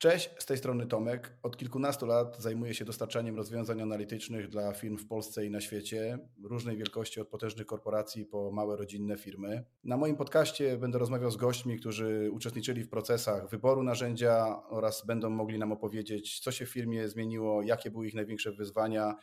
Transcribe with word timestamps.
Cześć, 0.00 0.30
z 0.38 0.46
tej 0.46 0.56
strony 0.56 0.86
Tomek. 0.86 1.32
Od 1.42 1.56
kilkunastu 1.56 2.06
lat 2.06 2.36
zajmuję 2.38 2.74
się 2.74 2.84
dostarczaniem 2.84 3.36
rozwiązań 3.36 3.82
analitycznych 3.82 4.48
dla 4.48 4.72
firm 4.72 4.96
w 4.98 5.06
Polsce 5.06 5.46
i 5.46 5.50
na 5.50 5.60
świecie, 5.60 6.18
różnej 6.44 6.76
wielkości 6.76 7.20
od 7.20 7.28
potężnych 7.28 7.66
korporacji 7.66 8.24
po 8.24 8.50
małe 8.50 8.76
rodzinne 8.76 9.16
firmy. 9.16 9.64
Na 9.84 9.96
moim 9.96 10.16
podcaście 10.16 10.78
będę 10.78 10.98
rozmawiał 10.98 11.30
z 11.30 11.36
gośćmi, 11.36 11.78
którzy 11.78 12.30
uczestniczyli 12.32 12.82
w 12.82 12.88
procesach 12.88 13.50
wyboru 13.50 13.82
narzędzia 13.82 14.62
oraz 14.68 15.06
będą 15.06 15.30
mogli 15.30 15.58
nam 15.58 15.72
opowiedzieć, 15.72 16.40
co 16.40 16.52
się 16.52 16.66
w 16.66 16.70
firmie 16.70 17.08
zmieniło, 17.08 17.62
jakie 17.62 17.90
były 17.90 18.06
ich 18.06 18.14
największe 18.14 18.52
wyzwania, 18.52 19.16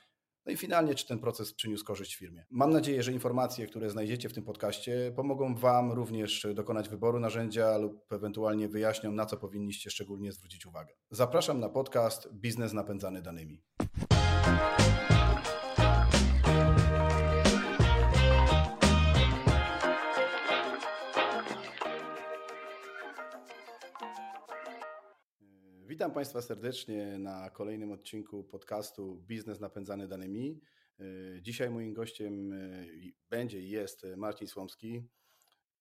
no 0.48 0.54
i 0.54 0.58
finalnie, 0.58 0.96
czy 0.96 1.08
ten 1.08 1.20
proces 1.20 1.54
przyniósł 1.54 1.86
korzyść 1.86 2.16
firmie. 2.16 2.46
Mam 2.50 2.70
nadzieję, 2.70 3.04
że 3.04 3.12
informacje, 3.12 3.68
które 3.68 3.90
znajdziecie 3.90 4.30
w 4.30 4.34
tym 4.34 4.44
podcaście, 4.44 5.12
pomogą 5.16 5.56
Wam 5.56 5.92
również 5.92 6.48
dokonać 6.54 6.90
wyboru 6.90 7.20
narzędzia 7.20 7.78
lub 7.78 8.14
ewentualnie 8.14 8.68
wyjaśnią, 8.68 9.12
na 9.12 9.26
co 9.26 9.38
powinniście 9.38 9.90
szczególnie 9.90 10.32
zwrócić 10.32 10.66
uwagę. 10.66 10.94
Zapraszam 11.12 11.60
na 11.60 11.70
podcast 11.70 12.34
Biznes 12.34 12.74
napędzany 12.74 13.22
danymi. 13.22 13.64
Witam 25.98 26.12
Państwa 26.12 26.42
serdecznie 26.42 27.18
na 27.20 27.50
kolejnym 27.50 27.92
odcinku 27.92 28.44
podcastu 28.44 29.16
Biznes 29.16 29.60
napędzany 29.60 30.08
danymi. 30.08 30.62
E, 31.00 31.04
dzisiaj 31.42 31.70
moim 31.70 31.94
gościem 31.94 32.54
e, 32.54 32.86
będzie 33.30 33.60
i 33.62 33.70
jest 33.70 34.06
Marcin 34.18 34.48
Słomski. 34.48 35.04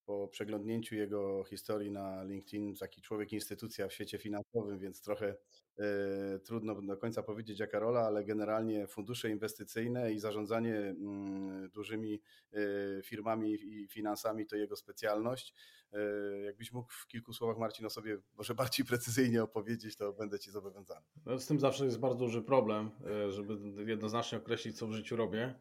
Po 0.06 0.28
przeglądnięciu 0.28 0.95
jego 0.95 1.45
historii 1.45 1.91
na 1.91 2.24
LinkedIn, 2.24 2.74
taki 2.74 3.02
człowiek 3.02 3.33
instytucja 3.33 3.88
w 3.88 3.92
świecie 3.92 4.19
finansowym, 4.19 4.79
więc 4.79 5.02
trochę 5.02 5.37
E, 5.79 6.38
trudno 6.38 6.82
do 6.82 6.96
końca 6.96 7.23
powiedzieć 7.23 7.60
jaka 7.60 7.79
rola, 7.79 8.01
ale 8.01 8.24
generalnie 8.24 8.87
fundusze 8.87 9.30
inwestycyjne 9.30 10.13
i 10.13 10.18
zarządzanie 10.18 10.74
mm, 10.74 11.71
dużymi 11.71 12.23
e, 12.52 13.02
firmami 13.02 13.52
i 13.52 13.88
finansami 13.88 14.46
to 14.46 14.57
jego 14.57 14.76
specjalność. 14.76 15.54
E, 15.93 15.98
jakbyś 16.41 16.73
mógł 16.73 16.93
w 16.93 17.07
kilku 17.07 17.32
słowach 17.32 17.59
Marcin 17.59 17.87
o 17.87 17.91
sobie 17.91 18.18
może 18.35 18.54
bardziej 18.54 18.87
precyzyjnie 18.93 19.43
opowiedzieć, 19.43 19.96
to 19.96 20.13
będę 20.13 20.38
Ci 20.38 20.51
zobowiązany. 20.51 21.07
No, 21.26 21.38
z 21.38 21.46
tym 21.46 21.60
zawsze 21.60 21.85
jest 21.85 21.98
bardzo 21.98 22.18
duży 22.18 22.43
problem, 22.43 22.91
żeby 23.29 23.59
jednoznacznie 23.91 24.38
określić, 24.38 24.79
co 24.79 24.87
w 24.87 24.93
życiu 24.93 25.16
robię. 25.16 25.54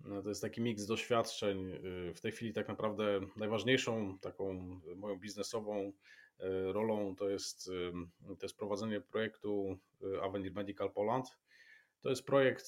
No, 0.00 0.22
to 0.22 0.28
jest 0.28 0.42
taki 0.42 0.60
miks 0.60 0.86
doświadczeń. 0.86 1.72
W 2.14 2.20
tej 2.20 2.32
chwili 2.32 2.52
tak 2.52 2.68
naprawdę 2.68 3.20
najważniejszą 3.36 4.18
taką 4.18 4.54
moją 4.96 5.18
biznesową 5.18 5.92
E, 6.40 6.72
rolą 6.72 7.16
to 7.16 7.28
jest, 7.28 7.70
to 8.38 8.46
jest 8.46 8.56
prowadzenie 8.56 9.00
projektu 9.00 9.78
Avenir 10.22 10.54
Medical 10.54 10.92
Poland. 10.92 11.38
To 12.00 12.10
jest 12.10 12.26
projekt, 12.26 12.66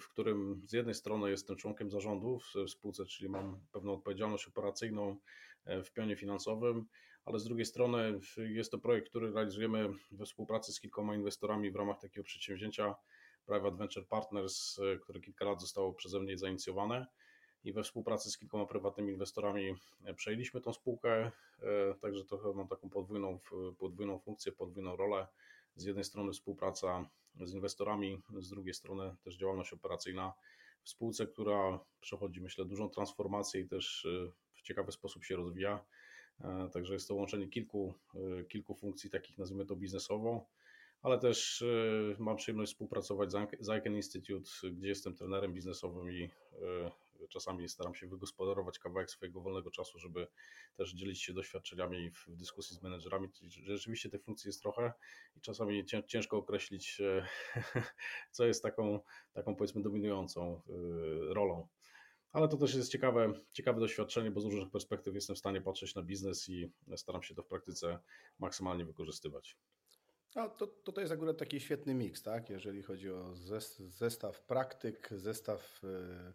w 0.00 0.08
którym 0.10 0.62
z 0.66 0.72
jednej 0.72 0.94
strony 0.94 1.30
jestem 1.30 1.56
członkiem 1.56 1.90
zarządu 1.90 2.38
w 2.38 2.70
spółce, 2.70 3.04
czyli 3.06 3.28
mam 3.28 3.60
pewną 3.72 3.92
odpowiedzialność 3.92 4.46
operacyjną 4.46 5.16
e, 5.64 5.82
w 5.82 5.92
pionie 5.92 6.16
finansowym, 6.16 6.86
ale 7.24 7.38
z 7.38 7.44
drugiej 7.44 7.66
strony 7.66 8.20
jest 8.36 8.70
to 8.70 8.78
projekt, 8.78 9.08
który 9.08 9.32
realizujemy 9.32 9.88
we 10.10 10.24
współpracy 10.24 10.72
z 10.72 10.80
kilkoma 10.80 11.14
inwestorami 11.14 11.70
w 11.70 11.76
ramach 11.76 11.98
takiego 11.98 12.24
przedsięwzięcia 12.24 12.94
Private 13.46 13.76
Venture 13.76 14.06
Partners, 14.06 14.80
które 15.02 15.20
kilka 15.20 15.44
lat 15.44 15.60
zostało 15.60 15.92
przeze 15.92 16.20
mnie 16.20 16.38
zainicjowane 16.38 17.06
i 17.64 17.72
we 17.72 17.82
współpracy 17.82 18.30
z 18.30 18.38
kilkoma 18.38 18.66
prywatnymi 18.66 19.12
inwestorami 19.12 19.74
e, 20.04 20.14
przejęliśmy 20.14 20.60
tą 20.60 20.72
spółkę, 20.72 21.30
e, 21.62 21.94
także 22.00 22.24
trochę 22.24 22.52
mam 22.52 22.68
taką 22.68 22.90
podwójną, 22.90 23.38
podwójną 23.78 24.18
funkcję, 24.18 24.52
podwójną 24.52 24.96
rolę. 24.96 25.26
Z 25.76 25.84
jednej 25.84 26.04
strony 26.04 26.32
współpraca 26.32 27.08
z 27.40 27.52
inwestorami, 27.52 28.22
z 28.38 28.48
drugiej 28.48 28.74
strony 28.74 29.14
też 29.24 29.36
działalność 29.36 29.72
operacyjna 29.72 30.32
w 30.82 30.88
spółce, 30.90 31.26
która 31.26 31.80
przechodzi 32.00 32.40
myślę 32.40 32.64
dużą 32.64 32.90
transformację 32.90 33.60
i 33.60 33.68
też 33.68 34.04
e, 34.04 34.32
w 34.54 34.62
ciekawy 34.62 34.92
sposób 34.92 35.24
się 35.24 35.36
rozwija. 35.36 35.84
Także 36.72 36.94
jest 36.94 37.08
to 37.08 37.14
łączenie 37.14 37.48
kilku, 37.48 37.94
kilku 38.48 38.74
funkcji 38.74 39.10
takich 39.10 39.38
nazwijmy 39.38 39.66
to 39.66 39.76
biznesowo, 39.76 40.46
ale 41.02 41.18
też 41.18 41.64
mam 42.18 42.36
przyjemność 42.36 42.72
współpracować 42.72 43.32
z 43.60 43.78
Icon 43.78 43.96
Institute, 43.96 44.50
gdzie 44.72 44.88
jestem 44.88 45.14
trenerem 45.14 45.52
biznesowym 45.52 46.12
i 46.12 46.30
czasami 47.28 47.68
staram 47.68 47.94
się 47.94 48.06
wygospodarować 48.06 48.78
kawałek 48.78 49.10
swojego 49.10 49.40
wolnego 49.40 49.70
czasu, 49.70 49.98
żeby 49.98 50.26
też 50.76 50.94
dzielić 50.94 51.22
się 51.22 51.32
doświadczeniami 51.32 52.10
w, 52.10 52.26
dyskusji 52.28 52.76
z 52.76 52.82
menedżerami. 52.82 53.28
Rzeczywiście 53.48 54.08
tych 54.08 54.22
funkcji 54.22 54.48
jest 54.48 54.62
trochę 54.62 54.92
i 55.36 55.40
czasami 55.40 55.84
ciężko 56.06 56.36
określić, 56.36 57.00
e, 57.00 57.26
co 58.30 58.46
jest 58.46 58.62
taką, 58.62 59.00
taką 59.32 59.56
powiedzmy 59.56 59.82
dominującą 59.82 60.62
e, 60.68 61.34
rolą. 61.34 61.68
Ale 62.32 62.48
to 62.48 62.56
też 62.56 62.74
jest 62.74 62.92
ciekawe, 62.92 63.32
ciekawe 63.52 63.80
doświadczenie, 63.80 64.30
bo 64.30 64.40
z 64.40 64.44
różnych 64.44 64.70
perspektyw 64.70 65.14
jestem 65.14 65.36
w 65.36 65.38
stanie 65.38 65.60
patrzeć 65.60 65.94
na 65.94 66.02
biznes 66.02 66.48
i 66.48 66.72
staram 66.96 67.22
się 67.22 67.34
to 67.34 67.42
w 67.42 67.46
praktyce 67.46 67.98
maksymalnie 68.38 68.84
wykorzystywać. 68.84 69.56
No, 70.34 70.48
to, 70.48 70.66
to, 70.66 70.92
to 70.92 71.00
jest 71.00 71.12
akurat 71.12 71.38
taki 71.38 71.60
świetny 71.60 71.94
miks, 71.94 72.22
tak? 72.22 72.50
Jeżeli 72.50 72.82
chodzi 72.82 73.10
o 73.10 73.34
zestaw 73.88 74.42
praktyk, 74.42 75.08
zestaw 75.12 75.80
e, 75.84 76.32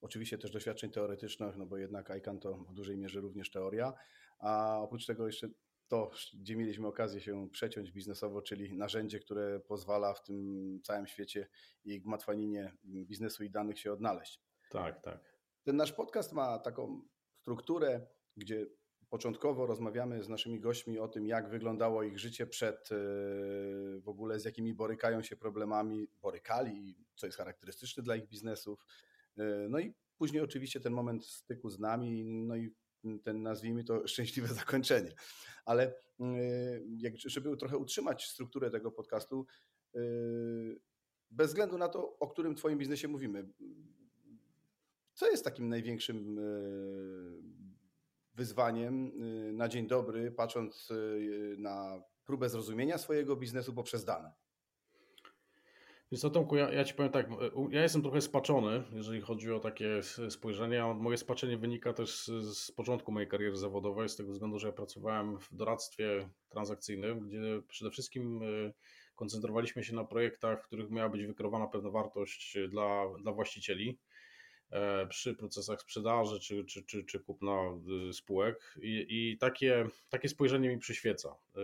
Oczywiście 0.00 0.38
też 0.38 0.50
doświadczeń 0.50 0.90
teoretycznych, 0.90 1.56
no 1.56 1.66
bo 1.66 1.76
jednak 1.76 2.10
ICANN 2.18 2.40
to 2.40 2.54
w 2.54 2.72
dużej 2.72 2.98
mierze 2.98 3.20
również 3.20 3.50
teoria, 3.50 3.92
a 4.38 4.78
oprócz 4.80 5.06
tego 5.06 5.26
jeszcze 5.26 5.48
to, 5.88 6.10
gdzie 6.34 6.56
mieliśmy 6.56 6.86
okazję 6.86 7.20
się 7.20 7.50
przeciąć 7.50 7.92
biznesowo, 7.92 8.42
czyli 8.42 8.76
narzędzie, 8.76 9.18
które 9.18 9.60
pozwala 9.60 10.14
w 10.14 10.22
tym 10.22 10.80
całym 10.82 11.06
świecie 11.06 11.48
i 11.84 12.00
gmatwaninie 12.00 12.72
biznesu 12.84 13.44
i 13.44 13.50
danych 13.50 13.78
się 13.78 13.92
odnaleźć. 13.92 14.40
Tak, 14.70 15.02
tak. 15.02 15.34
Ten 15.62 15.76
nasz 15.76 15.92
podcast 15.92 16.32
ma 16.32 16.58
taką 16.58 17.02
strukturę, 17.40 18.06
gdzie 18.36 18.66
początkowo 19.10 19.66
rozmawiamy 19.66 20.22
z 20.22 20.28
naszymi 20.28 20.60
gośćmi 20.60 20.98
o 20.98 21.08
tym, 21.08 21.26
jak 21.26 21.48
wyglądało 21.48 22.02
ich 22.02 22.18
życie 22.18 22.46
przed 22.46 22.92
e, 22.92 22.96
w 24.00 24.08
ogóle, 24.08 24.40
z 24.40 24.44
jakimi 24.44 24.74
borykają 24.74 25.22
się 25.22 25.36
problemami, 25.36 26.08
borykali, 26.22 26.96
co 27.16 27.26
jest 27.26 27.38
charakterystyczne 27.38 28.02
dla 28.02 28.16
ich 28.16 28.28
biznesów, 28.28 28.84
E, 29.40 29.68
no 29.68 29.78
i 29.78 29.94
później 30.18 30.42
oczywiście 30.42 30.80
ten 30.80 30.92
moment 30.92 31.26
styku 31.26 31.70
z 31.70 31.78
nami, 31.78 32.24
no 32.24 32.56
i 32.56 32.74
ten 33.22 33.42
nazwijmy 33.42 33.84
to 33.84 34.02
szczęśliwe 34.08 34.48
zakończenie. 34.48 35.14
Ale 35.64 35.94
e, 36.20 36.30
żeby 37.26 37.56
trochę 37.56 37.76
utrzymać 37.76 38.26
strukturę 38.26 38.70
tego 38.70 38.92
podcastu, 38.92 39.46
bez 41.30 41.48
względu 41.48 41.78
na 41.78 41.88
to, 41.88 42.18
o 42.18 42.28
którym 42.28 42.54
Twoim 42.54 42.78
biznesie 42.78 43.08
mówimy, 43.08 43.48
co 45.14 45.30
jest 45.30 45.44
takim 45.44 45.68
największym 45.68 46.40
wyzwaniem 48.40 49.12
na 49.56 49.68
dzień 49.68 49.86
dobry, 49.86 50.32
patrząc 50.32 50.88
na 51.58 52.02
próbę 52.24 52.48
zrozumienia 52.48 52.98
swojego 52.98 53.36
biznesu 53.36 53.74
poprzez 53.74 54.04
dane? 54.04 54.32
Więc 56.12 56.22
to 56.22 56.30
Tomku, 56.30 56.56
ja, 56.56 56.72
ja 56.72 56.84
Ci 56.84 56.94
powiem 56.94 57.12
tak, 57.12 57.28
ja 57.70 57.82
jestem 57.82 58.02
trochę 58.02 58.20
spaczony, 58.20 58.82
jeżeli 58.92 59.20
chodzi 59.20 59.52
o 59.52 59.60
takie 59.60 60.00
spojrzenie. 60.28 60.84
Moje 60.94 61.16
spaczenie 61.16 61.56
wynika 61.56 61.92
też 61.92 62.24
z, 62.24 62.58
z 62.58 62.72
początku 62.72 63.12
mojej 63.12 63.28
kariery 63.28 63.56
zawodowej, 63.56 64.08
z 64.08 64.16
tego 64.16 64.32
względu, 64.32 64.58
że 64.58 64.66
ja 64.66 64.72
pracowałem 64.72 65.38
w 65.38 65.54
doradztwie 65.54 66.28
transakcyjnym, 66.48 67.20
gdzie 67.20 67.62
przede 67.68 67.90
wszystkim 67.90 68.42
e, 68.42 68.72
koncentrowaliśmy 69.14 69.84
się 69.84 69.94
na 69.94 70.04
projektach, 70.04 70.62
w 70.62 70.66
których 70.66 70.90
miała 70.90 71.08
być 71.08 71.26
wykreowana 71.26 71.66
pewna 71.66 71.90
wartość 71.90 72.58
dla, 72.68 73.04
dla 73.22 73.32
właścicieli. 73.32 73.98
E, 74.70 75.06
przy 75.06 75.34
procesach 75.34 75.80
sprzedaży 75.80 76.40
czy, 76.40 76.64
czy, 76.64 76.82
czy, 76.82 77.04
czy 77.04 77.20
kupna 77.20 77.56
y, 78.08 78.12
spółek. 78.12 78.74
I, 78.82 79.06
I, 79.08 79.38
takie, 79.38 79.86
takie 80.08 80.28
spojrzenie 80.28 80.68
mi 80.68 80.78
przyświeca. 80.78 81.28
E, 81.28 81.60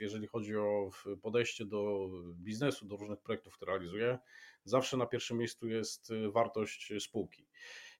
jeżeli 0.00 0.26
chodzi 0.26 0.56
o 0.56 0.90
podejście 1.22 1.64
do 1.64 2.08
biznesu, 2.34 2.86
do 2.86 2.96
różnych 2.96 3.20
projektów, 3.20 3.54
które 3.54 3.72
realizuję, 3.72 4.18
zawsze 4.64 4.96
na 4.96 5.06
pierwszym 5.06 5.38
miejscu 5.38 5.68
jest 5.68 6.10
y, 6.10 6.30
wartość 6.30 6.92
spółki. 7.00 7.46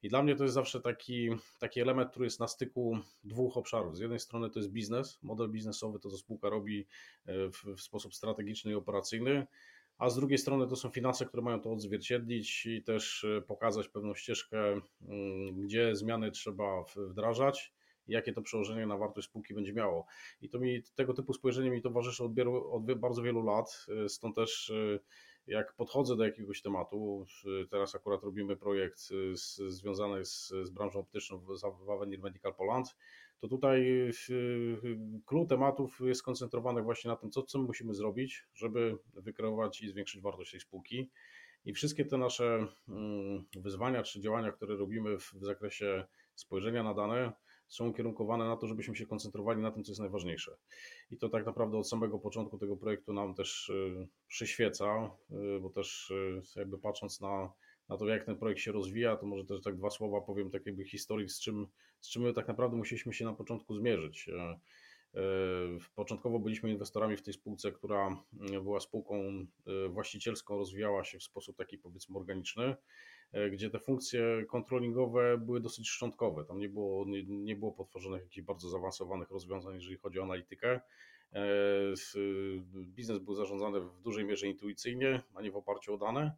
I 0.03 0.09
dla 0.09 0.23
mnie 0.23 0.37
to 0.37 0.43
jest 0.43 0.55
zawsze 0.55 0.81
taki, 0.81 1.31
taki 1.59 1.81
element, 1.81 2.11
który 2.11 2.27
jest 2.27 2.41
na 2.41 2.49
styku 2.49 2.99
dwóch 3.25 3.57
obszarów. 3.57 3.97
Z 3.97 4.01
jednej 4.01 4.19
strony 4.19 4.51
to 4.51 4.59
jest 4.59 4.71
biznes, 4.71 5.19
model 5.23 5.49
biznesowy, 5.51 5.99
to 5.99 6.11
co 6.11 6.19
spółka 6.19 6.49
robi 6.49 6.87
e, 7.27 7.49
w, 7.49 7.65
w 7.77 7.81
sposób 7.81 8.15
strategiczny 8.15 8.73
i 8.73 8.75
operacyjny, 8.75 9.47
a 10.03 10.11
z 10.11 10.17
drugiej 10.17 10.39
strony 10.39 10.67
to 10.67 10.77
są 10.77 10.91
finanse, 10.91 11.27
które 11.27 11.43
mają 11.43 11.61
to 11.61 11.73
odzwierciedlić 11.73 12.67
i 12.67 12.83
też 12.83 13.25
e, 13.25 13.43
pokazać 13.43 13.89
pewną 13.89 14.15
ścieżkę, 14.15 14.59
mm, 15.03 15.63
gdzie 15.63 15.97
zmiany 15.97 16.31
trzeba 16.31 16.85
wdrażać 16.97 17.73
jakie 18.09 18.33
to 18.33 18.43
przełożenie 18.43 18.87
na 18.87 18.97
wartość 18.97 19.29
spółki 19.29 19.55
będzie 19.55 19.73
miało. 19.73 20.07
I 20.41 20.49
to 20.49 20.61
mi 20.61 20.83
tego 20.95 21.15
typu 21.15 21.33
spojrzenie 21.33 21.71
mi 21.71 21.83
towarzyszy 21.83 22.25
od, 22.25 22.33
od 22.71 22.95
bardzo 22.95 23.23
wielu 23.23 23.43
lat, 23.43 23.87
e, 24.05 24.09
stąd 24.09 24.37
też 24.37 24.71
e, 24.71 24.99
jak 25.47 25.75
podchodzę 25.75 26.17
do 26.17 26.25
jakiegoś 26.25 26.63
tematu, 26.63 27.27
teraz 27.71 27.95
akurat 27.95 28.23
robimy 28.23 28.57
projekt 28.57 28.99
z, 29.33 29.57
związany 29.57 30.25
z, 30.25 30.49
z 30.49 30.71
branżą 30.71 30.99
optyczną 30.99 31.39
w, 31.39 31.91
Avenir 31.91 32.21
Medical 32.21 32.55
Poland, 32.55 32.97
to 33.43 33.49
tutaj 33.49 34.11
klucz 35.27 35.49
tematów 35.49 36.01
jest 36.05 36.21
skoncentrowany 36.21 36.83
właśnie 36.83 37.11
na 37.11 37.17
tym, 37.17 37.31
co, 37.31 37.43
co 37.43 37.59
musimy 37.59 37.95
zrobić, 37.95 38.47
żeby 38.55 38.99
wykreować 39.15 39.83
i 39.83 39.89
zwiększyć 39.89 40.21
wartość 40.21 40.51
tej 40.51 40.61
spółki. 40.61 41.11
I 41.65 41.73
wszystkie 41.73 42.05
te 42.05 42.19
nasze 42.19 42.67
mm, 42.89 43.45
wyzwania 43.57 44.03
czy 44.03 44.21
działania, 44.21 44.53
które 44.53 44.77
robimy 44.77 45.19
w 45.19 45.33
zakresie 45.41 46.05
spojrzenia 46.35 46.83
na 46.83 46.95
dane, 46.95 47.33
są 47.69 47.89
ukierunkowane 47.89 48.45
na 48.45 48.57
to, 48.57 48.67
żebyśmy 48.67 48.97
się 48.97 49.07
koncentrowali 49.07 49.63
na 49.63 49.71
tym, 49.71 49.85
co 49.85 49.91
jest 49.91 50.01
najważniejsze. 50.01 50.57
I 51.11 51.17
to 51.19 51.29
tak 51.29 51.47
naprawdę 51.47 51.79
od 51.79 51.89
samego 51.89 52.19
początku 52.19 52.59
tego 52.59 52.77
projektu 52.77 53.13
nam 53.13 53.35
też 53.35 53.69
y, 53.69 54.09
przyświeca, 54.29 55.11
y, 55.57 55.61
bo 55.61 55.71
też 55.71 56.11
y, 56.11 56.43
jakby 56.57 56.79
patrząc 56.79 57.21
na, 57.21 57.53
na 57.93 57.99
to, 57.99 58.09
jak 58.09 58.25
ten 58.25 58.37
projekt 58.37 58.61
się 58.61 58.73
rozwija, 58.73 59.17
to 59.17 59.27
może 59.27 59.45
też 59.45 59.63
tak 59.63 59.77
dwa 59.77 59.91
słowa 59.91 60.21
powiem 60.21 60.51
tak 60.51 60.67
jakby 60.67 60.85
historii, 60.85 61.29
z 61.29 61.41
czym, 61.41 61.67
z 62.01 62.09
czym 62.09 62.23
my 62.23 62.33
tak 62.33 62.49
naprawdę 62.49 62.77
musieliśmy 62.77 63.13
się 63.13 63.25
na 63.25 63.33
początku 63.33 63.75
zmierzyć. 63.75 64.29
E, 64.29 64.59
początkowo 65.95 66.39
byliśmy 66.39 66.71
inwestorami 66.71 67.17
w 67.17 67.23
tej 67.23 67.35
spółce, 67.35 67.73
która 67.73 68.23
była 68.63 68.81
spółką 68.81 69.47
właścicielską, 69.89 70.57
rozwijała 70.57 71.05
się 71.05 71.19
w 71.19 71.23
sposób 71.23 71.57
taki 71.57 71.79
powiedzmy 71.79 72.19
organiczny. 72.19 72.77
E, 73.33 73.51
gdzie 73.51 73.71
te 73.71 73.79
funkcje 73.79 74.45
kontrolingowe 74.49 75.39
były 75.39 75.61
dosyć 75.61 75.89
szczątkowe. 75.89 76.45
Tam 76.45 76.59
nie 76.59 76.69
było, 76.69 77.05
nie, 77.07 77.23
nie 77.25 77.57
było 77.57 77.73
potworzonych 77.73 78.23
jakichś 78.23 78.47
bardzo 78.47 78.69
zaawansowanych 78.69 79.31
rozwiązań, 79.31 79.75
jeżeli 79.75 79.97
chodzi 79.97 80.19
o 80.19 80.23
analitykę. 80.23 80.81
E, 81.33 81.41
biznes 82.75 83.19
był 83.19 83.35
zarządzany 83.35 83.81
w 83.81 84.01
dużej 84.01 84.25
mierze 84.25 84.47
intuicyjnie, 84.47 85.23
a 85.35 85.43
nie 85.43 85.51
w 85.51 85.57
oparciu 85.57 85.95
o 85.95 85.99
dane. 85.99 86.37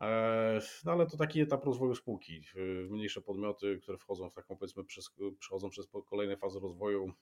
E, 0.00 0.60
no 0.84 0.92
ale 0.92 1.06
to 1.06 1.16
taki 1.16 1.40
etap 1.40 1.64
rozwoju 1.64 1.94
spółki. 1.94 2.42
Mniejsze 2.90 3.20
podmioty, 3.20 3.78
które 3.82 3.98
wchodzą 3.98 4.30
w 4.30 4.34
taką 4.34 4.56
powiedzmy, 4.56 4.84
przez, 4.84 5.10
przechodzą 5.38 5.70
przez 5.70 5.88
kolejne 6.06 6.36
fazy 6.36 6.60
rozwoju, 6.60 7.12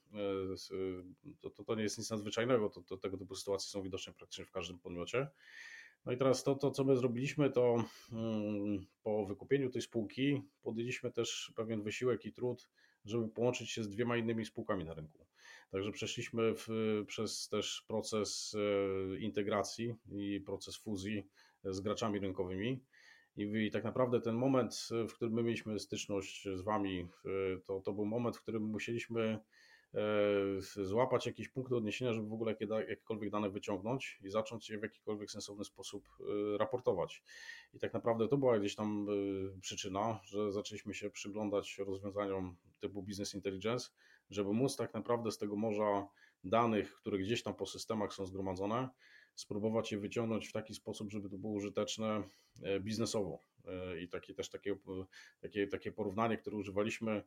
to, 1.41 1.51
to, 1.51 1.65
to 1.65 1.75
nie 1.75 1.83
jest 1.83 1.99
nic 1.99 2.11
nadzwyczajnego. 2.11 2.71
To, 2.71 2.83
to, 2.83 2.97
tego 2.97 3.17
typu 3.17 3.35
sytuacje 3.35 3.69
są 3.69 3.83
widoczne 3.83 4.13
praktycznie 4.13 4.45
w 4.45 4.51
każdym 4.51 4.79
podmiocie. 4.79 5.29
No 6.07 6.13
i 6.13 6.17
teraz 6.17 6.45
to, 6.45 6.55
to 6.55 6.71
co 6.71 6.85
my 6.85 6.97
zrobiliśmy, 6.97 7.51
to 7.51 7.85
mm, 8.13 8.87
po 9.03 9.27
wykupieniu 9.27 9.71
tej 9.71 9.83
spółki 9.83 10.43
podjęliśmy 10.63 11.13
też 11.13 11.53
pewien 11.57 11.83
wysiłek 11.83 12.25
i 12.25 12.33
trud, 12.33 12.69
żeby 13.05 13.29
połączyć 13.29 13.71
się 13.71 13.85
z 13.85 13.89
dwiema 13.89 14.17
innymi 14.17 14.45
spółkami 14.45 14.85
na 14.85 14.95
rynku. 14.95 15.27
Także 15.71 15.93
przeszliśmy 15.93 16.55
w, 16.55 16.69
przez 17.07 17.49
też 17.49 17.85
proces 17.89 18.57
e, 19.15 19.19
integracji 19.19 19.95
i 20.13 20.41
proces 20.41 20.77
fuzji 20.77 21.27
z 21.65 21.81
graczami 21.81 22.19
rynkowymi. 22.19 22.85
I, 23.37 23.71
tak 23.71 23.85
naprawdę 23.85 24.21
ten 24.21 24.35
moment, 24.35 24.89
w 25.09 25.13
którym 25.15 25.35
my 25.35 25.43
mieliśmy 25.43 25.79
styczność 25.79 26.49
z 26.55 26.61
Wami, 26.61 27.09
to, 27.65 27.81
to 27.81 27.93
był 27.93 28.07
moment, 28.07 28.37
w 28.37 28.43
którym 28.43 28.63
musieliśmy 28.63 29.39
E, 29.97 30.85
złapać 30.85 31.27
jakiś 31.27 31.49
punkt 31.49 31.73
odniesienia, 31.73 32.13
żeby 32.13 32.29
w 32.29 32.33
ogóle 32.33 32.57
jakiekolwiek 32.89 33.31
dane 33.31 33.51
wyciągnąć 33.51 34.19
i 34.23 34.31
zacząć 34.31 34.71
je 34.71 34.79
w 34.79 34.83
jakikolwiek 34.83 35.31
sensowny 35.31 35.65
sposób 35.65 36.09
e, 36.21 36.59
raportować. 36.59 37.23
I 37.75 37.79
tak 37.79 37.95
naprawdę 37.95 38.29
to 38.29 38.37
była 38.37 38.59
gdzieś 38.59 38.75
tam 38.75 39.07
e, 39.09 39.61
przyczyna, 39.61 40.21
że 40.25 40.53
zaczęliśmy 40.53 40.95
się 40.95 41.11
przyglądać 41.11 41.79
rozwiązaniom 41.79 42.57
typu 42.81 43.03
business 43.03 43.35
intelligence, 43.35 43.91
żeby 44.31 44.53
móc 44.53 44.77
tak 44.77 44.95
naprawdę 44.95 45.31
z 45.31 45.39
tego 45.39 45.57
morza 45.57 46.09
danych, 46.45 46.95
które 46.95 47.19
gdzieś 47.19 47.43
tam 47.43 47.55
po 47.55 47.67
systemach 47.67 48.13
są 48.13 48.27
zgromadzone, 48.27 48.89
spróbować 49.37 49.93
je 49.93 49.99
wyciągnąć 49.99 50.49
w 50.49 50.53
taki 50.53 50.75
sposób, 50.75 51.11
żeby 51.11 51.31
to 51.31 51.39
było 51.39 51.53
użyteczne 51.53 52.23
biznesowo. 52.81 53.39
I 54.03 54.09
takie 54.09 54.35
też 54.35 54.51
takie, 54.51 54.77
takie, 55.41 55.67
takie 55.67 55.93
porównanie, 55.93 56.39
które 56.39 56.57
używaliśmy 56.57 57.23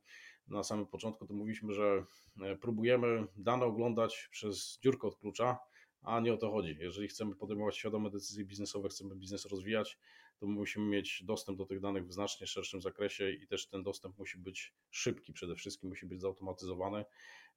na 0.47 0.63
samym 0.63 0.88
początku, 0.88 1.27
to 1.27 1.33
mówiliśmy, 1.33 1.73
że 1.73 2.03
e, 2.41 2.56
próbujemy 2.56 3.27
dane 3.38 3.65
oglądać 3.65 4.27
przez 4.31 4.79
dziurkę 4.83 5.07
od 5.07 5.15
klucza, 5.15 5.59
a 6.01 6.19
nie 6.19 6.33
o 6.33 6.38
to 6.38 6.51
chodzi. 6.51 6.77
Jeżeli 6.79 7.07
chcemy 7.07 7.35
podejmować 7.35 7.77
świadome 7.77 8.09
decyzje 8.09 8.45
biznesowe, 8.45 8.89
chcemy 8.89 9.15
biznes 9.15 9.45
rozwijać, 9.45 10.00
to 10.38 10.47
musimy 10.47 10.85
mieć 10.85 11.23
dostęp 11.23 11.57
do 11.57 11.65
tych 11.65 11.79
danych 11.79 12.07
w 12.07 12.13
znacznie 12.13 12.47
szerszym 12.47 12.81
zakresie 12.81 13.31
i 13.31 13.47
też 13.47 13.67
ten 13.67 13.83
dostęp 13.83 14.17
musi 14.17 14.38
być 14.38 14.73
szybki 14.89 15.33
przede 15.33 15.56
wszystkim, 15.56 15.89
musi 15.89 16.06
być 16.06 16.21
zautomatyzowany. 16.21 17.06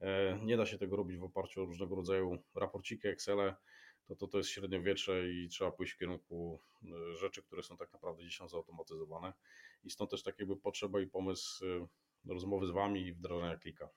E, 0.01 0.39
nie 0.43 0.57
da 0.57 0.67
się 0.67 0.79
tego 0.79 0.97
robić 0.97 1.19
w 1.19 1.25
oparciu 1.25 1.63
o 1.63 1.65
różnego 1.65 1.95
rodzaju 1.95 2.39
raporciki, 2.55 3.09
Excel, 3.09 3.55
to, 4.07 4.17
to 4.17 4.27
to 4.27 4.39
jest 4.39 4.51
średniowiecze 4.51 5.29
i 5.31 5.49
trzeba 5.49 5.71
pójść 5.71 5.93
w 5.93 5.99
kierunku 5.99 6.61
e, 6.85 7.17
rzeczy, 7.17 7.43
które 7.43 7.63
są 7.63 7.77
tak 7.77 7.93
naprawdę 7.93 8.23
tam 8.39 8.49
zautomatyzowane. 8.49 9.33
I 9.85 9.91
stąd 9.91 10.11
też 10.11 10.23
tak 10.23 10.39
jakby 10.39 10.57
potrzeba 10.57 11.01
i 11.01 11.07
pomysł 11.07 11.65
rozmowy 12.25 12.67
z 12.67 12.71
Wami 12.71 13.07
i 13.07 13.13
wdrażania 13.13 13.59
klika. 13.59 13.89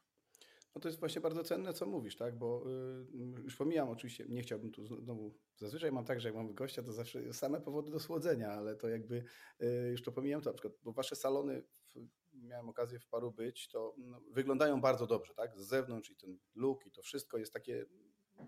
No 0.75 0.81
to 0.81 0.87
jest 0.87 0.99
właśnie 0.99 1.21
bardzo 1.21 1.43
cenne, 1.43 1.73
co 1.73 1.85
mówisz, 1.85 2.15
tak? 2.15 2.37
Bo 2.37 2.63
y, 3.37 3.41
już 3.43 3.55
pomijam, 3.55 3.89
oczywiście, 3.89 4.25
nie 4.29 4.41
chciałbym 4.41 4.71
tu 4.71 4.85
znowu. 4.85 5.35
Zazwyczaj 5.55 5.91
mam 5.91 6.05
tak, 6.05 6.21
że 6.21 6.27
jak 6.27 6.35
mam 6.35 6.53
gościa, 6.53 6.83
to 6.83 6.93
zawsze 6.93 7.33
same 7.33 7.61
powody 7.61 7.91
do 7.91 7.99
słodzenia, 7.99 8.51
ale 8.51 8.75
to 8.75 8.89
jakby 8.89 9.23
y, 9.61 9.89
już 9.91 10.01
to 10.01 10.11
pomijam, 10.11 10.41
to 10.41 10.49
na 10.49 10.53
przykład, 10.53 10.73
bo 10.83 10.91
wasze 10.91 11.15
salony, 11.15 11.63
miałem 12.33 12.69
okazję 12.69 12.99
w 12.99 13.07
paru 13.07 13.31
być, 13.31 13.67
to 13.67 13.95
no, 13.97 14.21
wyglądają 14.31 14.81
bardzo 14.81 15.07
dobrze, 15.07 15.33
tak? 15.33 15.57
Z 15.57 15.67
zewnątrz 15.67 16.11
i 16.11 16.15
ten 16.15 16.39
look 16.55 16.85
i 16.85 16.91
to 16.91 17.01
wszystko 17.01 17.37
jest 17.37 17.53
takie 17.53 17.85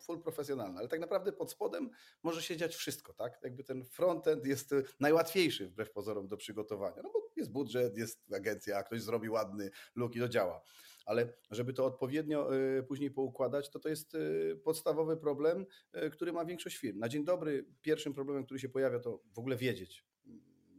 full 0.01 0.21
profesjonalne, 0.21 0.79
ale 0.79 0.87
tak 0.87 0.99
naprawdę 0.99 1.31
pod 1.31 1.51
spodem 1.51 1.89
może 2.23 2.41
się 2.41 2.57
dziać 2.57 2.75
wszystko, 2.75 3.13
tak? 3.13 3.39
Jakby 3.43 3.63
ten 3.63 3.85
frontend 3.85 4.45
jest 4.45 4.75
najłatwiejszy 4.99 5.67
wbrew 5.67 5.91
pozorom 5.91 6.27
do 6.27 6.37
przygotowania, 6.37 7.01
no 7.03 7.09
bo 7.13 7.27
jest 7.35 7.51
budżet, 7.51 7.97
jest 7.97 8.33
agencja, 8.33 8.83
ktoś 8.83 9.01
zrobi 9.01 9.29
ładny 9.29 9.69
look 9.95 10.15
i 10.15 10.19
to 10.19 10.29
działa. 10.29 10.61
Ale 11.05 11.33
żeby 11.51 11.73
to 11.73 11.85
odpowiednio 11.85 12.55
y, 12.55 12.83
później 12.83 13.11
poukładać, 13.11 13.69
to 13.69 13.79
to 13.79 13.89
jest 13.89 14.15
y, 14.15 14.59
podstawowy 14.63 15.17
problem, 15.17 15.65
y, 16.05 16.09
który 16.09 16.33
ma 16.33 16.45
większość 16.45 16.77
firm. 16.77 16.99
Na 16.99 17.09
dzień 17.09 17.25
dobry 17.25 17.65
pierwszym 17.81 18.13
problemem, 18.13 18.45
który 18.45 18.59
się 18.59 18.69
pojawia, 18.69 18.99
to 18.99 19.21
w 19.33 19.39
ogóle 19.39 19.55
wiedzieć, 19.55 20.05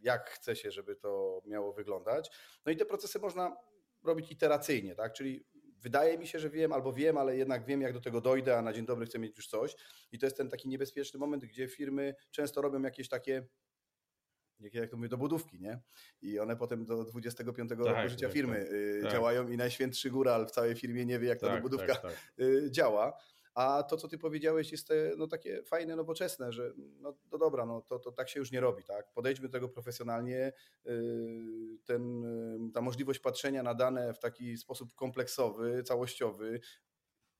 jak 0.03 0.31
chce 0.31 0.57
się, 0.57 0.71
żeby 0.71 0.97
to 0.97 1.43
miało 1.47 1.73
wyglądać. 1.73 2.31
No 2.67 2.73
i 2.73 2.77
te 2.77 2.85
procesy 2.85 3.19
można 3.19 3.57
robić 4.05 4.33
iteracyjnie, 4.33 4.95
tak? 4.95 5.13
Czyli 5.13 5.45
wydaje 5.81 6.19
mi 6.19 6.27
się, 6.27 6.39
że 6.39 6.51
wiem 6.51 6.73
albo 6.73 6.93
wiem, 6.93 7.19
ale 7.19 7.37
jednak 7.37 7.65
wiem, 7.65 7.81
jak 7.81 7.93
do 7.93 8.01
tego 8.01 8.21
dojdę, 8.21 8.59
a 8.59 8.63
na 8.63 8.73
dzień 8.73 8.87
dobry 8.87 9.07
chcę 9.07 9.19
mieć 9.19 9.37
już 9.37 9.47
coś. 9.47 9.77
I 10.13 10.19
to 10.19 10.27
jest 10.27 10.37
ten 10.37 10.49
taki 10.49 10.69
niebezpieczny 10.69 11.21
moment, 11.21 11.45
gdzie 11.45 11.69
firmy 11.69 12.15
często 12.31 12.63
robią 12.63 12.83
jakieś 12.83 13.09
takie 13.09 13.47
jak 14.61 14.91
to 14.91 14.97
mówię, 14.97 15.09
dobudówki, 15.09 15.61
nie? 15.61 15.81
I 16.23 16.39
one 16.39 16.57
potem 16.57 16.85
do 16.85 17.05
25 17.05 17.69
tak, 17.69 17.79
roku 17.79 18.09
życia 18.09 18.27
tak, 18.27 18.35
firmy 18.35 18.59
tak, 18.59 19.03
tak. 19.03 19.13
działają 19.13 19.49
i 19.49 19.57
najświętszy 19.57 20.11
góral 20.11 20.47
w 20.47 20.51
całej 20.51 20.75
firmie 20.75 21.07
nie 21.07 21.19
wie, 21.19 21.29
jak 21.29 21.41
ta 21.41 21.47
tak, 21.47 21.57
dobudówka 21.57 21.95
tak, 21.95 22.13
y, 22.41 22.71
działa. 22.71 23.19
A 23.59 23.83
to, 23.83 23.97
co 23.97 24.09
ty 24.09 24.19
powiedziałeś, 24.19 24.73
jest 24.73 24.93
no, 25.17 25.27
takie 25.27 25.63
fajne, 25.63 25.97
nowoczesne, 25.97 26.53
że 26.53 26.73
no, 26.77 27.15
no 27.33 27.39
dobra, 27.39 27.67
no, 27.67 27.81
to, 27.81 27.99
to 27.99 28.13
tak 28.13 28.29
się 28.29 28.41
już 28.41 28.53
nie 28.53 28.61
robi. 28.61 28.85
Tak? 28.85 29.13
Podejdźmy 29.13 29.49
do 29.49 29.53
tego 29.53 29.69
profesjonalnie. 29.69 30.53
Y, 30.87 31.79
ten, 31.85 32.25
y, 32.69 32.73
ta 32.73 32.81
możliwość 32.81 33.21
patrzenia 33.21 33.63
na 33.63 33.75
dane 33.75 34.15
w 34.15 34.19
taki 34.19 34.57
sposób 34.57 34.95
kompleksowy, 34.95 35.83
całościowy, 35.83 36.61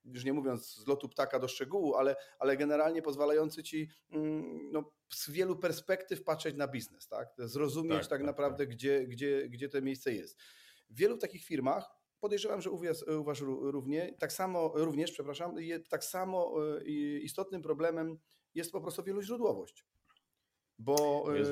już 0.05 0.25
nie 0.25 0.33
mówiąc 0.33 0.75
z 0.75 0.87
lotu 0.87 1.09
ptaka 1.09 1.39
do 1.39 1.47
szczegółu, 1.47 1.95
ale, 1.95 2.15
ale 2.39 2.57
generalnie 2.57 3.01
pozwalający 3.01 3.63
ci 3.63 3.89
mm, 4.11 4.71
no, 4.71 4.91
z 5.13 5.29
wielu 5.29 5.55
perspektyw 5.55 6.23
patrzeć 6.23 6.55
na 6.55 6.67
biznes, 6.67 7.07
tak? 7.07 7.29
zrozumieć 7.37 7.99
tak, 7.99 8.01
tak, 8.01 8.19
tak 8.19 8.23
naprawdę, 8.23 8.67
tak. 8.67 8.75
Gdzie, 8.75 9.07
gdzie, 9.07 9.49
gdzie 9.49 9.69
to 9.69 9.81
miejsce 9.81 10.13
jest. 10.13 10.37
W 10.89 10.95
wielu 10.95 11.17
takich 11.17 11.43
firmach 11.43 11.98
Podejrzewam, 12.19 12.61
że 12.61 12.71
u 12.71 13.71
równie, 13.71 14.15
tak 14.19 14.33
samo, 14.33 14.71
również, 14.75 15.11
przepraszam, 15.11 15.55
tak 15.89 16.03
samo 16.03 16.55
e, 16.77 16.83
istotnym 17.19 17.61
problemem 17.61 18.17
jest 18.55 18.71
po 18.71 18.81
prostu 18.81 19.03
wieloźródłowość. 19.03 19.85
Bo, 20.79 21.25
e, 21.33 21.37
jest 21.37 21.51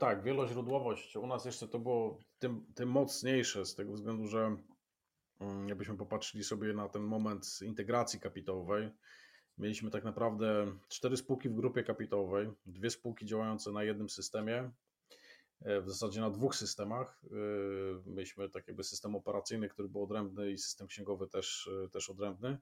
tak, 0.00 0.22
wieloźródłowość. 0.22 1.16
U 1.16 1.26
nas 1.26 1.44
jeszcze 1.44 1.68
to 1.68 1.78
było 1.78 2.18
tym, 2.38 2.66
tym 2.74 2.88
mocniejsze 2.88 3.66
z 3.66 3.74
tego 3.74 3.92
względu, 3.92 4.26
że 4.26 4.56
mm, 5.40 5.68
jakbyśmy 5.68 5.96
popatrzyli 5.96 6.44
sobie 6.44 6.72
na 6.72 6.88
ten 6.88 7.02
moment 7.02 7.46
integracji 7.62 8.20
kapitałowej, 8.20 8.90
mieliśmy 9.58 9.90
tak 9.90 10.04
naprawdę 10.04 10.72
cztery 10.88 11.16
spółki 11.16 11.48
w 11.48 11.54
grupie 11.54 11.82
kapitałowej, 11.82 12.50
dwie 12.66 12.90
spółki 12.90 13.26
działające 13.26 13.72
na 13.72 13.84
jednym 13.84 14.08
systemie, 14.08 14.70
w 15.60 15.88
zasadzie 15.88 16.20
na 16.20 16.30
dwóch 16.30 16.54
systemach. 16.54 17.20
E, 17.24 18.10
mieliśmy 18.10 18.50
tak 18.50 18.66
jakby 18.68 18.84
system 18.84 19.14
operacyjny, 19.14 19.68
który 19.68 19.88
był 19.88 20.02
odrębny 20.02 20.52
i 20.52 20.58
system 20.58 20.86
księgowy 20.86 21.28
też, 21.28 21.70
e, 21.84 21.88
też 21.88 22.10
odrębny. 22.10 22.58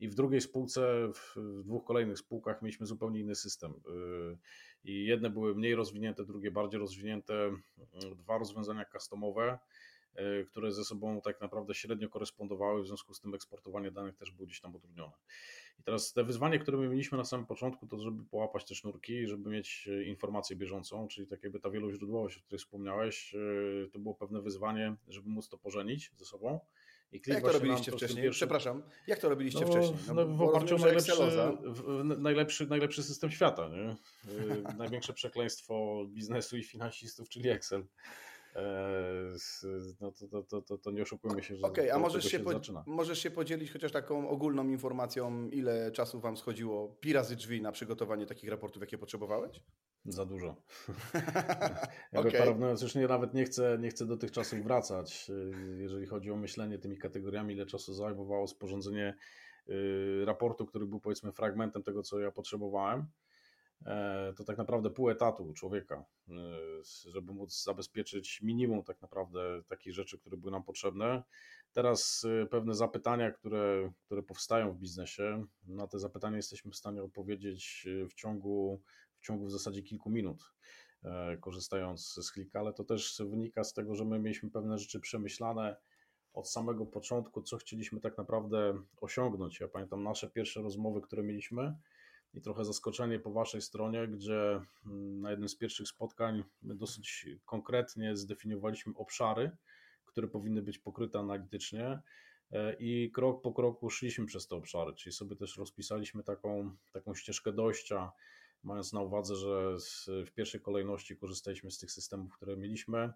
I 0.00 0.08
w 0.08 0.14
drugiej 0.14 0.40
spółce, 0.40 1.08
w 1.14 1.62
dwóch 1.64 1.84
kolejnych 1.84 2.18
spółkach 2.18 2.62
mieliśmy 2.62 2.86
zupełnie 2.86 3.20
inny 3.20 3.34
system. 3.34 3.74
I 4.84 5.04
jedne 5.04 5.30
były 5.30 5.54
mniej 5.54 5.74
rozwinięte, 5.74 6.24
drugie 6.24 6.50
bardziej 6.50 6.80
rozwinięte. 6.80 7.50
Dwa 8.16 8.38
rozwiązania 8.38 8.84
customowe, 8.92 9.58
które 10.46 10.72
ze 10.72 10.84
sobą 10.84 11.20
tak 11.20 11.40
naprawdę 11.40 11.74
średnio 11.74 12.08
korespondowały, 12.08 12.82
w 12.82 12.86
związku 12.86 13.14
z 13.14 13.20
tym 13.20 13.34
eksportowanie 13.34 13.90
danych 13.90 14.16
też 14.16 14.30
było 14.30 14.46
gdzieś 14.46 14.60
tam 14.60 14.74
utrudnione. 14.74 15.12
I 15.78 15.82
teraz 15.82 16.12
te 16.12 16.24
wyzwanie, 16.24 16.58
które 16.58 16.78
my 16.78 16.88
mieliśmy 16.88 17.18
na 17.18 17.24
samym 17.24 17.46
początku, 17.46 17.86
to 17.86 17.98
żeby 17.98 18.24
połapać 18.24 18.64
te 18.64 18.74
sznurki, 18.74 19.26
żeby 19.26 19.50
mieć 19.50 19.88
e, 19.88 20.04
informację 20.04 20.56
bieżącą, 20.56 21.08
czyli 21.08 21.26
tak 21.26 21.42
jakby 21.42 21.60
ta 21.60 21.70
wieloźródłowość, 21.70 22.38
o 22.38 22.40
której 22.40 22.58
wspomniałeś, 22.58 23.34
e, 23.34 23.90
to 23.90 23.98
było 23.98 24.14
pewne 24.14 24.42
wyzwanie, 24.42 24.96
żeby 25.08 25.28
móc 25.28 25.48
to 25.48 25.58
pożenić 25.58 26.12
ze 26.16 26.24
sobą 26.24 26.60
jak 27.26 27.42
to 27.42 27.52
robiliście 27.52 27.92
wcześniej? 27.92 28.22
Pierwszy... 28.22 28.38
Przepraszam, 28.38 28.82
jak 29.06 29.18
to 29.18 29.28
robiliście 29.28 29.60
no, 29.60 29.66
wcześniej? 29.66 29.98
No, 30.06 30.14
no, 30.14 30.26
w 30.26 30.42
oparciu 30.42 30.74
o 30.74 30.78
najlepszy, 30.78 31.12
najlepszy, 32.04 32.66
najlepszy 32.66 33.02
system 33.02 33.30
świata. 33.30 33.68
Nie? 33.68 33.96
Największe 34.76 35.12
przekleństwo 35.12 36.04
biznesu 36.08 36.56
i 36.56 36.62
finansistów, 36.62 37.28
czyli 37.28 37.48
Excel. 37.48 37.84
Eee, 38.54 39.36
no 40.00 40.12
to, 40.12 40.42
to, 40.42 40.62
to, 40.62 40.78
to, 40.78 40.90
nie 40.90 41.02
oszukujmy 41.02 41.42
się, 41.42 41.56
że 41.56 41.66
Okej, 41.66 41.84
okay, 41.84 41.94
a 41.94 41.98
możesz 41.98 42.24
się, 42.24 42.40
po, 42.40 42.50
możesz 42.86 43.18
się 43.18 43.30
podzielić 43.30 43.72
chociaż 43.72 43.92
taką 43.92 44.28
ogólną 44.28 44.68
informacją, 44.68 45.48
ile 45.48 45.92
czasu 45.92 46.20
Wam 46.20 46.36
schodziło 46.36 46.88
pi 47.00 47.12
razy 47.12 47.36
drzwi 47.36 47.62
na 47.62 47.72
przygotowanie 47.72 48.26
takich 48.26 48.50
raportów, 48.50 48.80
jakie 48.80 48.98
potrzebowałeś? 48.98 49.60
Za 50.04 50.26
dużo. 50.26 50.56
Jakby 52.12 52.28
okay. 52.28 52.40
porównując, 52.40 52.82
już 52.82 52.94
nie, 52.94 53.08
nawet 53.08 53.34
nie 53.34 53.44
chcę, 53.44 53.78
nie 53.80 53.90
chcę 53.90 54.06
do 54.06 54.16
tych 54.16 54.30
czasów 54.30 54.62
wracać, 54.62 55.30
y, 55.30 55.76
jeżeli 55.78 56.06
chodzi 56.06 56.30
o 56.30 56.36
myślenie 56.36 56.78
tymi 56.78 56.98
kategoriami, 56.98 57.54
ile 57.54 57.66
czasu 57.66 57.94
zajmowało 57.94 58.46
sporządzenie 58.46 59.14
y, 59.68 60.24
raportu, 60.24 60.66
który 60.66 60.86
był 60.86 61.00
powiedzmy 61.00 61.32
fragmentem 61.32 61.82
tego, 61.82 62.02
co 62.02 62.20
ja 62.20 62.30
potrzebowałem. 62.30 63.06
E, 63.86 64.32
to 64.36 64.44
tak 64.44 64.58
naprawdę 64.58 64.90
pół 64.90 65.10
etatu 65.10 65.52
człowieka, 65.52 66.04
e, 66.28 66.32
żeby 67.06 67.32
móc 67.32 67.62
zabezpieczyć 67.62 68.42
minimum 68.42 68.84
tak 68.84 69.02
naprawdę 69.02 69.62
takich 69.68 69.94
rzeczy, 69.94 70.18
które 70.18 70.36
były 70.36 70.52
nam 70.52 70.64
potrzebne. 70.64 71.22
Teraz 71.72 72.26
e, 72.42 72.46
pewne 72.46 72.74
zapytania, 72.74 73.30
które, 73.30 73.92
które 74.06 74.22
powstają 74.22 74.72
w 74.72 74.78
biznesie, 74.78 75.44
na 75.66 75.86
te 75.86 75.98
zapytania 75.98 76.36
jesteśmy 76.36 76.70
w 76.70 76.76
stanie 76.76 77.02
odpowiedzieć 77.02 77.86
w 78.10 78.14
ciągu, 78.14 78.82
w 79.20 79.26
ciągu 79.26 79.46
w 79.46 79.52
zasadzie 79.52 79.82
kilku 79.82 80.10
minut, 80.10 80.42
korzystając 81.40 82.14
z 82.14 82.32
klika, 82.32 82.60
ale 82.60 82.72
to 82.72 82.84
też 82.84 83.22
wynika 83.30 83.64
z 83.64 83.72
tego, 83.72 83.94
że 83.94 84.04
my 84.04 84.18
mieliśmy 84.18 84.50
pewne 84.50 84.78
rzeczy 84.78 85.00
przemyślane 85.00 85.76
od 86.32 86.50
samego 86.50 86.86
początku, 86.86 87.42
co 87.42 87.56
chcieliśmy 87.56 88.00
tak 88.00 88.18
naprawdę 88.18 88.82
osiągnąć. 89.00 89.60
Ja 89.60 89.68
pamiętam 89.68 90.02
nasze 90.02 90.30
pierwsze 90.30 90.62
rozmowy, 90.62 91.00
które 91.00 91.22
mieliśmy, 91.22 91.74
i 92.34 92.40
trochę 92.40 92.64
zaskoczenie 92.64 93.18
po 93.18 93.32
Waszej 93.32 93.62
stronie, 93.62 94.08
gdzie 94.08 94.60
mm, 94.86 95.20
na 95.20 95.30
jednym 95.30 95.48
z 95.48 95.56
pierwszych 95.56 95.88
spotkań 95.88 96.44
dosyć 96.62 97.26
konkretnie 97.44 98.16
zdefiniowaliśmy 98.16 98.92
obszary, 98.96 99.50
które 100.06 100.28
powinny 100.28 100.62
być 100.62 100.78
pokryte 100.78 101.18
analitycznie 101.18 102.00
e, 102.52 102.76
i 102.78 103.10
krok 103.10 103.42
po 103.42 103.52
kroku 103.52 103.90
szliśmy 103.90 104.26
przez 104.26 104.48
te 104.48 104.56
obszary, 104.56 104.94
czyli 104.94 105.12
sobie 105.12 105.36
też 105.36 105.56
rozpisaliśmy 105.56 106.22
taką, 106.22 106.76
taką 106.92 107.14
ścieżkę 107.14 107.52
dojścia, 107.52 108.12
mając 108.62 108.92
na 108.92 109.00
uwadze, 109.00 109.36
że 109.36 109.76
w 110.26 110.32
pierwszej 110.32 110.60
kolejności 110.60 111.16
korzystaliśmy 111.16 111.70
z 111.70 111.78
tych 111.78 111.92
systemów, 111.92 112.32
które 112.32 112.56
mieliśmy, 112.56 113.12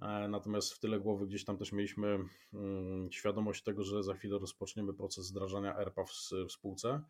e, 0.00 0.28
Natomiast 0.28 0.72
w 0.72 0.78
tyle 0.78 1.00
głowy 1.00 1.26
gdzieś 1.26 1.44
tam 1.44 1.58
też 1.58 1.72
mieliśmy 1.72 2.18
mm, 2.54 3.12
świadomość 3.12 3.62
tego, 3.62 3.82
że 3.82 4.02
za 4.02 4.14
chwilę 4.14 4.38
rozpoczniemy 4.38 4.94
proces 4.94 5.30
wdrażania 5.30 5.76
ERPA 5.76 6.04
w, 6.04 6.12
spółce 6.52 7.02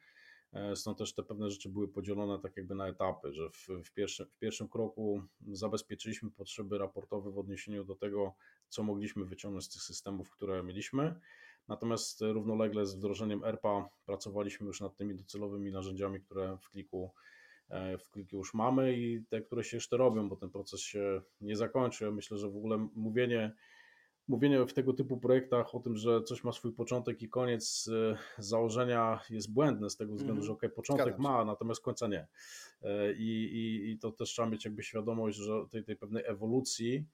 stąd 0.74 0.98
też 0.98 1.14
te 1.14 1.22
pewne 1.22 1.50
rzeczy 1.50 1.68
były 1.68 1.88
podzielone 1.88 2.38
tak 2.38 2.56
jakby 2.56 2.74
na 2.74 2.88
etapy, 2.88 3.32
że 3.32 3.50
w, 3.50 3.68
w, 3.84 3.92
pierwszym, 3.92 4.26
w 4.26 4.38
pierwszym 4.38 4.68
kroku 4.68 5.22
zabezpieczyliśmy 5.46 6.30
potrzeby 6.30 6.78
raportowe 6.78 7.30
w 7.30 7.38
odniesieniu 7.38 7.84
do 7.84 7.94
tego, 7.94 8.34
co 8.68 8.82
mogliśmy 8.82 9.24
wyciągnąć 9.24 9.64
z 9.64 9.68
tych 9.68 9.82
systemów, 9.82 10.30
które 10.30 10.62
mieliśmy. 10.62 11.20
Natomiast 11.68 12.20
równolegle 12.20 12.86
z 12.86 12.94
wdrożeniem 12.94 13.44
ERPA 13.44 13.88
pracowaliśmy 14.06 14.66
już 14.66 14.80
nad 14.80 14.96
tymi 14.96 15.14
docelowymi 15.14 15.72
narzędziami, 15.72 16.20
które 16.20 16.58
w 16.60 16.70
kliku, 16.70 17.10
e, 17.68 17.98
w 17.98 18.10
kliku 18.10 18.36
już 18.36 18.54
mamy 18.54 18.96
i 18.96 19.24
te, 19.28 19.40
które 19.40 19.64
się 19.64 19.76
jeszcze 19.76 19.96
robią, 19.96 20.28
bo 20.28 20.36
ten 20.36 20.50
proces 20.50 20.80
się 20.80 21.22
nie 21.40 21.56
zakończy. 21.56 22.10
Myślę, 22.10 22.38
że 22.38 22.50
w 22.50 22.56
ogóle 22.56 22.88
mówienie 22.94 23.52
mówienie 24.32 24.66
w 24.66 24.72
tego 24.72 24.92
typu 24.92 25.16
projektach 25.16 25.74
o 25.74 25.80
tym, 25.80 25.96
że 25.96 26.22
coś 26.22 26.44
ma 26.44 26.52
swój 26.52 26.72
początek 26.72 27.22
i 27.22 27.28
koniec 27.28 27.84
z 27.84 28.18
założenia 28.38 29.20
jest 29.30 29.52
błędne 29.52 29.90
z 29.90 29.96
tego 29.96 30.14
względu, 30.14 30.42
mm. 30.42 30.46
że 30.46 30.52
ok, 30.52 30.62
początek 30.74 31.18
ma, 31.18 31.44
natomiast 31.44 31.82
końca 31.82 32.08
nie. 32.08 32.26
E, 32.82 33.12
I, 33.12 33.44
i, 33.44 33.90
I 33.90 33.98
to 33.98 34.12
też 34.12 34.28
trzeba 34.28 34.48
mieć 34.48 34.64
jakby 34.64 34.82
świadomość, 34.82 35.38
że 35.38 35.52
tej, 35.70 35.84
tej 35.84 35.96
pewnej 35.96 36.24
ewolucji, 36.26 37.06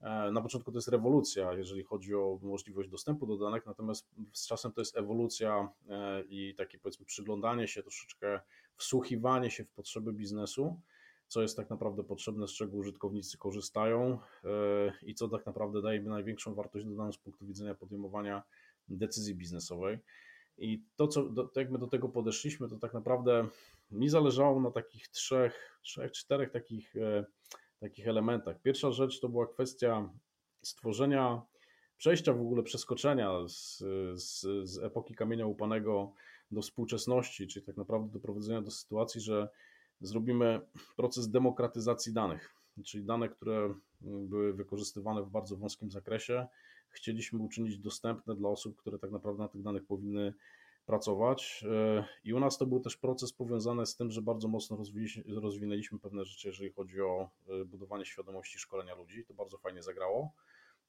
e, 0.00 0.30
na 0.32 0.40
początku 0.40 0.72
to 0.72 0.78
jest 0.78 0.88
rewolucja, 0.88 1.52
jeżeli 1.52 1.82
chodzi 1.82 2.14
o 2.14 2.38
możliwość 2.42 2.88
dostępu 2.88 3.26
do 3.26 3.36
danych, 3.36 3.66
natomiast 3.66 4.08
z 4.32 4.46
czasem 4.46 4.72
to 4.72 4.80
jest 4.80 4.96
ewolucja 4.96 5.68
e, 5.88 6.22
i 6.22 6.54
takie 6.54 6.78
powiedzmy 6.78 7.06
przyglądanie 7.06 7.68
się, 7.68 7.82
troszeczkę 7.82 8.40
wsłuchiwanie 8.76 9.50
się 9.50 9.64
w 9.64 9.70
potrzeby 9.70 10.12
biznesu 10.12 10.80
co 11.28 11.42
jest 11.42 11.56
tak 11.56 11.70
naprawdę 11.70 12.04
potrzebne, 12.04 12.48
z 12.48 12.52
czego 12.52 12.76
użytkownicy 12.76 13.38
korzystają 13.38 14.18
e, 14.44 14.48
i 15.02 15.14
co 15.14 15.28
tak 15.28 15.46
naprawdę 15.46 15.82
daje 15.82 16.02
największą 16.02 16.54
wartość 16.54 16.86
dodaną 16.86 17.12
z 17.12 17.18
punktu 17.18 17.46
widzenia 17.46 17.74
podejmowania 17.74 18.42
decyzji 18.88 19.34
biznesowej. 19.34 19.98
I 20.58 20.82
to, 20.96 21.08
co, 21.08 21.24
do, 21.24 21.44
to 21.44 21.60
jak 21.60 21.70
my 21.70 21.78
do 21.78 21.86
tego 21.86 22.08
podeszliśmy, 22.08 22.68
to 22.68 22.78
tak 22.78 22.94
naprawdę 22.94 23.48
mi 23.90 24.08
zależało 24.08 24.60
na 24.60 24.70
takich 24.70 25.08
trzech, 25.08 25.78
trzech 25.82 26.12
czterech 26.12 26.50
takich, 26.50 26.96
e, 26.96 27.24
takich 27.80 28.08
elementach. 28.08 28.62
Pierwsza 28.62 28.90
rzecz 28.90 29.20
to 29.20 29.28
była 29.28 29.46
kwestia 29.46 30.10
stworzenia, 30.62 31.42
przejścia 31.96 32.32
w 32.32 32.40
ogóle, 32.40 32.62
przeskoczenia 32.62 33.48
z, 33.48 33.78
z, 34.14 34.40
z 34.68 34.78
epoki 34.78 35.14
kamienia 35.14 35.46
upanego 35.46 36.12
do 36.50 36.62
współczesności, 36.62 37.46
czyli 37.46 37.66
tak 37.66 37.76
naprawdę 37.76 38.12
doprowadzenia 38.12 38.62
do 38.62 38.70
sytuacji, 38.70 39.20
że 39.20 39.48
zrobimy 40.00 40.60
proces 40.96 41.30
demokratyzacji 41.30 42.12
danych, 42.12 42.54
czyli 42.84 43.04
dane, 43.04 43.28
które 43.28 43.74
były 44.00 44.52
wykorzystywane 44.52 45.22
w 45.22 45.30
bardzo 45.30 45.56
wąskim 45.56 45.90
zakresie, 45.90 46.46
chcieliśmy 46.90 47.38
uczynić 47.38 47.78
dostępne 47.78 48.36
dla 48.36 48.48
osób, 48.48 48.76
które 48.76 48.98
tak 48.98 49.10
naprawdę 49.10 49.42
na 49.42 49.48
tych 49.48 49.62
danych 49.62 49.86
powinny 49.86 50.34
pracować. 50.88 51.64
I 52.24 52.34
u 52.34 52.40
nas 52.40 52.58
to 52.58 52.66
był 52.66 52.80
też 52.80 52.96
proces 52.96 53.32
powiązany 53.32 53.86
z 53.86 53.96
tym, 53.96 54.10
że 54.10 54.22
bardzo 54.22 54.48
mocno 54.48 54.78
rozwinęliśmy 55.26 55.98
pewne 55.98 56.24
rzeczy, 56.24 56.48
jeżeli 56.48 56.70
chodzi 56.70 57.00
o 57.00 57.30
e, 57.48 57.64
budowanie 57.64 58.04
świadomości 58.04 58.58
szkolenia 58.58 58.94
ludzi. 58.94 59.24
To 59.24 59.34
bardzo 59.34 59.58
fajnie 59.58 59.82
zagrało. 59.82 60.32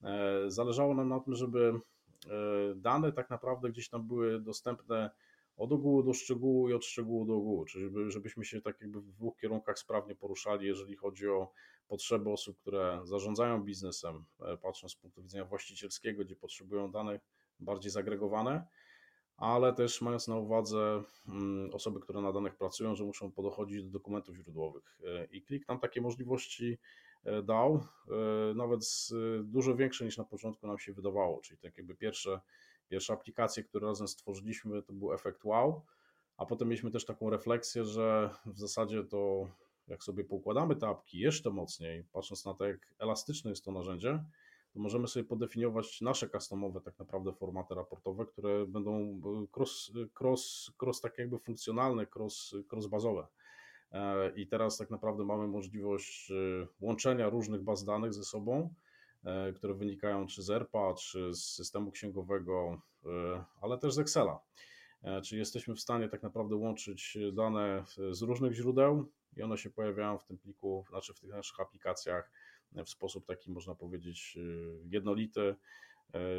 E, 0.04 0.44
zależało 0.48 0.94
nam 0.94 1.10
na 1.10 1.20
tym, 1.20 1.36
żeby 1.36 1.74
e, 2.26 2.76
dane 2.76 3.12
tak 3.12 3.30
naprawdę 3.30 3.70
gdzieś 3.70 3.90
tam 3.90 4.08
były 4.08 4.42
dostępne 4.42 5.10
od 5.60 5.72
ogółu 5.72 6.04
do 6.04 6.14
szczegółu 6.14 6.70
i 6.70 6.74
od 6.74 6.86
szczegółu 6.86 7.26
do 7.26 7.36
ogółu, 7.36 7.66
czyli 7.66 7.84
żeby, 7.84 8.12
żebyśmy 8.12 8.46
się 8.46 8.62
tak 8.62 8.82
jakby 8.82 9.02
w 9.02 9.12
dwóch 9.12 9.38
kierunkach 9.38 9.80
sprawnie 9.80 10.16
poruszali, 10.16 10.68
jeżeli 10.68 10.96
chodzi 10.96 11.28
o 11.28 11.52
potrzeby 11.88 12.30
osób, 12.30 12.58
które 12.60 13.02
zarządzają 13.04 13.64
biznesem, 13.64 14.26
e, 14.42 14.58
patrząc 14.58 14.94
z 14.94 14.96
punktu 14.96 15.22
widzenia 15.22 15.46
właścicielskiego, 15.46 16.24
gdzie 16.26 16.36
potrzebują 16.36 16.92
danych 16.92 17.22
bardziej 17.60 17.92
zagregowane, 17.92 18.68
ale 19.38 19.74
też 19.74 20.02
mając 20.02 20.28
na 20.28 20.38
uwadze 20.38 21.04
mm, 21.28 21.70
osoby, 21.74 22.00
które 22.00 22.22
na 22.22 22.34
danych 22.34 22.56
pracują, 22.56 22.96
że 22.96 23.04
muszą 23.04 23.32
podochodzić 23.32 23.84
do 23.84 23.90
dokumentów 23.90 24.36
źródłowych. 24.36 25.00
E, 25.06 25.26
I 25.26 25.42
klik 25.42 25.66
tam 25.66 25.80
takie 25.80 26.02
możliwości 26.02 26.78
e, 27.24 27.44
dał, 27.44 27.84
nawet 28.56 28.80
dużo 29.44 29.76
większe 29.76 30.06
niż 30.06 30.18
na 30.18 30.24
początku 30.24 30.68
nam 30.68 30.80
się 30.80 30.94
wydawało, 30.94 31.42
czyli 31.42 31.60
tak 31.60 31.78
jakby 31.78 31.96
pierwsze 31.96 32.40
Pierwsze 32.90 33.14
aplikacje, 33.14 33.64
które 33.64 33.88
razem 33.88 34.08
stworzyliśmy, 34.08 34.84
to 34.84 34.94
był 34.94 35.14
efekt 35.14 35.46
wow, 35.46 35.82
a 36.38 36.46
potem 36.46 36.68
mieliśmy 36.68 36.92
też 36.92 37.06
taką 37.06 37.30
refleksję, 37.30 37.86
że 37.86 38.30
w 38.46 38.60
zasadzie 38.60 39.04
to 39.04 39.48
jak 39.88 40.04
sobie 40.04 40.24
poukładamy 40.24 40.76
te 40.76 40.88
apki 40.88 41.20
jeszcze 41.20 41.50
mocniej, 41.50 42.06
patrząc 42.14 42.46
na 42.46 42.54
to, 42.54 42.66
jak 42.66 42.94
elastyczne 43.00 43.50
jest 43.50 43.66
to 43.66 43.72
narzędzie, 43.72 44.24
to 44.74 44.80
możemy 44.80 45.08
sobie 45.08 45.24
podefiniować 45.24 46.02
nasze 46.02 46.30
customowe 46.30 46.82
tak 46.82 47.00
naprawdę 47.00 47.34
formaty 47.34 47.76
raportowe, 47.76 48.26
które 48.26 48.68
będą 48.68 49.22
cross, 49.58 49.92
cross, 50.20 50.72
cross 50.82 51.02
tak 51.02 51.18
jakby 51.18 51.40
funkcjonalne, 51.40 52.08
cross, 52.16 52.56
cross 52.72 52.88
bazowe. 52.88 53.28
E, 53.92 54.32
I 54.36 54.48
teraz 54.48 54.78
tak 54.78 54.90
naprawdę 54.90 55.24
mamy 55.24 55.48
możliwość 55.48 56.32
e, 56.32 56.68
łączenia 56.82 57.30
różnych 57.30 57.64
baz 57.64 57.86
danych 57.86 58.14
ze 58.14 58.24
sobą, 58.24 58.70
E, 58.70 58.89
które 59.56 59.74
wynikają 59.74 60.28
czy 60.28 60.44
z 60.44 60.50
ERPA, 60.50 60.94
czy 60.94 61.34
z 61.34 61.44
systemu 61.44 61.92
księgowego, 61.92 62.82
e, 63.06 63.44
ale 63.62 63.78
też 63.78 63.94
z 63.94 64.00
Excela. 64.00 64.40
E, 65.04 65.22
czyli 65.22 65.40
jesteśmy 65.40 65.76
w 65.76 65.80
stanie 65.80 66.10
tak 66.10 66.24
naprawdę 66.24 66.56
łączyć 66.56 67.18
dane 67.34 67.84
z 68.12 68.22
różnych 68.22 68.54
źródeł 68.54 69.12
i 69.38 69.42
one 69.42 69.58
się 69.58 69.70
pojawiają 69.70 70.18
w 70.18 70.26
tym 70.26 70.38
pliku, 70.38 70.86
znaczy 70.90 71.14
w 71.14 71.20
tych 71.20 71.30
naszych 71.30 71.60
aplikacjach 71.60 72.32
w 72.72 72.90
sposób 72.90 73.26
taki, 73.26 73.52
można 73.52 73.76
powiedzieć, 73.76 74.38
jednolity, 74.90 75.56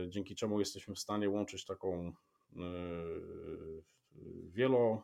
dzięki 0.09 0.35
czemu 0.35 0.59
jesteśmy 0.59 0.95
w 0.95 0.99
stanie 0.99 1.31
łączyć 1.31 1.65
taką 1.65 2.13
wielo, 4.45 5.03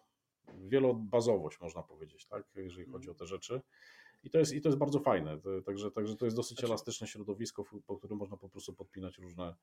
wielobazowość, 0.54 1.60
można 1.60 1.82
powiedzieć, 1.82 2.26
tak, 2.26 2.44
jeżeli 2.56 2.90
chodzi 2.90 3.10
o 3.10 3.14
te 3.14 3.26
rzeczy. 3.26 3.60
I 4.26 4.30
to 4.30 4.38
jest, 4.38 4.52
i 4.52 4.60
to 4.60 4.68
jest 4.68 4.78
bardzo 4.78 5.00
fajne. 5.00 5.38
Także, 5.64 5.90
także 5.90 6.16
to 6.16 6.24
jest 6.24 6.36
dosyć 6.36 6.58
znaczy- 6.58 6.66
elastyczne 6.66 7.06
środowisko, 7.06 7.64
po 7.86 7.96
którym 7.96 8.18
można 8.18 8.36
po 8.36 8.48
prostu 8.48 8.72
podpinać 8.74 9.18
różne, 9.18 9.54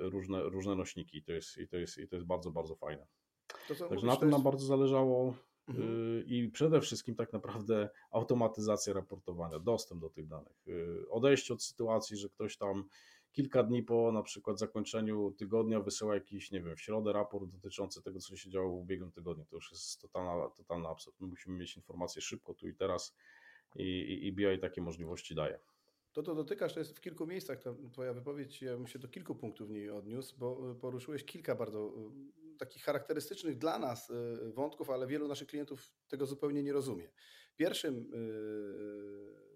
różne, 0.00 0.42
różne 0.42 0.74
nośniki. 0.76 1.18
I 1.18 1.22
to, 1.22 1.32
jest, 1.32 1.58
i, 1.58 1.68
to 1.68 1.76
jest, 1.76 1.98
I 1.98 2.08
to 2.08 2.16
jest 2.16 2.26
bardzo, 2.26 2.50
bardzo 2.50 2.76
fajne. 2.76 3.06
To, 3.46 3.54
Także 3.68 3.84
mówisz, 3.84 4.02
na 4.02 4.16
tym 4.16 4.28
jest... 4.28 4.38
nam 4.38 4.42
bardzo 4.42 4.66
zależało. 4.66 5.34
Mhm. 5.68 6.18
Y, 6.18 6.24
I 6.26 6.48
przede 6.48 6.80
wszystkim 6.80 7.14
tak 7.14 7.32
naprawdę 7.32 7.90
automatyzacja 8.10 8.92
raportowania, 8.92 9.58
dostęp 9.58 10.00
do 10.00 10.10
tych 10.10 10.26
danych, 10.26 10.68
y, 10.68 11.08
odejście 11.10 11.54
od 11.54 11.62
sytuacji, 11.62 12.16
że 12.16 12.28
ktoś 12.28 12.56
tam 12.56 12.84
kilka 13.32 13.62
dni 13.62 13.82
po 13.82 14.12
na 14.12 14.22
przykład 14.22 14.58
zakończeniu 14.58 15.30
tygodnia 15.38 15.80
wysyła 15.80 16.14
jakiś, 16.14 16.50
nie 16.50 16.62
wiem, 16.62 16.76
w 16.76 16.80
środę 16.80 17.12
raport 17.12 17.50
dotyczący 17.50 18.02
tego, 18.02 18.18
co 18.18 18.36
się 18.36 18.50
działo 18.50 18.70
w 18.70 18.74
ubiegłym 18.74 19.12
tygodniu. 19.12 19.44
To 19.44 19.56
już 19.56 19.72
jest 19.72 20.00
totalna, 20.00 20.48
totalny 20.50 20.88
absurd. 20.88 21.20
My 21.20 21.26
musimy 21.26 21.58
mieć 21.58 21.76
informacje 21.76 22.22
szybko, 22.22 22.54
tu 22.54 22.68
i 22.68 22.74
teraz 22.74 23.14
i, 23.76 23.82
i, 23.82 24.26
i 24.26 24.32
BI 24.32 24.58
takie 24.60 24.82
możliwości 24.82 25.34
daje. 25.34 25.58
To, 26.12 26.22
to 26.22 26.34
dotykasz, 26.34 26.74
to 26.74 26.80
jest 26.80 26.96
w 26.96 27.00
kilku 27.00 27.26
miejscach 27.26 27.62
ta 27.62 27.74
Twoja 27.92 28.14
wypowiedź, 28.14 28.62
ja 28.62 28.76
bym 28.76 28.86
się 28.86 28.98
do 28.98 29.08
kilku 29.08 29.34
punktów 29.34 29.68
w 29.68 29.70
niej 29.70 29.90
odniósł, 29.90 30.38
bo 30.38 30.74
poruszyłeś 30.74 31.24
kilka 31.24 31.54
bardzo 31.54 31.94
takich 32.58 32.82
charakterystycznych 32.82 33.58
dla 33.58 33.78
nas 33.78 34.12
wątków, 34.54 34.90
ale 34.90 35.06
wielu 35.06 35.28
naszych 35.28 35.48
klientów 35.48 35.92
tego 36.08 36.26
zupełnie 36.26 36.62
nie 36.62 36.72
rozumie. 36.72 37.10
Pierwszym 37.56 38.10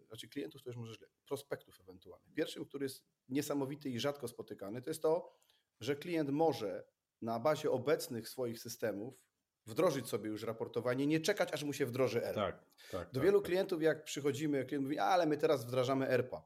znaczy 0.06 0.28
klientów 0.28 0.62
to 0.62 0.70
już 0.70 0.76
może 0.76 0.94
źle, 0.94 1.08
prospektów 1.26 1.80
ewentualnych. 1.80 2.34
Pierwszym, 2.34 2.64
który 2.64 2.84
jest 2.84 3.04
niesamowity 3.28 3.90
i 3.90 4.00
rzadko 4.00 4.28
spotykany, 4.28 4.82
to 4.82 4.90
jest 4.90 5.02
to, 5.02 5.32
że 5.80 5.96
klient 5.96 6.30
może 6.30 6.84
na 7.22 7.40
bazie 7.40 7.70
obecnych 7.70 8.28
swoich 8.28 8.60
systemów 8.60 9.24
wdrożyć 9.66 10.08
sobie 10.08 10.30
już 10.30 10.42
raportowanie, 10.42 11.06
nie 11.06 11.20
czekać, 11.20 11.52
aż 11.52 11.64
mu 11.64 11.72
się 11.72 11.86
wdroży 11.86 12.24
ERP. 12.24 12.36
Tak, 12.36 12.64
tak, 12.90 13.08
Do 13.08 13.14
tak, 13.14 13.22
wielu 13.22 13.40
tak. 13.40 13.46
klientów, 13.46 13.82
jak 13.82 14.04
przychodzimy, 14.04 14.64
klient 14.64 14.84
mówi, 14.84 14.98
ale 14.98 15.26
my 15.26 15.36
teraz 15.36 15.64
wdrażamy 15.64 16.08
ERPA. 16.08 16.42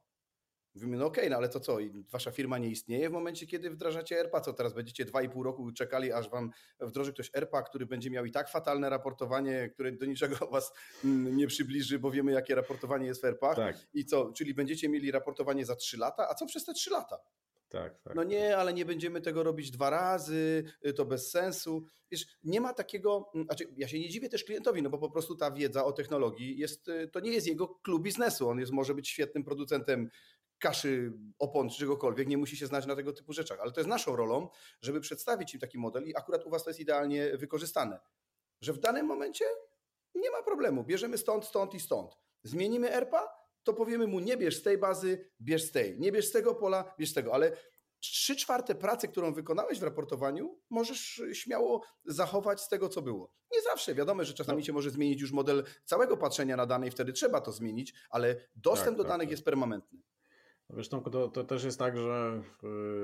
Mówimy, 0.74 0.96
no 0.96 1.06
okej, 1.06 1.22
okay, 1.24 1.30
no 1.30 1.36
ale 1.36 1.48
to 1.48 1.60
co, 1.60 1.78
wasza 2.10 2.30
firma 2.30 2.58
nie 2.58 2.68
istnieje 2.68 3.08
w 3.08 3.12
momencie, 3.12 3.46
kiedy 3.46 3.70
wdrażacie 3.70 4.20
ERPA, 4.20 4.40
co 4.40 4.52
teraz 4.52 4.74
będziecie 4.74 5.04
dwa 5.04 5.22
i 5.22 5.28
pół 5.28 5.42
roku 5.42 5.72
czekali, 5.72 6.12
aż 6.12 6.30
wam 6.30 6.50
wdroży 6.80 7.12
ktoś 7.12 7.30
ERPA, 7.34 7.62
który 7.62 7.86
będzie 7.86 8.10
miał 8.10 8.24
i 8.24 8.30
tak 8.30 8.48
fatalne 8.48 8.90
raportowanie, 8.90 9.68
które 9.68 9.92
do 9.92 10.06
niczego 10.06 10.36
was 10.52 10.72
nie 11.04 11.46
przybliży, 11.46 11.98
bo 11.98 12.10
wiemy, 12.10 12.32
jakie 12.32 12.54
raportowanie 12.54 13.06
jest 13.06 13.20
w 13.20 13.24
ERPach. 13.24 13.56
Tak. 13.56 13.76
I 13.94 14.04
co, 14.04 14.32
czyli 14.32 14.54
będziecie 14.54 14.88
mieli 14.88 15.10
raportowanie 15.10 15.64
za 15.64 15.76
trzy 15.76 15.98
lata, 15.98 16.28
a 16.28 16.34
co 16.34 16.46
przez 16.46 16.64
te 16.64 16.74
trzy 16.74 16.90
lata? 16.90 17.18
Tak, 17.68 17.98
tak, 17.98 18.14
no 18.14 18.24
nie, 18.24 18.56
ale 18.56 18.72
nie 18.72 18.84
będziemy 18.84 19.20
tego 19.20 19.42
robić 19.42 19.70
dwa 19.70 19.90
razy, 19.90 20.64
y, 20.86 20.92
to 20.92 21.04
bez 21.04 21.30
sensu. 21.30 21.84
Wiesz, 22.10 22.26
nie 22.42 22.60
ma 22.60 22.74
takiego, 22.74 23.30
mm, 23.34 23.46
znaczy 23.46 23.74
ja 23.76 23.88
się 23.88 23.98
nie 23.98 24.08
dziwię 24.08 24.28
też 24.28 24.44
klientowi, 24.44 24.82
no 24.82 24.90
bo 24.90 24.98
po 24.98 25.10
prostu 25.10 25.36
ta 25.36 25.50
wiedza 25.50 25.84
o 25.84 25.92
technologii 25.92 26.58
jest, 26.58 26.88
y, 26.88 27.08
to 27.08 27.20
nie 27.20 27.30
jest 27.30 27.46
jego 27.46 27.68
klub 27.68 28.02
biznesu. 28.02 28.48
On 28.48 28.58
jest, 28.58 28.72
może 28.72 28.94
być 28.94 29.08
świetnym 29.08 29.44
producentem 29.44 30.10
kaszy, 30.58 31.12
opon 31.38 31.70
czy 31.70 31.78
czegokolwiek, 31.78 32.28
nie 32.28 32.38
musi 32.38 32.56
się 32.56 32.66
znać 32.66 32.86
na 32.86 32.96
tego 32.96 33.12
typu 33.12 33.32
rzeczach, 33.32 33.60
ale 33.60 33.72
to 33.72 33.80
jest 33.80 33.88
naszą 33.88 34.16
rolą, 34.16 34.48
żeby 34.82 35.00
przedstawić 35.00 35.54
im 35.54 35.60
taki 35.60 35.78
model 35.78 36.04
i 36.04 36.16
akurat 36.16 36.46
u 36.46 36.50
Was 36.50 36.64
to 36.64 36.70
jest 36.70 36.80
idealnie 36.80 37.36
wykorzystane, 37.36 38.00
że 38.60 38.72
w 38.72 38.78
danym 38.78 39.06
momencie 39.06 39.44
nie 40.14 40.30
ma 40.30 40.42
problemu, 40.42 40.84
bierzemy 40.84 41.18
stąd, 41.18 41.44
stąd 41.44 41.74
i 41.74 41.80
stąd. 41.80 42.18
Zmienimy 42.42 42.92
ERPA, 42.92 43.28
to 43.62 43.74
powiemy 43.74 44.06
mu 44.06 44.20
nie 44.20 44.36
bierz 44.36 44.56
z 44.56 44.62
tej 44.62 44.78
bazy, 44.78 45.30
bierz 45.40 45.64
z 45.64 45.72
tej, 45.72 46.00
nie 46.00 46.12
bierz 46.12 46.26
z 46.26 46.32
tego 46.32 46.54
pola, 46.54 46.94
bierz 46.98 47.10
z 47.10 47.14
tego, 47.14 47.34
ale 47.34 47.52
trzy 48.00 48.36
czwarte 48.36 48.74
pracy, 48.74 49.08
którą 49.08 49.32
wykonałeś 49.32 49.80
w 49.80 49.82
raportowaniu, 49.82 50.58
możesz 50.70 51.22
śmiało 51.32 51.82
zachować 52.04 52.60
z 52.60 52.68
tego, 52.68 52.88
co 52.88 53.02
było. 53.02 53.32
Nie 53.52 53.62
zawsze, 53.62 53.94
wiadomo, 53.94 54.24
że 54.24 54.34
czasami 54.34 54.58
no. 54.58 54.64
się 54.64 54.72
może 54.72 54.90
zmienić 54.90 55.20
już 55.20 55.32
model 55.32 55.64
całego 55.84 56.16
patrzenia 56.16 56.56
na 56.56 56.66
dane 56.66 56.88
i 56.88 56.90
wtedy 56.90 57.12
trzeba 57.12 57.40
to 57.40 57.52
zmienić, 57.52 57.94
ale 58.10 58.36
dostęp 58.56 58.88
tak, 58.88 58.96
do 58.96 59.02
tak, 59.02 59.12
danych 59.12 59.26
tak. 59.26 59.30
jest 59.30 59.44
permanentny. 59.44 59.98
Zresztą 60.70 61.02
to, 61.02 61.28
to 61.28 61.44
też 61.44 61.64
jest 61.64 61.78
tak, 61.78 61.96
że 61.96 62.42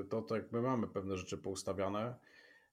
y, 0.01 0.05
to 0.05 0.23
tak 0.23 0.53
my 0.53 0.61
mamy 0.61 0.89
pewne 0.89 1.17
rzeczy 1.17 1.39
poustawiane. 1.39 2.15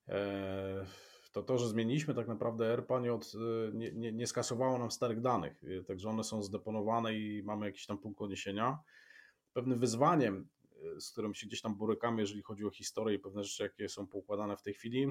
E, 0.08 0.86
to 1.32 1.44
to, 1.44 1.58
że 1.58 1.68
zmieniliśmy 1.68 2.14
tak 2.14 2.28
naprawdę 2.28 2.74
ERPA 2.74 3.00
nie, 3.00 3.14
od, 3.14 3.34
y, 3.34 3.72
nie, 3.74 3.92
nie, 3.92 4.12
nie 4.12 4.28
skasowało 4.28 4.78
nam 4.78 4.92
starych 4.92 5.22
danych, 5.22 5.64
y, 5.64 5.84
także 5.84 6.10
one 6.10 6.24
są 6.24 6.44
zdeponowane 6.44 7.16
i 7.16 7.44
mamy 7.44 7.66
jakiś 7.66 7.86
tam 7.86 7.98
punkt 7.98 8.22
odniesienia. 8.22 8.80
Pewnym 9.54 9.80
wyzwaniem, 9.80 10.48
z 11.00 11.12
którym 11.12 11.34
się 11.34 11.48
gdzieś 11.48 11.62
tam 11.62 11.76
borykamy, 11.76 12.22
jeżeli 12.22 12.42
chodzi 12.42 12.66
o 12.66 12.70
historię 12.70 13.16
i 13.16 13.20
pewne 13.20 13.44
rzeczy, 13.44 13.64
jakie 13.64 13.90
są 13.90 14.08
poukładane 14.08 14.58
w 14.58 14.62
tej 14.62 14.74
chwili, 14.74 15.08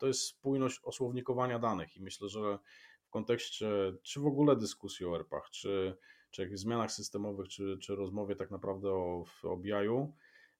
to 0.00 0.06
jest 0.06 0.20
spójność 0.20 0.80
osłownikowania 0.82 1.58
danych 1.58 1.96
i 1.96 2.02
myślę, 2.02 2.28
że 2.28 2.58
w 3.04 3.10
kontekście 3.10 3.66
czy 4.02 4.20
w 4.20 4.26
ogóle 4.26 4.56
dyskusji 4.56 5.06
o 5.06 5.16
ERPach, 5.16 5.50
czy 5.50 5.96
czy 6.34 6.42
jakichś 6.42 6.60
zmianach 6.60 6.92
systemowych, 6.92 7.48
czy, 7.48 7.78
czy 7.78 7.96
rozmowie 7.96 8.36
tak 8.36 8.50
naprawdę 8.50 8.90
o, 8.90 9.24
o 9.42 9.56
BI-u. 9.56 10.14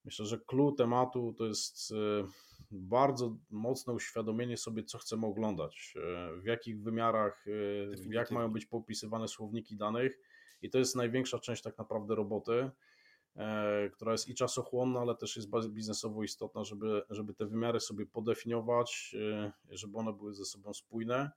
Myślę, 0.04 0.26
że 0.26 0.38
clue 0.38 0.72
tematu 0.72 1.34
to 1.38 1.46
jest 1.46 1.94
bardzo 2.78 3.36
mocne 3.50 3.92
uświadomienie 3.92 4.56
sobie, 4.56 4.84
co 4.84 4.98
chcemy 4.98 5.26
oglądać, 5.26 5.94
e, 5.96 6.40
w 6.40 6.44
jakich 6.44 6.82
wymiarach, 6.82 7.44
e, 7.46 8.14
jak 8.14 8.30
mają 8.30 8.52
być 8.52 8.66
popisywane 8.66 9.28
słowniki 9.28 9.76
danych. 9.76 10.18
I 10.62 10.70
to 10.70 10.78
jest 10.78 10.96
największa 10.96 11.38
część 11.38 11.62
tak 11.62 11.78
naprawdę 11.78 12.14
roboty, 12.14 12.70
która 13.92 14.12
jest 14.12 14.28
i 14.28 14.34
czasochłonna, 14.34 15.00
ale 15.00 15.14
też 15.14 15.36
jest 15.36 15.48
biznesowo 15.68 16.22
istotna, 16.22 16.64
żeby, 16.64 17.02
żeby 17.10 17.34
te 17.34 17.46
wymiary 17.46 17.80
sobie 17.80 18.06
podefiniować, 18.06 19.16
żeby 19.70 19.98
one 19.98 20.12
były 20.12 20.34
ze 20.34 20.44
sobą 20.44 20.74
spójne 20.74 21.30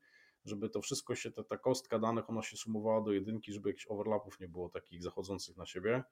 żeby 0.47 0.69
to 0.69 0.81
wszystko 0.81 1.15
się, 1.15 1.31
ta, 1.31 1.43
ta 1.43 1.57
kostka 1.57 1.99
danych, 1.99 2.29
ona 2.29 2.41
się 2.41 2.57
sumowała 2.57 3.01
do 3.01 3.11
jedynki, 3.11 3.53
żeby 3.53 3.69
jakichś 3.69 3.87
overlapów 3.87 4.39
nie 4.39 4.47
było 4.47 4.69
takich 4.69 5.03
zachodzących 5.03 5.57
na 5.57 5.65
siebie. 5.65 6.03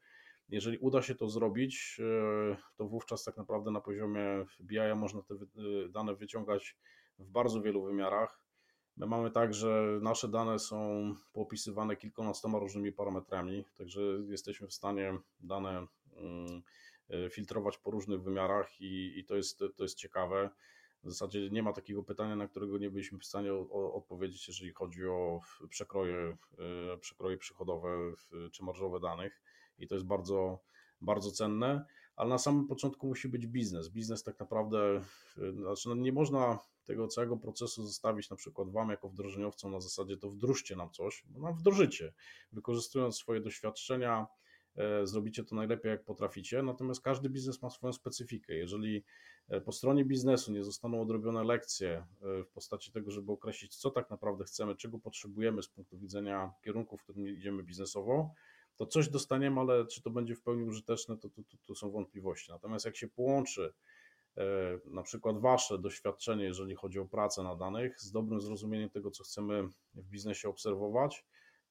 Jeżeli 0.50 0.78
uda 0.78 1.02
się 1.02 1.16
to 1.16 1.30
zrobić, 1.30 2.00
e, 2.00 2.58
to 2.76 2.88
wówczas 2.88 3.24
tak 3.24 3.38
naprawdę 3.38 3.72
na 3.72 3.82
poziomie 3.82 4.46
BI 4.60 4.96
można 4.96 5.22
te 5.22 5.34
e, 5.34 5.90
dane 5.90 6.16
wyciągać 6.16 6.78
w 7.20 7.30
bardzo 7.30 7.62
wielu 7.62 7.84
wymiarach. 7.84 8.42
My 8.98 9.06
mamy 9.06 9.32
tak, 9.32 9.54
że 9.54 10.00
nasze 10.02 10.28
dane 10.28 10.60
są 10.60 11.10
popisywane 11.34 11.96
kilkunastoma 11.96 12.60
różnymi 12.60 12.92
parametrami, 12.92 13.66
także 13.78 14.02
jesteśmy 14.28 14.68
w 14.68 14.74
stanie 14.74 15.18
dane 15.40 15.88
mm, 16.16 16.62
e, 17.10 17.30
filtrować 17.30 17.78
po 17.78 17.92
różnych 17.92 18.22
wymiarach 18.22 18.82
i, 18.82 19.20
i 19.20 19.26
to, 19.26 19.36
jest, 19.36 19.60
to 19.76 19.84
jest 19.84 19.98
ciekawe. 19.98 20.50
W 21.04 21.10
zasadzie 21.10 21.50
nie 21.50 21.64
ma 21.64 21.74
takiego 21.74 22.04
pytania, 22.04 22.36
na 22.36 22.48
którego 22.48 22.78
nie 22.78 22.90
byliśmy 22.90 23.20
w 23.20 23.26
stanie 23.26 23.54
odpowiedzieć, 23.72 24.48
jeżeli 24.48 24.74
chodzi 24.74 25.08
o 25.08 25.40
przekroje, 25.70 26.38
przekroje 27.00 27.38
przychodowe 27.38 27.88
czy 28.52 28.64
marżowe 28.64 29.00
danych 29.00 29.42
i 29.80 29.88
to 29.88 29.96
jest 29.96 30.08
bardzo, 30.08 30.60
bardzo 31.02 31.32
cenne, 31.32 31.86
ale 32.16 32.30
na 32.30 32.38
samym 32.38 32.68
początku 32.68 33.08
musi 33.08 33.30
być 33.30 33.48
biznes. 33.48 33.90
Biznes 33.90 34.24
tak 34.24 34.40
naprawdę, 34.40 35.02
e, 35.38 35.52
znaczy 35.52 35.90
no 35.90 35.96
nie 35.96 36.12
można 36.12 36.60
tego 36.86 37.08
całego 37.08 37.38
procesu 37.38 37.84
zostawić 37.84 38.30
na 38.30 38.36
przykład 38.36 38.70
Wam 38.70 38.90
jako 38.90 39.10
wdrożeniowcom 39.10 39.72
na 39.72 39.80
zasadzie 39.80 40.18
to 40.18 40.30
wdróżcie 40.30 40.76
nam 40.76 40.92
coś, 40.92 41.24
bo 41.28 41.40
nam 41.40 41.56
wdrożycie, 41.56 42.14
wykorzystując 42.52 43.18
swoje 43.18 43.42
doświadczenia, 43.42 44.28
E, 44.78 45.08
zrobicie 45.08 45.44
to 45.44 45.56
najlepiej 45.56 45.90
jak 45.90 46.04
potraficie, 46.04 46.64
natomiast 46.64 47.02
każdy 47.02 47.30
biznes 47.30 47.62
ma 47.62 47.70
swoją 47.70 47.94
specyfikę. 47.94 48.56
Jeżeli 48.56 49.04
e, 49.48 49.62
po 49.62 49.72
stronie 49.72 50.06
biznesu 50.06 50.52
nie 50.52 50.64
zostaną 50.64 51.02
odrobione 51.02 51.44
lekcje 51.44 51.90
e, 51.90 52.44
w 52.44 52.50
postaci 52.50 52.92
tego, 52.92 53.12
żeby 53.12 53.32
określić, 53.32 53.76
co 53.76 53.92
tak 53.92 54.10
naprawdę 54.10 54.44
chcemy, 54.44 54.76
czego 54.76 55.00
potrzebujemy 55.00 55.64
z 55.64 55.68
punktu 55.68 55.98
widzenia 56.00 56.54
kierunku, 56.62 56.98
w 56.98 57.04
którym 57.04 57.28
idziemy 57.28 57.64
biznesowo, 57.64 58.34
to 58.78 58.86
coś 58.86 59.10
dostaniemy, 59.10 59.62
ale 59.62 59.86
czy 59.86 60.02
to 60.02 60.10
będzie 60.10 60.36
w 60.36 60.42
pełni 60.42 60.64
użyteczne, 60.64 61.18
to 61.18 61.30
tu 61.66 61.76
są 61.76 61.92
wątpliwości. 61.92 62.52
Natomiast 62.52 62.86
jak 62.86 62.96
się 62.96 63.08
połączy 63.08 63.74
na 64.86 65.04
przykład 65.04 65.38
Wasze 65.40 65.80
doświadczenie, 65.80 66.44
jeżeli 66.44 66.76
chodzi 66.76 67.00
o 67.00 67.06
pracę 67.06 67.44
na 67.44 67.56
danych, 67.56 68.02
z 68.02 68.12
dobrym 68.12 68.42
zrozumieniem 68.42 68.90
tego, 68.90 69.12
co 69.12 69.24
chcemy 69.24 69.64
w 69.94 70.10
biznesie 70.10 70.50
obserwować, 70.50 71.26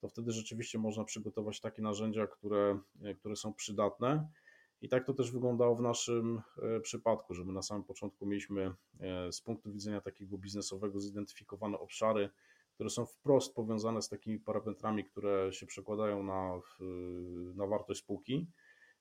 to 0.04 0.08
wtedy 0.08 0.32
rzeczywiście 0.32 0.78
można 0.78 1.04
przygotować 1.04 1.60
takie 1.60 1.82
narzędzia, 1.82 2.26
które, 2.26 2.78
e, 3.02 3.14
które 3.14 3.36
są 3.36 3.54
przydatne. 3.54 4.28
I 4.80 4.88
tak 4.88 5.06
to 5.06 5.14
też 5.14 5.30
wyglądało 5.32 5.76
w 5.76 5.80
naszym 5.80 6.42
e, 6.62 6.80
przypadku, 6.80 7.34
że 7.34 7.44
my 7.44 7.52
na 7.52 7.62
samym 7.62 7.84
początku 7.84 8.26
mieliśmy 8.26 8.74
e, 9.00 9.32
z 9.32 9.40
punktu 9.40 9.72
widzenia 9.72 10.00
takiego 10.00 10.38
biznesowego 10.38 11.00
zidentyfikowane 11.00 11.78
obszary, 11.78 12.30
które 12.74 12.90
są 12.90 13.06
wprost 13.06 13.54
powiązane 13.54 14.02
z 14.02 14.08
takimi 14.08 14.38
parametrami, 14.38 15.04
które 15.04 15.52
się 15.52 15.66
przekładają 15.66 16.22
na, 16.22 16.60
na 17.54 17.66
wartość 17.66 18.00
spółki. 18.00 18.46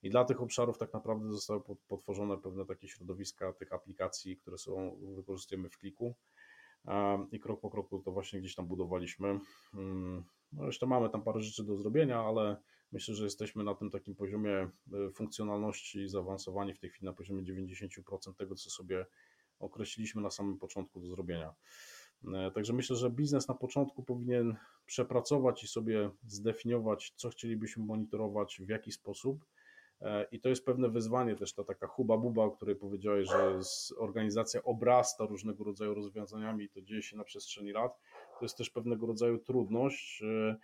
I 0.03 0.09
dla 0.09 0.25
tych 0.25 0.41
obszarów 0.41 0.77
tak 0.77 0.93
naprawdę 0.93 1.31
zostały 1.31 1.62
potworzone 1.88 2.38
pewne 2.38 2.65
takie 2.65 2.88
środowiska 2.88 3.53
tych 3.53 3.73
aplikacji, 3.73 4.38
które 4.38 4.57
są, 4.57 4.99
wykorzystujemy 5.15 5.69
w 5.69 5.77
kliku. 5.77 6.15
I 7.31 7.39
krok 7.39 7.62
po 7.62 7.69
kroku 7.69 7.99
to 7.99 8.12
właśnie 8.12 8.39
gdzieś 8.39 8.55
tam 8.55 8.67
budowaliśmy. 8.67 9.39
Mm, 9.73 10.23
no 10.51 10.65
jeszcze 10.65 10.86
mamy 10.86 11.09
tam 11.09 11.23
parę 11.23 11.41
rzeczy 11.41 11.63
do 11.63 11.77
zrobienia, 11.77 12.19
ale 12.19 12.57
myślę, 12.91 13.15
że 13.15 13.23
jesteśmy 13.23 13.63
na 13.63 13.75
tym 13.75 13.89
takim 13.89 14.15
poziomie 14.15 14.51
e, 14.51 14.69
funkcjonalności 15.15 16.07
zaawansowani 16.09 16.73
w 16.73 16.79
tej 16.79 16.89
chwili 16.89 17.05
na 17.05 17.13
poziomie 17.13 17.43
90% 17.43 18.33
tego, 18.38 18.55
co 18.55 18.69
sobie 18.69 19.05
określiliśmy 19.59 20.21
na 20.21 20.29
samym 20.29 20.57
początku 20.57 20.99
do 20.99 21.07
zrobienia. 21.07 21.53
E, 22.33 22.51
także 22.51 22.73
myślę, 22.73 22.95
że 22.95 23.09
biznes 23.09 23.47
na 23.47 23.53
początku 23.53 24.03
powinien 24.03 24.55
przepracować 24.86 25.63
i 25.63 25.67
sobie 25.67 26.09
zdefiniować, 26.27 27.13
co 27.15 27.29
chcielibyśmy 27.29 27.86
monitorować, 27.86 28.62
w 28.62 28.69
jaki 28.69 28.91
sposób. 28.91 29.45
E, 30.01 30.27
I 30.31 30.39
to 30.39 30.49
jest 30.49 30.65
pewne 30.65 30.89
wyzwanie, 30.89 31.36
też 31.36 31.53
ta 31.53 31.63
taka 31.63 31.88
huba 31.88 32.17
buba, 32.17 32.43
o 32.43 32.51
której 32.51 32.75
powiedziałeś, 32.75 33.29
że 33.29 33.59
organizacja 33.97 34.63
obrasta 34.63 35.25
różnego 35.25 35.63
rodzaju 35.63 35.93
rozwiązaniami 35.93 36.65
i 36.65 36.69
to 36.69 36.81
dzieje 36.81 37.01
się 37.01 37.17
na 37.17 37.23
przestrzeni 37.23 37.71
lat 37.71 37.99
to 38.39 38.45
jest 38.45 38.57
też 38.57 38.69
pewnego 38.69 39.07
rodzaju 39.07 39.38
trudność, 39.38 40.23
E, 40.23 40.55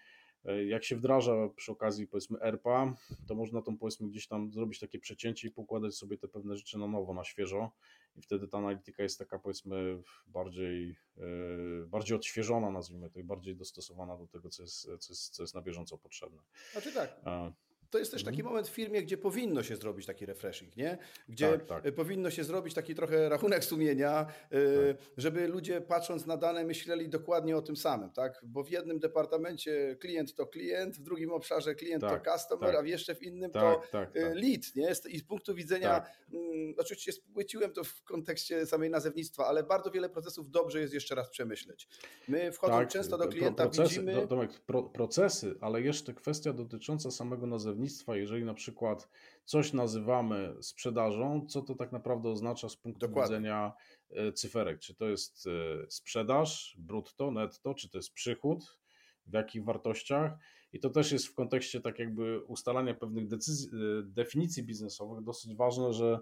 jak 0.68 0.84
się 0.84 0.96
wdraża 0.96 1.50
przy 1.56 1.72
okazji 1.72 2.08
powiedzmy 2.08 2.40
ERPA, 2.42 2.96
to 3.28 3.36
można 3.36 3.62
tą 3.62 3.78
powiedzmy 3.78 4.08
gdzieś 4.08 4.28
tam 4.28 4.52
zrobić 4.52 4.80
takie 4.80 5.00
przecięcie 5.00 5.48
i 5.48 5.52
pokładać 5.52 5.96
sobie 5.96 6.18
te 6.18 6.28
pewne 6.28 6.58
rzeczy 6.58 6.78
na 6.78 6.88
nowo, 6.88 7.14
na 7.14 7.24
świeżo 7.24 7.72
i 8.16 8.22
wtedy 8.22 8.48
ta 8.48 8.58
analityka 8.58 9.04
jest 9.04 9.20
taka 9.20 9.40
powiedzmy 9.40 10.02
bardziej, 10.28 10.96
e, 11.18 11.22
bardziej 11.88 12.18
odświeżona 12.18 12.72
nazwijmy 12.72 13.10
to 13.10 13.20
i 13.20 13.24
bardziej 13.24 13.56
dostosowana 13.56 14.18
do 14.18 14.28
tego, 14.28 14.50
co 14.50 14.64
jest, 14.64 14.82
co 14.82 15.14
jest, 15.14 15.30
co 15.30 15.44
jest 15.44 15.56
na 15.56 15.62
bieżąco 15.62 15.98
potrzebne. 15.98 16.42
Znaczy 16.72 16.94
tak 16.94 17.22
to 17.90 18.00
jest 18.00 18.12
też 18.12 18.24
taki 18.24 18.38
mhm. 18.38 18.50
moment 18.50 18.68
w 18.68 18.72
firmie, 18.72 19.04
gdzie 19.04 19.18
powinno 19.18 19.64
się 19.64 19.76
zrobić 19.76 20.06
taki 20.06 20.26
refreshing, 20.26 20.78
nie? 20.78 20.98
Gdzie 21.30 21.60
tak, 21.60 21.84
tak. 21.84 21.94
powinno 21.96 22.30
się 22.30 22.44
zrobić 22.44 22.74
taki 22.74 22.96
trochę 22.96 23.30
rachunek 23.30 23.66
sumienia, 23.66 24.28
y, 24.54 24.96
tak. 24.98 25.10
żeby 25.18 25.48
ludzie 25.48 25.82
patrząc 25.82 26.26
na 26.26 26.38
dane 26.38 26.64
myśleli 26.64 27.10
dokładnie 27.10 27.58
o 27.58 27.62
tym 27.62 27.78
samym, 27.78 28.12
tak? 28.12 28.42
Bo 28.44 28.64
w 28.64 28.70
jednym 28.70 29.00
departamencie 29.00 29.96
klient 30.00 30.36
to 30.36 30.48
klient, 30.48 30.98
w 30.98 31.02
drugim 31.02 31.32
obszarze 31.32 31.76
klient 31.76 32.04
to 32.04 32.10
tak, 32.10 32.34
customer, 32.34 32.72
tak. 32.72 32.86
a 32.86 32.88
jeszcze 32.88 33.16
w 33.16 33.24
innym 33.24 33.52
to 33.52 33.82
y, 33.94 34.36
lead, 34.36 34.76
nie? 34.76 34.94
I 35.10 35.20
z 35.20 35.24
punktu 35.24 35.56
widzenia, 35.56 36.06
mm, 36.34 36.74
oczywiście 36.78 37.12
spłyciłem 37.12 37.74
to 37.74 37.84
w 37.84 38.04
kontekście 38.04 38.66
samej 38.66 38.90
nazewnictwa, 38.90 39.46
ale 39.46 39.64
bardzo 39.64 39.92
wiele 39.92 40.10
procesów 40.10 40.52
dobrze 40.52 40.80
jest 40.80 40.94
jeszcze 40.94 41.16
raz 41.16 41.30
przemyśleć. 41.30 41.88
My 42.28 42.52
wchodząc 42.52 42.92
często 42.92 43.18
do 43.18 43.28
klienta 43.28 43.64
procesy, 43.64 43.90
widzimy... 43.90 44.28
Domek, 44.28 44.60
pro, 44.60 44.84
procesy, 44.84 45.56
ale 45.62 45.82
jeszcze 45.82 46.14
kwestia 46.14 46.54
dotycząca 46.54 47.12
samego 47.12 47.48
nazewnictwa 47.48 47.79
jeżeli 48.16 48.46
na 48.46 48.54
przykład 48.54 49.10
coś 49.46 49.74
nazywamy 49.74 50.56
sprzedażą, 50.62 51.46
co 51.50 51.62
to 51.62 51.76
tak 51.76 51.92
naprawdę 51.92 52.30
oznacza 52.30 52.70
z 52.70 52.76
punktu 52.76 53.08
Dokładnie. 53.08 53.36
widzenia 53.36 53.74
e, 54.10 54.34
cyferek? 54.34 54.80
Czy 54.80 54.96
to 54.96 55.10
jest 55.10 55.48
e, 55.48 55.86
sprzedaż 55.90 56.76
brutto, 56.80 57.32
netto, 57.32 57.74
czy 57.74 57.90
to 57.90 57.98
jest 57.98 58.14
przychód, 58.14 58.80
w 59.26 59.34
jakich 59.34 59.64
wartościach? 59.64 60.38
I 60.74 60.80
to 60.80 60.90
też 60.90 61.12
jest 61.12 61.28
w 61.28 61.34
kontekście 61.34 61.82
tak 61.82 62.00
jakby 62.00 62.44
ustalania 62.44 62.94
pewnych 62.94 63.28
decyzji, 63.28 63.70
e, 63.70 64.04
definicji 64.04 64.64
biznesowych 64.64 65.24
dosyć 65.24 65.56
ważne, 65.56 65.94
że, 65.94 66.20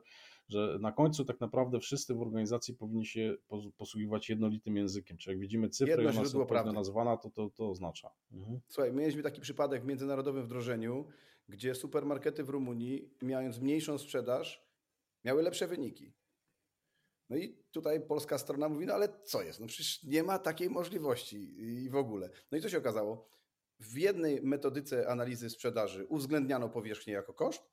że 0.47 0.77
na 0.81 0.91
końcu 0.91 1.25
tak 1.25 1.39
naprawdę 1.39 1.79
wszyscy 1.79 2.13
w 2.13 2.21
organizacji 2.21 2.73
powinni 2.73 3.05
się 3.05 3.35
posługiwać 3.77 4.29
jednolitym 4.29 4.77
językiem. 4.77 5.17
Czyli 5.17 5.33
jak 5.33 5.41
widzimy 5.41 5.69
cyfrę 5.69 6.03
i 6.03 6.07
ona 6.07 6.21
jest 6.21 6.35
nazwana, 6.73 7.17
to, 7.17 7.29
to 7.29 7.49
to 7.49 7.69
oznacza. 7.69 8.11
Mhm. 8.31 8.59
Słuchaj, 8.67 8.93
mieliśmy 8.93 9.23
taki 9.23 9.41
przypadek 9.41 9.83
w 9.83 9.85
międzynarodowym 9.85 10.43
wdrożeniu, 10.43 11.07
gdzie 11.49 11.75
supermarkety 11.75 12.43
w 12.43 12.49
Rumunii, 12.49 13.17
mając 13.21 13.59
mniejszą 13.59 13.97
sprzedaż, 13.97 14.67
miały 15.23 15.43
lepsze 15.43 15.67
wyniki. 15.67 16.13
No 17.29 17.37
i 17.37 17.63
tutaj 17.71 18.01
polska 18.01 18.37
strona 18.37 18.69
mówi, 18.69 18.85
no 18.85 18.93
ale 18.93 19.09
co 19.23 19.43
jest? 19.43 19.59
No 19.59 19.67
przecież 19.67 20.03
nie 20.03 20.23
ma 20.23 20.39
takiej 20.39 20.69
możliwości 20.69 21.61
i 21.61 21.89
w 21.89 21.95
ogóle. 21.95 22.29
No 22.51 22.57
i 22.57 22.61
co 22.61 22.69
się 22.69 22.77
okazało? 22.77 23.29
W 23.79 23.97
jednej 23.97 24.41
metodyce 24.41 25.07
analizy 25.09 25.49
sprzedaży 25.49 26.05
uwzględniano 26.05 26.69
powierzchnię 26.69 27.13
jako 27.13 27.33
koszt, 27.33 27.63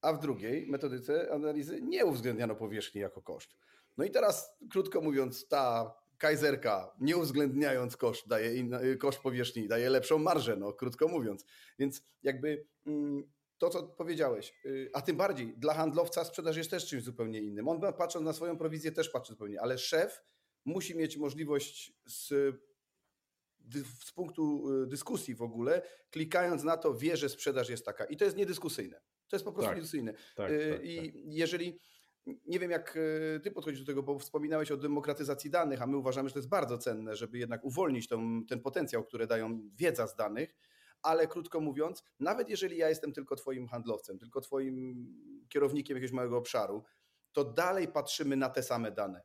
a 0.00 0.12
w 0.12 0.20
drugiej 0.20 0.66
metodyce 0.66 1.32
analizy 1.32 1.82
nie 1.82 2.06
uwzględniano 2.06 2.56
powierzchni 2.56 3.00
jako 3.00 3.22
koszt. 3.22 3.56
No 3.96 4.04
i 4.04 4.10
teraz, 4.10 4.58
krótko 4.70 5.00
mówiąc, 5.00 5.48
ta 5.48 5.94
Kaiserka, 6.24 6.94
nie 7.00 7.16
uwzględniając 7.16 7.96
koszt, 7.96 8.28
daje 8.28 8.56
in, 8.56 8.74
y, 8.74 8.96
koszt 8.96 9.20
powierzchni, 9.20 9.68
daje 9.68 9.90
lepszą 9.90 10.18
marżę, 10.18 10.56
no 10.56 10.72
krótko 10.72 11.08
mówiąc. 11.08 11.44
Więc 11.78 12.02
jakby 12.22 12.66
mm, 12.86 13.32
to, 13.58 13.70
co 13.70 13.82
powiedziałeś, 13.82 14.54
y, 14.66 14.90
a 14.92 15.02
tym 15.02 15.16
bardziej 15.16 15.54
dla 15.56 15.74
handlowca 15.74 16.24
sprzedaż 16.24 16.56
jest 16.56 16.70
też 16.70 16.86
czymś 16.86 17.02
zupełnie 17.02 17.40
innym. 17.40 17.68
On 17.68 17.80
patrząc 17.98 18.24
na 18.24 18.32
swoją 18.32 18.58
prowizję 18.58 18.92
też 18.92 19.08
patrzy 19.08 19.32
zupełnie, 19.32 19.60
ale 19.60 19.78
szef 19.78 20.22
musi 20.64 20.96
mieć 20.96 21.16
możliwość 21.16 21.92
z, 22.06 22.28
z 24.04 24.12
punktu 24.14 24.72
y, 24.82 24.86
dyskusji 24.86 25.34
w 25.34 25.42
ogóle, 25.42 25.82
klikając 26.10 26.62
na 26.62 26.76
to, 26.76 26.94
wie, 26.94 27.16
że 27.16 27.28
sprzedaż 27.28 27.68
jest 27.68 27.84
taka. 27.84 28.04
I 28.04 28.16
to 28.16 28.24
jest 28.24 28.36
niedyskusyjne. 28.36 29.00
To 29.28 29.36
jest 29.36 29.44
po 29.44 29.52
prostu 29.52 29.68
tak, 29.68 29.76
niedyskusyjne. 29.76 30.12
Tak, 30.12 30.36
tak, 30.36 30.84
I 30.84 30.96
tak. 30.96 31.22
jeżeli 31.24 31.80
nie 32.26 32.58
wiem, 32.58 32.70
jak 32.70 32.98
e, 33.36 33.40
ty 33.40 33.50
podchodzisz 33.50 33.80
do 33.80 33.86
tego, 33.86 34.02
bo 34.02 34.18
wspominałeś 34.18 34.70
o 34.70 34.76
demokratyzacji 34.76 35.50
danych, 35.50 35.82
a 35.82 35.86
my 35.86 35.96
uważamy, 35.96 36.28
że 36.28 36.32
to 36.32 36.38
jest 36.38 36.48
bardzo 36.48 36.78
cenne, 36.78 37.16
żeby 37.16 37.38
jednak 37.38 37.64
uwolnić 37.64 38.08
tą, 38.08 38.44
ten 38.48 38.60
potencjał, 38.60 39.04
który 39.04 39.26
dają 39.26 39.70
wiedza 39.74 40.06
z 40.06 40.16
danych. 40.16 40.54
Ale 41.02 41.26
krótko 41.26 41.60
mówiąc, 41.60 42.04
nawet 42.20 42.48
jeżeli 42.48 42.76
ja 42.76 42.88
jestem 42.88 43.12
tylko 43.12 43.36
Twoim 43.36 43.68
handlowcem, 43.68 44.18
tylko 44.18 44.40
Twoim 44.40 45.06
kierownikiem 45.48 45.96
jakiegoś 45.96 46.12
małego 46.12 46.36
obszaru, 46.36 46.84
to 47.32 47.44
dalej 47.44 47.88
patrzymy 47.88 48.36
na 48.36 48.50
te 48.50 48.62
same 48.62 48.92
dane. 48.92 49.22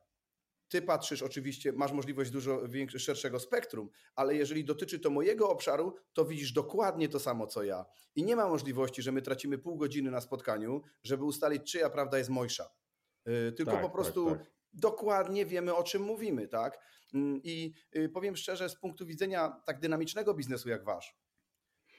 Ty 0.68 0.82
patrzysz, 0.82 1.22
oczywiście, 1.22 1.72
masz 1.72 1.92
możliwość 1.92 2.30
dużo 2.30 2.68
większego, 2.68 3.04
szerszego 3.04 3.40
spektrum, 3.40 3.90
ale 4.14 4.34
jeżeli 4.34 4.64
dotyczy 4.64 4.98
to 5.00 5.10
mojego 5.10 5.50
obszaru, 5.50 5.94
to 6.12 6.24
widzisz 6.24 6.52
dokładnie 6.52 7.08
to 7.08 7.20
samo 7.20 7.46
co 7.46 7.62
ja. 7.62 7.84
I 8.14 8.24
nie 8.24 8.36
ma 8.36 8.48
możliwości, 8.48 9.02
że 9.02 9.12
my 9.12 9.22
tracimy 9.22 9.58
pół 9.58 9.76
godziny 9.76 10.10
na 10.10 10.20
spotkaniu, 10.20 10.82
żeby 11.02 11.24
ustalić, 11.24 11.72
czyja 11.72 11.90
prawda 11.90 12.18
jest 12.18 12.30
mojsza. 12.30 12.79
Y, 13.28 13.52
tylko 13.52 13.72
tak, 13.72 13.80
po 13.80 13.86
tak, 13.86 13.94
prostu 13.94 14.30
tak, 14.30 14.38
tak. 14.38 14.52
dokładnie 14.72 15.46
wiemy, 15.46 15.74
o 15.74 15.82
czym 15.82 16.02
mówimy, 16.02 16.48
tak? 16.48 16.78
Mm, 17.14 17.40
I 17.44 17.74
y, 17.96 18.08
powiem 18.08 18.36
szczerze, 18.36 18.68
z 18.68 18.76
punktu 18.76 19.06
widzenia 19.06 19.60
tak 19.66 19.80
dynamicznego 19.80 20.34
biznesu 20.34 20.68
jak 20.68 20.84
wasz, 20.84 21.16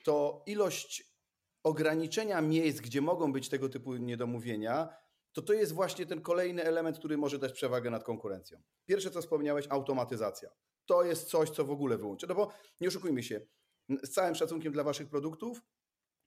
to 0.04 0.44
ilość 0.46 1.12
ograniczenia 1.64 2.42
miejsc, 2.42 2.80
gdzie 2.80 3.02
mogą 3.02 3.34
być 3.34 3.50
tego 3.50 3.70
typu 3.70 3.96
niedomówienia, 3.96 4.90
to 5.34 5.42
to 5.42 5.54
jest 5.54 5.74
właśnie 5.74 6.06
ten 6.06 6.22
kolejny 6.22 6.64
element, 6.64 6.98
który 7.00 7.18
może 7.18 7.40
dać 7.40 7.54
przewagę 7.54 7.90
nad 7.90 8.04
konkurencją. 8.04 8.62
Pierwsze, 8.86 9.12
co 9.12 9.22
wspomniałeś, 9.22 9.68
automatyzacja. 9.70 10.50
To 10.86 11.04
jest 11.04 11.30
coś, 11.30 11.50
co 11.50 11.66
w 11.66 11.72
ogóle 11.72 11.98
wyłączy. 11.98 12.28
No 12.28 12.36
bo 12.36 12.52
nie 12.80 12.88
oszukujmy 12.88 13.24
się, 13.24 13.42
z 14.04 14.10
całym 14.10 14.36
szacunkiem 14.36 14.74
dla 14.74 14.84
waszych 14.84 15.10
produktów, 15.10 15.62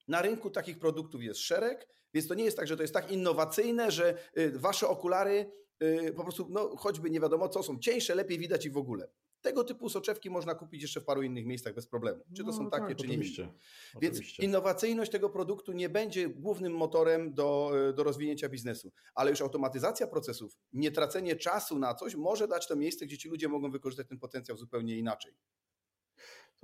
na 0.08 0.22
rynku 0.22 0.50
takich 0.50 0.78
produktów 0.78 1.22
jest 1.22 1.40
szereg, 1.40 1.88
więc 2.14 2.28
to 2.28 2.34
nie 2.34 2.44
jest 2.44 2.56
tak, 2.56 2.66
że 2.66 2.76
to 2.76 2.82
jest 2.82 2.94
tak 2.94 3.10
innowacyjne, 3.10 3.90
że 3.90 4.18
y, 4.38 4.58
wasze 4.58 4.88
okulary 4.88 5.52
y, 5.82 6.12
po 6.16 6.22
prostu, 6.22 6.46
no 6.50 6.76
choćby 6.76 7.10
nie 7.10 7.20
wiadomo 7.20 7.48
co, 7.48 7.62
są 7.62 7.78
cieńsze, 7.78 8.14
lepiej 8.14 8.38
widać 8.38 8.66
i 8.66 8.70
w 8.70 8.76
ogóle. 8.76 9.08
Tego 9.40 9.64
typu 9.64 9.88
soczewki 9.88 10.30
można 10.30 10.54
kupić 10.54 10.82
jeszcze 10.82 11.00
w 11.00 11.04
paru 11.04 11.22
innych 11.22 11.46
miejscach 11.46 11.74
bez 11.74 11.86
problemu. 11.86 12.24
Czy 12.36 12.42
to 12.42 12.50
no, 12.50 12.56
są 12.56 12.70
takie, 12.70 12.86
tak, 12.86 12.96
czy 12.96 13.06
nie. 13.06 13.14
Oczywiście. 13.14 13.48
Więc 14.00 14.14
oczywiście. 14.14 14.44
innowacyjność 14.44 15.12
tego 15.12 15.30
produktu 15.30 15.72
nie 15.72 15.88
będzie 15.88 16.28
głównym 16.28 16.76
motorem 16.76 17.34
do, 17.34 17.72
y, 17.88 17.92
do 17.92 18.04
rozwinięcia 18.04 18.48
biznesu, 18.48 18.92
ale 19.14 19.30
już 19.30 19.40
automatyzacja 19.40 20.06
procesów, 20.06 20.58
nie 20.72 20.90
tracenie 20.90 21.36
czasu 21.36 21.78
na 21.78 21.94
coś 21.94 22.14
może 22.14 22.48
dać 22.48 22.68
to 22.68 22.76
miejsce, 22.76 23.06
gdzie 23.06 23.18
ci 23.18 23.28
ludzie 23.28 23.48
mogą 23.48 23.70
wykorzystać 23.70 24.08
ten 24.08 24.18
potencjał 24.18 24.56
zupełnie 24.56 24.98
inaczej. 24.98 25.34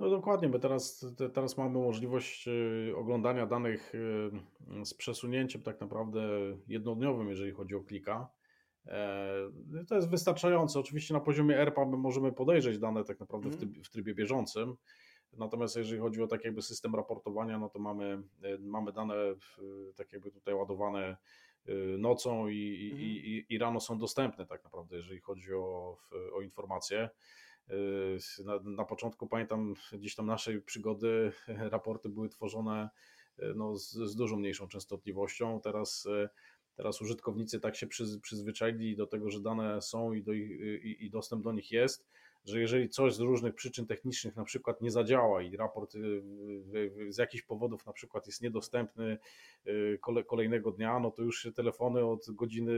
No 0.01 0.09
dokładnie, 0.09 0.49
bo 0.49 0.59
teraz, 0.59 1.05
teraz 1.33 1.57
mamy 1.57 1.79
możliwość 1.79 2.47
y, 2.47 2.93
oglądania 2.95 3.45
danych 3.45 3.95
y, 3.95 4.85
z 4.85 4.93
przesunięciem 4.93 5.61
tak 5.61 5.81
naprawdę 5.81 6.21
jednodniowym, 6.67 7.29
jeżeli 7.29 7.51
chodzi 7.51 7.75
o 7.75 7.83
klika. 7.83 8.29
E, 8.87 9.27
to 9.87 9.95
jest 9.95 10.09
wystarczające. 10.09 10.79
Oczywiście 10.79 11.13
na 11.13 11.19
poziomie 11.19 11.57
ERPA 11.57 11.85
my 11.85 11.97
możemy 11.97 12.31
podejrzeć 12.31 12.79
dane 12.79 13.03
tak 13.03 13.19
naprawdę 13.19 13.49
w, 13.49 13.53
mhm. 13.53 13.83
w 13.83 13.89
trybie 13.89 14.13
bieżącym. 14.13 14.75
Natomiast 15.33 15.75
jeżeli 15.75 16.01
chodzi 16.01 16.21
o 16.21 16.27
tak 16.27 16.45
jakby 16.45 16.61
system 16.61 16.95
raportowania, 16.95 17.59
no 17.59 17.69
to 17.69 17.79
mamy, 17.79 18.23
y, 18.45 18.59
mamy 18.59 18.91
dane 18.91 19.15
tak 19.95 20.13
jakby 20.13 20.31
tutaj 20.31 20.53
ładowane 20.53 21.17
nocą 21.97 22.47
i, 22.47 22.89
mhm. 22.91 23.01
i, 23.01 23.05
i, 23.05 23.55
i, 23.55 23.57
rano 23.57 23.79
są 23.79 23.97
dostępne 23.97 24.45
tak 24.45 24.63
naprawdę, 24.63 24.95
jeżeli 24.95 25.19
chodzi 25.19 25.53
o, 25.53 25.97
o 26.33 26.41
informacje. 26.41 27.09
Yy, 27.69 28.17
na, 28.45 28.59
na 28.59 28.85
początku 28.85 29.27
pamiętam 29.27 29.73
gdzieś 29.93 30.15
tam 30.15 30.25
naszej 30.25 30.61
przygody 30.61 31.31
raporty 31.47 32.09
były 32.09 32.29
tworzone 32.29 32.89
yy, 33.37 33.53
no, 33.55 33.75
z, 33.75 33.91
z 33.91 34.15
dużo 34.15 34.37
mniejszą 34.37 34.67
częstotliwością. 34.67 35.61
Teraz 35.61 36.05
yy, 36.05 36.29
Teraz 36.75 37.01
użytkownicy 37.01 37.59
tak 37.59 37.75
się 37.75 37.87
przyzwyczaili 38.21 38.95
do 38.95 39.07
tego, 39.07 39.29
że 39.29 39.41
dane 39.41 39.81
są 39.81 40.13
i, 40.13 40.23
do 40.23 40.33
i, 40.33 41.09
dostęp 41.11 41.43
do 41.43 41.51
nich 41.51 41.71
jest, 41.71 42.07
że 42.45 42.59
jeżeli 42.59 42.89
coś 42.89 43.13
z 43.13 43.19
różnych 43.19 43.55
przyczyn 43.55 43.87
technicznych 43.87 44.35
na 44.35 44.43
przykład 44.43 44.81
nie 44.81 44.91
zadziała 44.91 45.41
i 45.41 45.57
raport 45.57 45.95
y, 45.95 46.21
z 47.09 47.17
jakichś 47.17 47.43
powodów 47.43 47.85
na 47.85 47.93
przykład 47.93 48.27
jest 48.27 48.41
niedostępny 48.41 49.17
y, 49.67 49.99
kolejnego 50.27 50.71
dnia, 50.71 50.99
no 50.99 51.11
to 51.11 51.21
już 51.21 51.41
się 51.41 51.51
telefony 51.51 52.05
od 52.05 52.25
godziny 52.31 52.73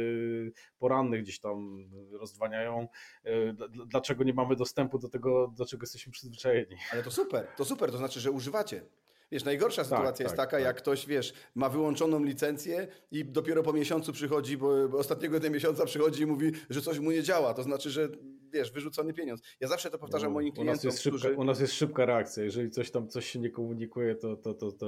porannych 0.79 1.21
gdzieś 1.21 1.39
tam 1.39 1.89
rozdwaniają. 2.11 2.87
Y, 3.25 3.55
dlaczego 3.85 4.23
nie 4.23 4.33
mamy 4.33 4.55
dostępu 4.55 4.99
do 4.99 5.09
tego, 5.09 5.53
do 5.57 5.65
czego 5.65 5.83
jesteśmy 5.83 6.11
przyzwyczajeni? 6.11 6.75
Ale 6.91 7.03
to 7.03 7.11
super, 7.11 7.47
to 7.57 7.65
super, 7.65 7.91
to 7.91 7.97
znaczy, 7.97 8.19
że 8.19 8.31
używacie. 8.31 8.85
Wiesz, 9.31 9.43
najgorsza 9.43 9.81
tak, 9.81 9.85
sytuacja 9.85 10.11
tak, 10.11 10.19
jest 10.19 10.35
taka, 10.35 10.57
tak. 10.57 10.63
jak 10.63 10.77
ktoś, 10.77 11.05
wiesz, 11.05 11.33
ma 11.55 11.69
wyłączoną 11.69 12.23
licencję 12.23 12.87
i 13.11 13.25
dopiero 13.25 13.63
po 13.63 13.73
miesiącu 13.73 14.13
przychodzi, 14.13 14.57
bo, 14.57 14.89
bo 14.89 14.97
ostatniego 14.97 15.39
dnia 15.39 15.49
miesiąca 15.49 15.85
przychodzi 15.85 16.23
i 16.23 16.25
mówi, 16.25 16.51
że 16.69 16.81
coś 16.81 16.99
mu 16.99 17.11
nie 17.11 17.23
działa. 17.23 17.53
To 17.53 17.63
znaczy, 17.63 17.89
że 17.89 18.09
wiesz, 18.53 18.71
wyrzucony 18.71 19.13
pieniądz. 19.13 19.41
Ja 19.59 19.67
zawsze 19.67 19.89
to 19.89 19.99
powtarzam 19.99 20.29
no, 20.29 20.33
moim 20.33 20.51
klientom, 20.53 20.67
u 20.67 20.75
nas, 20.75 20.83
jest 20.83 21.01
szybka, 21.01 21.29
u 21.37 21.43
nas 21.43 21.59
jest 21.59 21.73
szybka 21.73 22.05
reakcja. 22.05 22.43
Jeżeli 22.43 22.69
coś 22.69 22.91
tam 22.91 23.07
coś 23.07 23.25
się 23.25 23.39
nie 23.39 23.49
komunikuje, 23.49 24.15
to, 24.15 24.37
to, 24.37 24.53
to, 24.53 24.71
to 24.71 24.85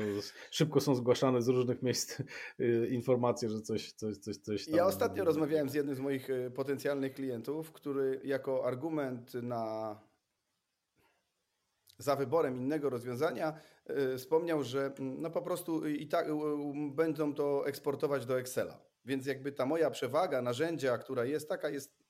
szybko 0.51 0.79
są 0.79 0.95
zgłaszane 0.95 1.41
z 1.41 1.47
różnych 1.47 1.81
miejsc 1.81 2.19
y, 2.59 2.87
informacje, 2.91 3.49
że 3.49 3.61
coś, 3.61 3.91
coś, 3.91 4.17
coś, 4.17 4.37
coś 4.37 4.65
tam... 4.65 4.75
Ja 4.75 4.85
ostatnio 4.85 5.23
rozmawiałem 5.23 5.69
z 5.69 5.73
jednym 5.73 5.95
z 5.95 5.99
moich 5.99 6.29
y, 6.29 6.51
potencjalnych 6.51 7.13
klientów, 7.13 7.71
który 7.71 8.21
jako 8.23 8.65
argument 8.65 9.33
na 9.33 9.95
za 11.97 12.15
wyborem 12.15 12.57
innego 12.57 12.89
rozwiązania 12.89 13.59
wspomniał, 14.17 14.63
że 14.63 14.93
mm, 14.99 15.21
no 15.21 15.31
po 15.31 15.41
prostu 15.41 15.87
i 15.87 16.07
tak 16.07 16.27
będą 16.91 17.33
to 17.33 17.67
eksportować 17.67 18.25
do 18.25 18.39
Excela. 18.39 18.79
Więc 19.05 19.25
jakby 19.25 19.51
ta 19.51 19.65
moja 19.65 19.89
przewaga 19.89 20.41
narzędzia, 20.41 20.97
która 20.97 21.25
jest 21.25 21.49
taka, 21.49 21.69
jest 21.69 22.04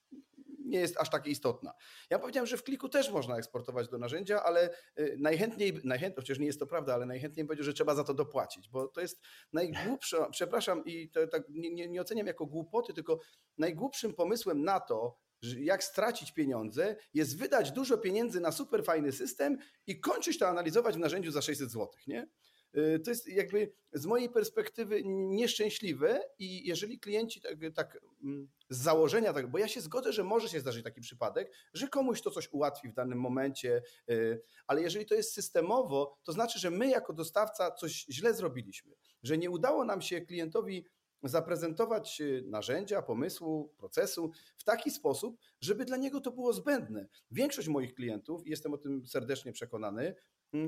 nie 0.66 0.78
jest 0.78 0.96
aż 0.96 1.10
tak 1.10 1.26
istotna. 1.26 1.72
Ja 2.10 2.18
powiedziałem, 2.18 2.46
że 2.46 2.56
w 2.56 2.62
kliku 2.62 2.88
też 2.88 3.10
można 3.10 3.36
eksportować 3.36 3.88
do 3.88 3.98
narzędzia, 3.98 4.42
ale 4.42 4.70
y, 4.98 5.16
najchętniej, 5.18 5.80
najchętniej 5.84 6.22
chociaż 6.22 6.38
nie 6.38 6.46
jest 6.46 6.60
to 6.60 6.66
prawda, 6.66 6.94
ale 6.94 7.06
najchętniej 7.06 7.46
powiedział, 7.46 7.64
że 7.64 7.72
trzeba 7.72 7.94
za 7.94 8.04
to 8.04 8.14
dopłacić, 8.14 8.68
bo 8.68 8.88
to 8.88 9.00
jest 9.00 9.20
najgłupsza, 9.52 10.30
przepraszam 10.30 10.84
i 10.84 11.10
to 11.10 11.26
tak 11.26 11.42
nie, 11.48 11.88
nie 11.88 12.00
oceniam 12.00 12.26
jako 12.26 12.46
głupoty, 12.46 12.94
tylko 12.94 13.20
najgłupszym 13.58 14.14
pomysłem 14.14 14.64
na 14.64 14.80
to, 14.80 15.18
jak 15.42 15.84
stracić 15.84 16.32
pieniądze, 16.32 16.96
jest 17.14 17.38
wydać 17.38 17.72
dużo 17.72 17.98
pieniędzy 17.98 18.40
na 18.40 18.52
super 18.52 18.84
fajny 18.84 19.12
system 19.12 19.58
i 19.86 20.00
kończyć 20.00 20.38
to 20.38 20.48
analizować 20.48 20.94
w 20.94 20.98
narzędziu 20.98 21.30
za 21.30 21.42
600 21.42 21.70
zł, 21.70 21.88
nie? 22.06 22.28
Y, 22.76 23.00
to 23.00 23.10
jest 23.10 23.28
jakby 23.28 23.72
z 23.92 24.06
mojej 24.06 24.28
perspektywy 24.28 25.02
nieszczęśliwe 25.04 26.20
i 26.38 26.68
jeżeli 26.68 27.00
klienci 27.00 27.40
tak, 27.40 27.54
tak 27.74 28.00
mm, 28.24 28.48
z 28.70 28.78
założenia, 28.78 29.32
tak, 29.32 29.50
bo 29.50 29.58
ja 29.58 29.68
się 29.68 29.80
zgodzę, 29.80 30.12
że 30.12 30.24
może 30.24 30.48
się 30.48 30.60
zdarzyć 30.60 30.84
taki 30.84 31.00
przypadek, 31.00 31.52
że 31.74 31.88
komuś 31.88 32.22
to 32.22 32.30
coś 32.30 32.48
ułatwi 32.52 32.88
w 32.88 32.94
danym 32.94 33.20
momencie, 33.20 33.82
y, 34.10 34.40
ale 34.66 34.82
jeżeli 34.82 35.06
to 35.06 35.14
jest 35.14 35.34
systemowo, 35.34 36.18
to 36.24 36.32
znaczy, 36.32 36.58
że 36.58 36.70
my 36.70 36.88
jako 36.88 37.12
dostawca 37.12 37.70
coś 37.70 38.06
źle 38.10 38.34
zrobiliśmy, 38.34 38.94
że 39.22 39.38
nie 39.38 39.50
udało 39.50 39.84
nam 39.84 40.02
się 40.02 40.20
klientowi 40.20 40.86
zaprezentować 41.22 42.20
y, 42.20 42.42
narzędzia, 42.46 43.02
pomysłu, 43.02 43.74
procesu 43.76 44.30
w 44.56 44.64
taki 44.64 44.90
sposób, 44.90 45.38
żeby 45.60 45.84
dla 45.84 45.96
niego 45.96 46.20
to 46.20 46.30
było 46.30 46.52
zbędne. 46.52 47.08
Większość 47.30 47.68
moich 47.68 47.94
klientów, 47.94 48.42
jestem 48.46 48.74
o 48.74 48.78
tym 48.78 49.06
serdecznie 49.06 49.52
przekonany, 49.52 50.14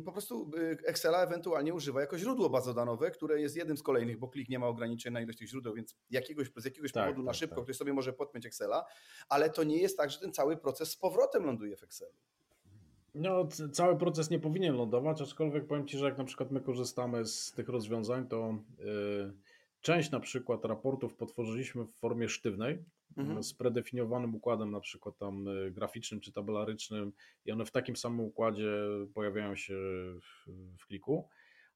po 0.05 0.12
prostu 0.12 0.51
y, 0.57 0.87
Excela 0.87 1.22
ewentualnie 1.22 1.74
używa 1.74 2.01
jako 2.01 2.18
źródło 2.18 2.51
bazodanowe, 2.51 3.11
które 3.11 3.40
jest 3.40 3.57
jednym 3.57 3.77
z 3.77 3.83
kolejnych, 3.83 4.18
bo 4.18 4.29
klik 4.29 4.48
nie 4.48 4.59
ma 4.59 4.66
ograniczeń 4.66 5.12
na 5.12 5.20
ilość 5.20 5.38
tych 5.38 5.48
źródeł, 5.48 5.74
więc 5.74 5.96
jakiegoś, 6.11 6.51
z 6.57 6.64
jakiegoś 6.64 6.92
tak, 6.92 7.05
powodu 7.05 7.22
na 7.22 7.31
tak, 7.31 7.38
szybko 7.38 7.57
tak. 7.57 7.64
ktoś 7.64 7.77
sobie 7.77 7.92
może 7.92 8.12
podpiąć 8.12 8.46
Excela, 8.46 8.85
ale 9.29 9.51
to 9.51 9.64
nie 9.64 9.79
jest 9.79 9.96
tak, 9.96 10.11
że 10.11 10.18
ten 10.18 10.33
cały 10.33 10.57
proces 10.57 10.90
z 10.90 10.96
powrotem 10.96 11.44
ląduje 11.44 11.77
w 11.77 11.83
Excelu. 11.83 12.12
No, 13.14 13.48
cały 13.72 13.98
proces 13.98 14.31
nie 14.31 14.38
powinien 14.38 14.77
lądować, 14.77 15.22
aczkolwiek 15.22 15.66
powiem 15.66 15.87
Ci, 15.87 15.98
że 15.98 16.05
jak 16.05 16.18
na 16.18 16.24
przykład 16.24 16.51
my 16.51 16.61
korzystamy 16.61 17.24
z 17.27 17.53
tych 17.53 17.68
rozwiązań, 17.68 18.27
to 18.29 18.59
yy, 18.79 19.33
część 19.81 20.11
na 20.11 20.20
przykład 20.20 20.64
raportów 20.64 21.14
potworzyliśmy 21.14 21.85
w 21.85 21.92
formie 21.92 22.29
sztywnej, 22.29 22.85
mhm. 23.18 23.42
z 23.42 23.54
predefiniowanym 23.54 24.35
układem, 24.35 24.70
na 24.70 24.81
przykład 24.81 25.18
tam 25.18 25.48
y, 25.48 25.70
graficznym 25.70 26.20
czy 26.20 26.33
tabelarycznym, 26.33 27.12
i 27.44 27.52
one 27.52 27.64
w 27.64 27.70
takim 27.70 27.96
samym 27.96 28.20
układzie 28.20 28.72
pojawiają 29.14 29.57
się 29.57 29.74
w, 30.20 30.50
w 30.78 30.87
kliku 30.87 31.28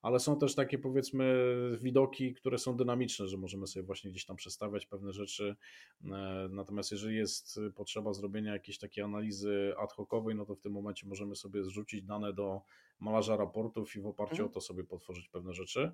ale 0.03 0.21
są 0.21 0.39
też 0.39 0.55
takie 0.55 0.79
powiedzmy 0.79 1.35
widoki, 1.81 2.35
które 2.35 2.59
są 2.59 2.77
dynamiczne, 2.77 3.29
że 3.29 3.37
możemy 3.37 3.67
sobie 3.67 3.87
właśnie 3.87 4.11
gdzieś 4.11 4.25
tam 4.25 4.37
przestawiać 4.37 4.87
pewne 4.87 5.13
rzeczy. 5.13 5.57
E, 6.05 6.49
natomiast 6.51 6.93
jeżeli 6.93 7.17
jest 7.17 7.61
potrzeba 7.75 8.13
zrobienia 8.13 8.53
jakiejś 8.53 8.79
takiej 8.79 9.05
analizy 9.05 9.75
ad 9.79 9.93
hocowej, 9.93 10.35
no 10.35 10.45
to 10.47 10.55
w 10.55 10.61
tym 10.61 10.73
momencie 10.73 11.07
możemy 11.07 11.37
sobie 11.37 11.65
zrzucić 11.65 12.03
dane 12.03 12.33
do 12.33 12.61
malarza 13.01 13.37
raportów 13.37 13.97
i 13.97 14.01
w 14.01 14.07
oparciu 14.07 14.33
mhm. 14.33 14.49
o 14.49 14.53
to 14.53 14.61
sobie 14.61 14.85
potworzyć 14.85 15.29
pewne 15.29 15.55
rzeczy. 15.55 15.93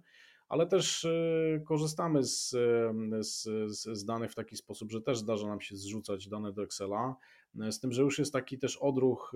Ale 0.48 0.66
też 0.66 1.04
e, 1.04 1.60
korzystamy 1.64 2.24
z, 2.24 2.50
z, 3.20 3.42
z 3.98 4.04
danych 4.04 4.32
w 4.32 4.34
taki 4.34 4.56
sposób, 4.56 4.90
że 4.90 5.00
też 5.00 5.18
zdarza 5.18 5.46
nam 5.46 5.60
się 5.60 5.76
zrzucać 5.76 6.28
dane 6.28 6.52
do 6.52 6.62
Excela, 6.62 7.16
e, 7.60 7.72
z 7.72 7.80
tym, 7.80 7.92
że 7.92 8.02
już 8.02 8.18
jest 8.18 8.32
taki 8.32 8.58
też 8.58 8.76
odruch 8.76 9.32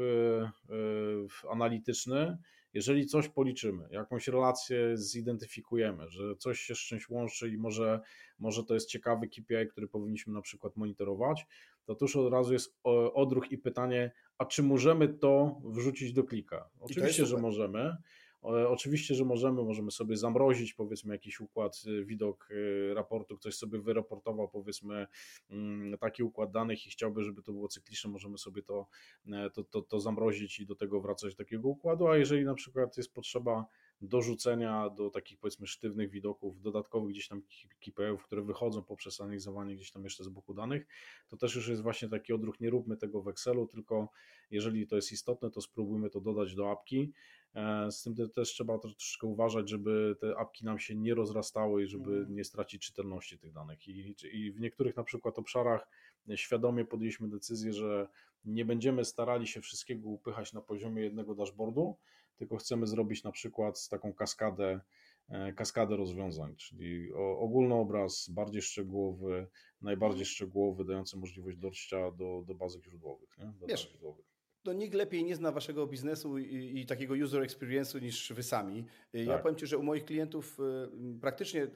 analityczny, 1.50 2.38
jeżeli 2.74 3.06
coś 3.06 3.28
policzymy, 3.28 3.88
jakąś 3.90 4.28
relację 4.28 4.96
zidentyfikujemy, 4.96 6.10
że 6.10 6.36
coś 6.36 6.60
się 6.60 6.74
z 6.74 6.78
czymś 6.78 7.08
łączy 7.08 7.48
i 7.48 7.58
może, 7.58 8.00
może 8.38 8.64
to 8.64 8.74
jest 8.74 8.88
ciekawy 8.88 9.28
KPI, 9.28 9.68
który 9.70 9.88
powinniśmy 9.88 10.32
na 10.32 10.42
przykład 10.42 10.76
monitorować, 10.76 11.46
to 11.84 11.94
tuż 11.94 12.16
od 12.16 12.32
razu 12.32 12.52
jest 12.52 12.76
odruch 13.14 13.52
i 13.52 13.58
pytanie, 13.58 14.12
a 14.38 14.44
czy 14.44 14.62
możemy 14.62 15.08
to 15.08 15.60
wrzucić 15.64 16.12
do 16.12 16.24
klika? 16.24 16.70
Oczywiście, 16.80 17.26
że 17.26 17.36
możemy. 17.36 17.96
Oczywiście, 18.42 19.14
że 19.14 19.24
możemy, 19.24 19.62
możemy 19.62 19.90
sobie 19.90 20.16
zamrozić 20.16 20.74
powiedzmy 20.74 21.14
jakiś 21.14 21.40
układ, 21.40 21.82
y, 21.86 22.04
widok 22.04 22.48
y, 22.50 22.94
raportu, 22.94 23.36
ktoś 23.36 23.54
sobie 23.54 23.78
wyraportował 23.78 24.48
powiedzmy 24.48 25.06
mm, 25.50 25.98
taki 25.98 26.22
układ 26.22 26.50
danych 26.50 26.86
i 26.86 26.90
chciałby, 26.90 27.24
żeby 27.24 27.42
to 27.42 27.52
było 27.52 27.68
cykliczne, 27.68 28.10
możemy 28.10 28.38
sobie 28.38 28.62
to, 28.62 28.86
e, 29.32 29.50
to, 29.50 29.64
to, 29.64 29.82
to 29.82 30.00
zamrozić 30.00 30.60
i 30.60 30.66
do 30.66 30.74
tego 30.74 31.00
wracać 31.00 31.34
do 31.34 31.44
takiego 31.44 31.68
układu, 31.68 32.08
a 32.08 32.16
jeżeli 32.16 32.44
na 32.44 32.54
przykład 32.54 32.96
jest 32.96 33.12
potrzeba 33.12 33.66
dorzucenia 34.02 34.90
do 34.90 35.10
takich 35.10 35.38
powiedzmy 35.38 35.66
sztywnych 35.66 36.10
widoków, 36.10 36.60
dodatkowych 36.60 37.10
gdzieś 37.10 37.28
tam 37.28 37.42
KPI-ów, 37.80 38.24
które 38.24 38.42
wychodzą 38.42 38.82
poprzez 38.82 39.20
analizowanie 39.20 39.76
gdzieś 39.76 39.90
tam 39.90 40.04
jeszcze 40.04 40.24
z 40.24 40.28
boku 40.28 40.54
danych, 40.54 40.86
to 41.28 41.36
też 41.36 41.54
już 41.54 41.68
jest 41.68 41.82
właśnie 41.82 42.08
taki 42.08 42.32
odruch, 42.32 42.60
nie 42.60 42.70
róbmy 42.70 42.96
tego 42.96 43.22
w 43.22 43.28
Excelu, 43.28 43.66
tylko 43.66 44.08
jeżeli 44.50 44.86
to 44.86 44.96
jest 44.96 45.12
istotne, 45.12 45.50
to 45.50 45.60
spróbujmy 45.60 46.10
to 46.10 46.20
dodać 46.20 46.54
do 46.54 46.70
apki. 46.70 47.12
E, 47.54 47.90
z 47.90 48.02
tym 48.02 48.14
też 48.30 48.48
trzeba 48.48 48.78
troszeczkę 48.78 49.26
uważać, 49.26 49.70
żeby 49.70 50.16
te 50.20 50.38
apki 50.38 50.64
nam 50.64 50.78
się 50.78 50.94
nie 50.94 51.14
rozrastały 51.14 51.82
i 51.82 51.86
żeby 51.86 52.10
mhm. 52.10 52.34
nie 52.34 52.44
stracić 52.44 52.82
czytelności 52.86 53.38
tych 53.38 53.52
danych. 53.52 53.88
I, 53.88 54.14
I 54.32 54.52
w 54.52 54.60
niektórych 54.60 54.96
na 54.96 55.04
przykład 55.04 55.38
obszarach 55.38 55.88
świadomie 56.36 56.84
podjęliśmy 56.84 57.28
decyzję, 57.28 57.72
że 57.72 58.08
nie 58.44 58.64
będziemy 58.64 59.04
starali 59.04 59.46
się 59.46 59.60
wszystkiego 59.60 60.08
upychać 60.08 60.52
na 60.52 60.60
poziomie 60.60 61.02
jednego 61.02 61.34
dashboardu, 61.34 61.96
tylko 62.36 62.56
chcemy 62.56 62.86
zrobić 62.86 63.24
na 63.24 63.32
przykład 63.32 63.88
taką 63.88 64.14
kaskadę, 64.14 64.80
e, 65.28 65.52
kaskadę 65.52 65.96
rozwiązań, 65.96 66.56
czyli 66.56 67.12
ogólny 67.14 67.74
obraz, 67.74 68.28
bardziej 68.30 68.62
szczegółowy, 68.62 69.46
najbardziej 69.80 70.24
szczegółowy, 70.24 70.84
dający 70.84 71.16
możliwość 71.16 71.56
dojścia 71.56 72.10
do, 72.10 72.44
do 72.46 72.54
bazy 72.54 72.80
źródłowych. 72.82 73.38
Nie? 73.38 73.52
Do 73.60 73.66
Wiesz, 73.66 73.88
źródłowych 73.88 74.31
to 74.62 74.72
nikt 74.72 74.94
lepiej 74.94 75.24
nie 75.24 75.36
zna 75.36 75.52
waszego 75.52 75.86
biznesu 75.86 76.38
i, 76.38 76.80
i, 76.80 76.86
takiego 76.86 77.14
user 77.14 77.42
experience'u 77.42 78.02
niż 78.02 78.32
wy 78.32 78.42
sami. 78.42 78.84
Tak. 78.84 79.20
Ja 79.26 79.38
powiem 79.38 79.56
ci, 79.56 79.66
że 79.66 79.78
u 79.78 79.82
moich 79.82 80.04
klientów 80.04 80.58
y, 80.60 81.20
praktycznie 81.20 81.62
y, 81.62 81.68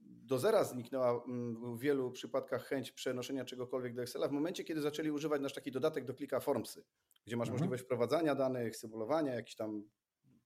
do 0.00 0.38
zera 0.38 0.64
zniknęła 0.64 1.24
w 1.74 1.78
wielu 1.78 2.10
przypadkach 2.10 2.64
chęć 2.64 2.92
przenoszenia 2.92 3.44
czegokolwiek 3.44 3.94
do 3.94 4.02
Excela 4.02 4.28
w 4.28 4.32
momencie, 4.32 4.64
kiedy 4.64 4.80
zaczęli 4.80 5.10
używać 5.10 5.40
nasz 5.40 5.54
taki 5.54 5.72
dodatek 5.72 6.04
do 6.04 6.14
klika 6.14 6.40
Formsy, 6.40 6.84
gdzie 7.26 7.36
masz 7.36 7.48
mhm. 7.48 7.58
możliwość 7.58 7.82
wprowadzania 7.82 8.34
danych, 8.34 8.76
symulowania, 8.76 9.34
jakichś 9.34 9.56
tam 9.56 9.88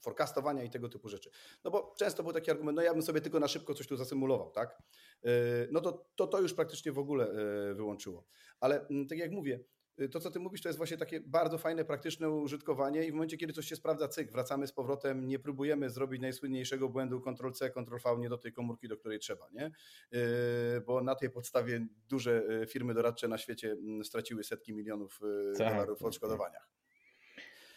forecastowania 0.01 0.63
i 0.63 0.71
tego 0.71 0.89
typu 0.89 1.09
rzeczy. 1.09 1.31
No 1.65 1.71
bo 1.71 1.95
często 1.99 2.23
był 2.23 2.33
taki 2.33 2.51
argument, 2.51 2.77
no 2.77 2.83
ja 2.83 2.93
bym 2.93 3.03
sobie 3.03 3.21
tylko 3.21 3.41
na 3.41 3.49
szybko 3.49 3.75
coś 3.75 3.87
tu 3.87 3.97
zasymulował, 3.97 4.51
tak? 4.51 4.83
Y, 5.25 5.29
no 5.73 5.81
to 5.81 6.07
to, 6.17 6.27
to 6.27 6.41
już 6.41 6.55
praktycznie 6.55 6.93
w 6.93 6.99
ogóle 6.99 7.35
wyłączyło. 7.75 8.27
Ale 8.61 8.87
tak 9.09 9.19
jak 9.19 9.31
mówię, 9.31 9.61
Y, 9.61 9.74
to, 10.13 10.21
co 10.21 10.31
ty 10.31 10.41
mówisz, 10.41 10.63
to 10.63 10.69
jest 10.69 10.79
właśnie 10.79 10.97
takie 10.97 11.21
bardzo 11.21 11.59
fajne, 11.59 11.85
praktyczne 11.85 12.31
użytkowanie 12.31 13.07
i 13.07 13.11
w 13.11 13.15
momencie, 13.15 13.37
kiedy 13.37 13.53
coś 13.53 13.67
się 13.67 13.77
sprawdza, 13.77 14.09
cyk, 14.09 14.33
wracamy 14.33 14.67
z 14.67 14.73
powrotem, 14.73 15.29
nie 15.29 15.39
próbujemy 15.39 15.91
zrobić 15.91 16.21
najsłynniejszego 16.21 16.89
błędu 16.89 17.21
Ctrl-C, 17.21 17.71
Ctrl-V, 17.71 18.19
nie 18.19 18.29
do 18.29 18.39
tej 18.39 18.53
komórki, 18.53 18.89
do 18.89 18.97
której 18.97 19.19
trzeba, 19.19 19.49
nie? 19.53 19.67
Y, 19.67 20.81
bo 20.87 21.03
na 21.03 21.15
tej 21.15 21.31
podstawie 21.31 21.87
duże 22.09 22.43
y, 22.63 22.67
firmy 22.67 22.95
doradcze 22.95 23.29
na 23.29 23.39
świecie 23.39 23.73
mm, 23.73 24.05
straciły 24.05 24.45
setki 24.45 24.75
milionów 24.75 25.21
tak, 25.59 25.69
dolarów 25.73 25.99
w 25.99 26.01
tak, 26.01 26.09
odszkodowaniach. 26.09 26.69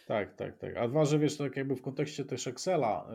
Tak, 0.07 0.35
tak, 0.35 0.57
tak. 0.57 0.77
A 0.77 0.87
dwa, 0.87 1.05
że 1.05 1.19
wiesz, 1.19 1.37
tak 1.37 1.57
jakby 1.57 1.75
w 1.75 1.81
kontekście 1.81 2.25
też 2.25 2.47
Excela, 2.47 3.09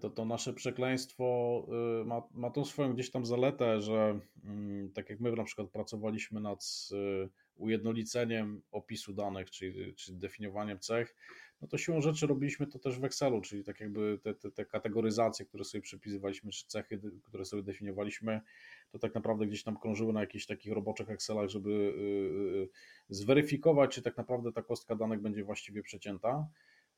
to 0.00 0.10
to 0.10 0.24
nasze 0.24 0.52
przekleństwo 0.52 1.66
ma, 2.04 2.22
ma 2.34 2.50
tą 2.50 2.64
swoją 2.64 2.94
gdzieś 2.94 3.10
tam 3.10 3.26
zaletę, 3.26 3.80
że 3.80 4.20
mm, 4.44 4.92
tak 4.92 5.10
jak 5.10 5.20
my 5.20 5.32
na 5.32 5.44
przykład 5.44 5.68
pracowaliśmy 5.68 6.40
nad 6.40 6.64
ujednoliceniem 7.58 8.62
opisu 8.70 9.12
danych, 9.12 9.50
czyli, 9.50 9.94
czyli 9.94 10.18
definiowaniem 10.18 10.78
cech, 10.78 11.14
no 11.62 11.68
to 11.68 11.78
siłą 11.78 12.00
rzeczy 12.00 12.26
robiliśmy 12.26 12.66
to 12.66 12.78
też 12.78 12.98
w 12.98 13.04
Excelu, 13.04 13.40
czyli 13.40 13.64
tak 13.64 13.80
jakby 13.80 14.18
te, 14.22 14.34
te, 14.34 14.50
te 14.50 14.64
kategoryzacje, 14.64 15.46
które 15.46 15.64
sobie 15.64 15.82
przypisywaliśmy, 15.82 16.50
czy 16.50 16.66
cechy, 16.66 17.00
które 17.24 17.44
sobie 17.44 17.62
definiowaliśmy, 17.62 18.40
to 18.90 18.98
tak 18.98 19.14
naprawdę 19.14 19.46
gdzieś 19.46 19.62
tam 19.62 19.76
krążyły 19.76 20.12
na 20.12 20.20
jakichś 20.20 20.46
takich 20.46 20.72
roboczych 20.72 21.10
Excelach, 21.10 21.48
żeby 21.48 21.70
yy, 21.70 22.68
zweryfikować, 23.08 23.94
czy 23.94 24.02
tak 24.02 24.16
naprawdę 24.16 24.52
ta 24.52 24.62
kostka 24.62 24.96
danych 24.96 25.20
będzie 25.20 25.44
właściwie 25.44 25.82
przecięta. 25.82 26.48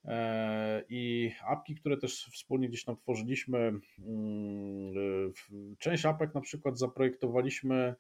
E, 0.05 0.85
I 0.88 1.33
apki, 1.46 1.75
które 1.75 1.96
też 1.96 2.31
wspólnie 2.33 2.68
gdzieś 2.68 2.85
tam 2.85 2.96
tworzyliśmy, 2.96 3.59
mm, 3.99 5.33
część 5.79 6.07
apek 6.07 6.35
na 6.35 6.40
przykład 6.40 6.79
zaprojektowaliśmy 6.79 7.94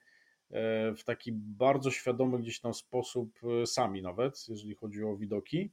w 0.96 1.04
taki 1.04 1.32
bardzo 1.32 1.90
świadomy 1.90 2.38
gdzieś 2.38 2.60
tam 2.60 2.74
sposób 2.74 3.40
e, 3.62 3.66
sami 3.66 4.02
nawet, 4.02 4.48
jeżeli 4.48 4.74
chodzi 4.74 5.04
o 5.04 5.16
widoki, 5.16 5.72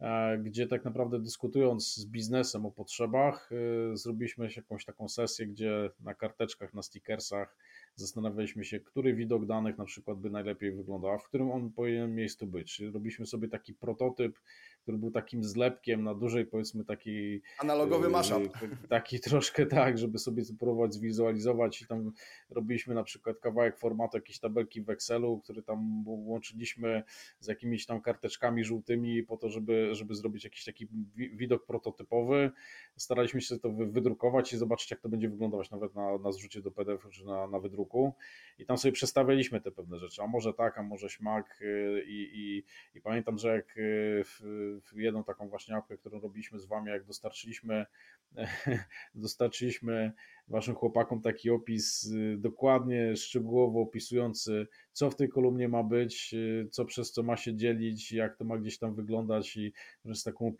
e, 0.00 0.38
gdzie 0.38 0.66
tak 0.66 0.84
naprawdę 0.84 1.20
dyskutując 1.20 1.94
z 1.94 2.06
biznesem 2.06 2.66
o 2.66 2.70
potrzebach, 2.70 3.50
zrobiliśmy 3.92 4.48
jakąś 4.56 4.84
taką 4.84 5.08
sesję, 5.08 5.46
gdzie 5.46 5.90
na 6.00 6.14
karteczkach, 6.14 6.74
na 6.74 6.82
stickersach 6.82 7.56
zastanawialiśmy 7.94 8.64
się, 8.64 8.80
który 8.80 9.14
widok 9.14 9.46
danych 9.46 9.78
na 9.78 9.84
przykład 9.84 10.18
by 10.18 10.30
najlepiej 10.30 10.72
wyglądał, 10.72 11.10
a 11.10 11.18
w 11.18 11.24
którym 11.24 11.50
on 11.50 11.72
powinien 11.72 12.14
miejscu 12.14 12.46
być. 12.46 12.82
Robiliśmy 12.92 13.26
sobie 13.26 13.48
taki 13.48 13.74
prototyp, 13.74 14.38
który 14.82 14.98
był 14.98 15.10
takim 15.10 15.44
zlepkiem 15.44 16.04
na 16.04 16.14
dużej, 16.14 16.46
powiedzmy, 16.46 16.84
takiej. 16.84 17.42
Analogowy 17.58 18.06
y, 18.06 18.10
mashup. 18.10 18.42
Taki 18.88 19.20
troszkę 19.20 19.66
tak, 19.66 19.98
żeby 19.98 20.18
sobie 20.18 20.44
spróbować 20.44 20.94
zwizualizować 20.94 21.82
i 21.82 21.86
tam 21.86 22.12
robiliśmy 22.50 22.94
na 22.94 23.02
przykład 23.02 23.38
kawałek 23.38 23.78
formatu 23.78 24.16
jakiejś 24.16 24.38
tabelki 24.38 24.82
w 24.82 24.90
Excelu, 24.90 25.40
który 25.44 25.62
tam 25.62 26.04
łączyliśmy 26.06 27.02
z 27.40 27.46
jakimiś 27.46 27.86
tam 27.86 28.00
karteczkami 28.00 28.64
żółtymi 28.64 29.22
po 29.22 29.36
to, 29.36 29.50
żeby, 29.50 29.94
żeby 29.94 30.14
zrobić 30.14 30.44
jakiś 30.44 30.64
taki 30.64 30.88
widok 31.16 31.66
prototypowy. 31.66 32.50
Staraliśmy 32.96 33.40
się 33.40 33.58
to 33.58 33.70
wydrukować 33.70 34.52
i 34.52 34.56
zobaczyć, 34.56 34.90
jak 34.90 35.00
to 35.00 35.08
będzie 35.08 35.28
wyglądać 35.28 35.70
nawet 35.70 35.94
na, 35.94 36.18
na 36.18 36.32
zrzucie 36.32 36.62
do 36.62 36.70
PDF 36.70 37.08
czy 37.10 37.24
na, 37.24 37.46
na 37.46 37.60
wydruku. 37.60 38.14
I 38.58 38.66
tam 38.66 38.78
sobie 38.78 38.92
przestawialiśmy 38.92 39.60
te 39.60 39.70
pewne 39.70 39.98
rzeczy, 39.98 40.22
a 40.22 40.26
może 40.26 40.54
tak, 40.54 40.78
a 40.78 40.82
może 40.82 41.08
śmak. 41.08 41.58
Y, 41.62 42.04
I, 42.06 42.30
i, 42.32 42.64
i 42.94 43.00
pamiętam, 43.00 43.38
że 43.38 43.48
jak 43.48 43.76
y, 43.76 44.79
jedną 44.94 45.24
taką 45.24 45.48
właśnie 45.48 45.76
apkę, 45.76 45.96
którą 45.96 46.20
robiliśmy 46.20 46.58
z 46.58 46.66
Wami, 46.66 46.90
jak 46.90 47.04
dostarczyliśmy, 47.04 47.86
dostarczyliśmy 49.14 50.12
Waszym 50.48 50.74
chłopakom 50.74 51.22
taki 51.22 51.50
opis 51.50 52.04
y, 52.04 52.36
dokładnie, 52.38 53.16
szczegółowo 53.16 53.80
opisujący, 53.80 54.66
co 54.92 55.10
w 55.10 55.16
tej 55.16 55.28
kolumnie 55.28 55.68
ma 55.68 55.82
być, 55.82 56.34
y, 56.34 56.68
co 56.70 56.84
przez 56.84 57.12
co 57.12 57.22
ma 57.22 57.36
się 57.36 57.54
dzielić, 57.56 58.12
jak 58.12 58.36
to 58.36 58.44
ma 58.44 58.58
gdzieś 58.58 58.78
tam 58.78 58.94
wyglądać 58.94 59.56
i 59.56 59.72
z 60.14 60.22
taką 60.22 60.54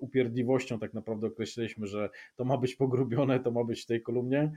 upierdliwością 0.00 0.78
tak 0.78 0.94
naprawdę 0.94 1.26
określiliśmy, 1.26 1.86
że 1.86 2.10
to 2.36 2.44
ma 2.44 2.58
być 2.58 2.76
pogrubione, 2.76 3.40
to 3.40 3.50
ma 3.50 3.64
być 3.64 3.82
w 3.82 3.86
tej 3.86 4.02
kolumnie, 4.02 4.52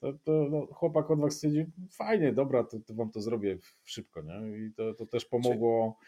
to, 0.00 0.12
to 0.24 0.48
no, 0.50 0.66
chłopak 0.66 1.10
od 1.10 1.20
was 1.20 1.34
stwierdził, 1.34 1.66
fajnie, 1.90 2.32
dobra, 2.32 2.64
to, 2.64 2.80
to 2.80 2.94
wam 2.94 3.10
to 3.10 3.20
zrobię 3.20 3.58
szybko, 3.84 4.22
nie? 4.22 4.58
I 4.58 4.72
to, 4.72 4.94
to 4.94 5.06
też 5.06 5.24
pomogło 5.24 5.98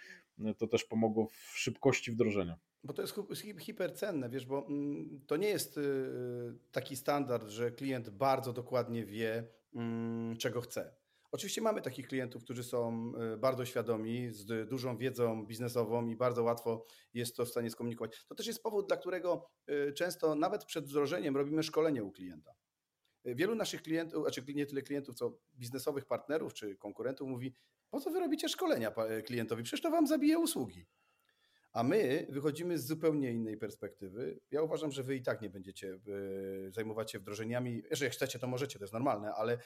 to 0.58 0.66
też 0.66 0.84
pomogło 0.84 1.26
w 1.26 1.58
szybkości 1.58 2.12
wdrożenia. 2.12 2.58
Bo 2.84 2.92
to 2.92 3.02
jest 3.02 3.14
hipercenne, 3.58 4.28
wiesz, 4.28 4.46
bo 4.46 4.66
mm, 4.66 5.20
to 5.26 5.36
nie 5.36 5.48
jest 5.48 5.78
y, 5.78 6.58
taki 6.72 6.96
standard, 6.96 7.48
że 7.48 7.70
klient 7.70 8.10
bardzo 8.10 8.52
dokładnie 8.52 9.04
wie, 9.04 9.48
mm, 9.74 10.36
czego 10.36 10.60
chce. 10.60 10.94
Oczywiście 11.32 11.60
mamy 11.60 11.82
takich 11.82 12.08
klientów, 12.08 12.44
którzy 12.44 12.64
są 12.64 13.12
y, 13.34 13.36
bardzo 13.36 13.64
świadomi, 13.64 14.30
z 14.30 14.68
dużą 14.68 14.96
wiedzą 14.96 15.46
biznesową 15.46 16.06
i 16.06 16.16
bardzo 16.16 16.42
łatwo 16.42 16.84
jest 17.14 17.36
to 17.36 17.44
w 17.44 17.48
stanie 17.48 17.70
skomunikować. 17.70 18.24
To 18.28 18.34
też 18.34 18.46
jest 18.46 18.62
powód, 18.62 18.88
dla 18.88 18.96
którego 18.96 19.50
y, 19.70 19.92
często 19.92 20.34
nawet 20.34 20.64
przed 20.64 20.84
wdrożeniem 20.84 21.36
robimy 21.36 21.62
szkolenie 21.62 22.04
u 22.04 22.12
klienta. 22.12 22.52
Wielu 23.24 23.54
naszych 23.54 23.82
klientów, 23.82 24.22
znaczy 24.22 24.54
nie 24.54 24.66
tyle 24.66 24.82
klientów, 24.82 25.14
co 25.14 25.38
biznesowych 25.54 26.04
partnerów 26.04 26.54
czy 26.54 26.76
konkurentów 26.76 27.28
mówi, 27.28 27.54
po 27.90 28.00
co 28.00 28.10
wy 28.10 28.20
robicie 28.20 28.48
szkolenia 28.48 28.92
klientowi? 29.26 29.62
Przecież 29.62 29.82
to 29.82 29.90
wam 29.90 30.06
zabije 30.06 30.38
usługi. 30.38 30.86
A 31.72 31.82
my 31.82 32.26
wychodzimy 32.30 32.78
z 32.78 32.86
zupełnie 32.86 33.30
innej 33.30 33.56
perspektywy. 33.56 34.40
Ja 34.50 34.62
uważam, 34.62 34.92
że 34.92 35.02
wy 35.02 35.16
i 35.16 35.22
tak 35.22 35.42
nie 35.42 35.50
będziecie 35.50 35.88
e, 35.88 36.70
zajmować 36.70 37.12
się 37.12 37.18
wdrożeniami. 37.18 37.82
Jeżeli 37.90 38.10
chcecie, 38.10 38.38
to 38.38 38.46
możecie, 38.46 38.78
to 38.78 38.84
jest 38.84 38.92
normalne, 38.92 39.34
ale 39.34 39.52
e, 39.52 39.58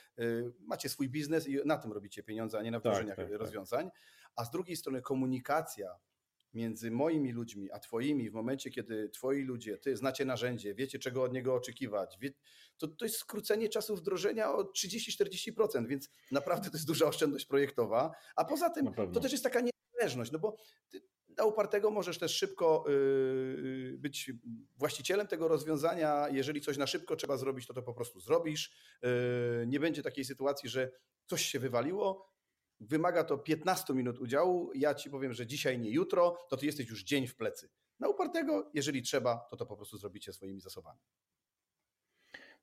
macie 0.61 0.89
swój 0.89 1.09
biznes 1.09 1.49
i 1.49 1.59
na 1.65 1.79
tym 1.79 1.93
robicie 1.93 2.23
pieniądze, 2.23 2.59
a 2.59 2.63
nie 2.63 2.71
na 2.71 2.81
tak, 2.81 2.93
wdrożeniach 2.93 3.17
tak, 3.17 3.31
tak, 3.31 3.39
rozwiązań. 3.39 3.91
A 4.37 4.45
z 4.45 4.51
drugiej 4.51 4.77
strony 4.77 5.03
komunikacja 5.03 5.99
między 6.57 6.91
moimi 6.91 7.33
ludźmi 7.33 7.71
a 7.73 7.79
twoimi 7.79 8.31
w 8.31 8.33
momencie, 8.33 8.71
kiedy 8.71 9.09
twoi 9.09 9.43
ludzie, 9.43 9.79
ty 9.79 9.97
znacie 9.97 10.25
narzędzie, 10.25 10.75
wiecie 10.75 10.99
czego 10.99 11.23
od 11.23 11.33
niego 11.33 11.55
oczekiwać, 11.55 12.17
wie, 12.21 12.31
to, 12.79 12.89
to 12.89 13.05
jest 13.05 13.17
skrócenie 13.17 13.69
czasu 13.69 13.97
wdrożenia 13.97 14.53
o 14.53 14.63
30-40%, 14.63 15.87
więc 15.87 16.11
naprawdę 16.31 16.71
to 16.71 16.77
jest 16.77 16.87
duża 16.87 17.07
oszczędność 17.07 17.47
projektowa. 17.47 18.13
A 18.37 18.45
poza 18.45 18.71
tym 18.71 18.95
to 19.13 19.21
też 19.21 19.33
jest 19.33 19.45
taka 19.45 19.61
niezależność, 19.61 20.33
no 20.33 20.39
bo 20.39 20.57
ty, 20.89 21.03
dla 21.29 21.45
upartego 21.45 21.91
możesz 21.91 22.19
też 22.19 22.37
szybko 22.37 22.85
yy, 22.89 23.99
być 23.99 24.33
właścicielem 24.77 25.27
tego 25.27 25.49
rozwiązania. 25.49 26.29
Jeżeli 26.29 26.61
coś 26.61 26.77
na 26.77 26.87
szybko 26.87 27.17
trzeba 27.17 27.37
zrobić, 27.37 27.67
to 27.67 27.75
to 27.75 27.83
po 27.83 27.95
prostu 27.95 28.21
zrobisz. 28.21 28.73
Yy, 29.03 29.09
nie 29.67 29.81
będzie 29.81 30.03
takiej 30.03 30.25
sytuacji, 30.25 30.69
że 30.69 30.91
coś 31.27 31.43
się 31.43 31.59
wywaliło, 31.59 32.36
wymaga 32.81 33.25
to 33.25 33.39
15 33.39 33.95
minut 33.95 34.19
udziału. 34.19 34.71
Ja 34.75 34.95
ci 34.95 35.11
powiem, 35.11 35.33
że 35.33 35.47
dzisiaj, 35.47 35.79
nie 35.79 35.91
jutro, 35.91 36.39
to 36.51 36.57
ty 36.57 36.67
jesteś 36.67 36.89
już 36.89 37.05
dzień 37.05 37.27
w 37.27 37.37
plecy. 37.37 37.71
Na 38.01 38.09
upartego, 38.09 38.71
jeżeli 38.75 39.03
trzeba, 39.03 39.47
to 39.51 39.57
to 39.57 39.67
po 39.67 39.77
prostu 39.77 39.99
zrobicie 39.99 40.33
swoimi 40.33 40.61
zasobami. 40.61 41.01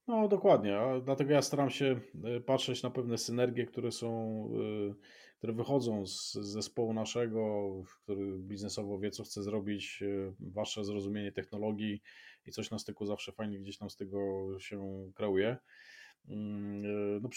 No 0.08 0.28
dokładnie, 0.28 0.80
dlatego 1.06 1.34
ja 1.34 1.42
staram 1.42 1.70
się 1.70 2.00
e, 2.24 2.40
patrzeć 2.40 2.84
na 2.84 2.90
pewne 2.90 3.18
synergie, 3.18 3.66
które 3.66 3.92
są, 3.92 4.10
e, 4.90 4.94
które 5.38 5.54
wychodzą 5.54 6.06
z 6.06 6.34
zespołu 6.34 6.94
naszego, 6.94 7.72
który 8.04 8.38
biznesowo 8.38 9.00
wie, 9.00 9.12
co 9.12 9.24
chce 9.24 9.44
zrobić, 9.44 10.04
e, 10.04 10.34
wasze 10.40 10.86
zrozumienie 10.86 11.32
technologii 11.32 12.02
i 12.46 12.52
coś 12.52 12.72
na 12.72 12.80
styku 12.80 13.06
zawsze 13.06 13.32
fajnie 13.32 13.60
gdzieś 13.60 13.78
tam 13.78 13.90
z 13.90 13.96
tego 13.96 14.48
się 14.60 15.12
kreuje. 15.16 15.58
Mm, 16.28 16.86
e, 16.86 17.20
no 17.22 17.30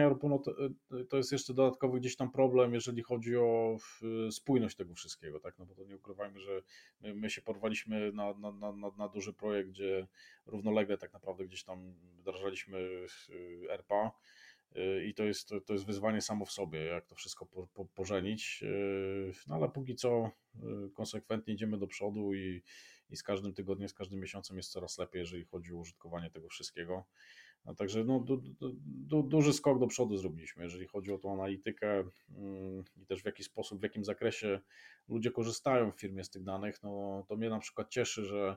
ERP 0.00 0.22
no 0.22 0.38
to, 0.38 0.50
e, 0.50 0.70
jest 1.16 1.32
jeszcze 1.32 1.54
dodatkowy 1.54 2.00
gdzieś 2.00 2.16
tam 2.16 2.30
problem, 2.30 2.74
jeżeli 2.74 3.02
chodzi 3.02 3.36
o 3.36 3.76
spójność 4.30 4.76
tego 4.76 4.94
wszystkiego, 4.94 5.40
tak? 5.40 5.58
No 5.58 5.66
bo 5.66 5.74
to 5.74 5.84
nie 5.84 5.96
ukrywajmy, 5.96 6.40
że 6.40 6.62
my, 7.00 7.14
my 7.14 7.30
się 7.30 7.42
porwaliśmy 7.42 8.12
na, 8.12 8.34
na, 8.34 8.52
na, 8.52 8.72
na, 8.72 9.08
duży 9.08 9.32
projekt, 9.32 9.70
gdzie 9.70 10.06
równolegle 10.46 10.98
tak 10.98 11.12
naprawdę 11.12 11.44
gdzieś 11.44 11.64
tam 11.64 11.94
wdrażaliśmy 12.18 13.06
e, 14.74 15.04
i 15.04 15.14
to 15.14 15.24
jest, 15.24 15.48
to 15.66 15.72
jest 15.72 15.86
wyzwanie 15.86 16.20
samo 16.20 16.44
w 16.44 16.52
sobie, 16.52 16.84
jak 16.84 17.06
to 17.06 17.14
wszystko 17.14 17.46
po, 17.46 17.66
po, 17.66 17.84
pożenić, 17.84 18.64
no 19.48 19.54
ale 19.54 19.68
póki 19.68 19.94
co 19.94 20.30
konsekwentnie 20.94 21.54
idziemy 21.54 21.78
do 21.78 21.86
przodu 21.86 22.34
i, 22.34 22.62
i 23.10 23.16
z 23.16 23.22
każdym 23.22 23.54
tygodniem, 23.54 23.88
z 23.88 23.94
każdym 23.94 24.20
miesiącem 24.20 24.56
jest 24.56 24.72
coraz 24.72 24.98
lepiej, 24.98 25.20
jeżeli 25.20 25.44
chodzi 25.44 25.74
o 25.74 25.76
użytkowanie 25.76 26.30
tego 26.30 26.48
wszystkiego. 26.48 27.04
A 27.64 27.74
także 27.74 28.04
no, 28.04 28.20
du, 28.20 28.36
du, 28.36 28.76
du, 28.84 29.22
duży 29.22 29.52
skok 29.52 29.78
do 29.78 29.86
przodu 29.86 30.16
zrobiliśmy, 30.16 30.64
jeżeli 30.64 30.86
chodzi 30.86 31.12
o 31.12 31.18
tą 31.18 31.32
analitykę 31.32 32.04
mm, 32.36 32.84
i 32.96 33.06
też 33.06 33.22
w 33.22 33.26
jaki 33.26 33.44
sposób, 33.44 33.80
w 33.80 33.82
jakim 33.82 34.04
zakresie 34.04 34.60
ludzie 35.08 35.30
korzystają 35.30 35.92
w 35.92 36.00
firmie 36.00 36.24
z 36.24 36.30
tych 36.30 36.44
danych. 36.44 36.82
No, 36.82 37.24
to 37.28 37.36
mnie 37.36 37.50
na 37.50 37.58
przykład 37.58 37.90
cieszy, 37.90 38.24
że 38.24 38.56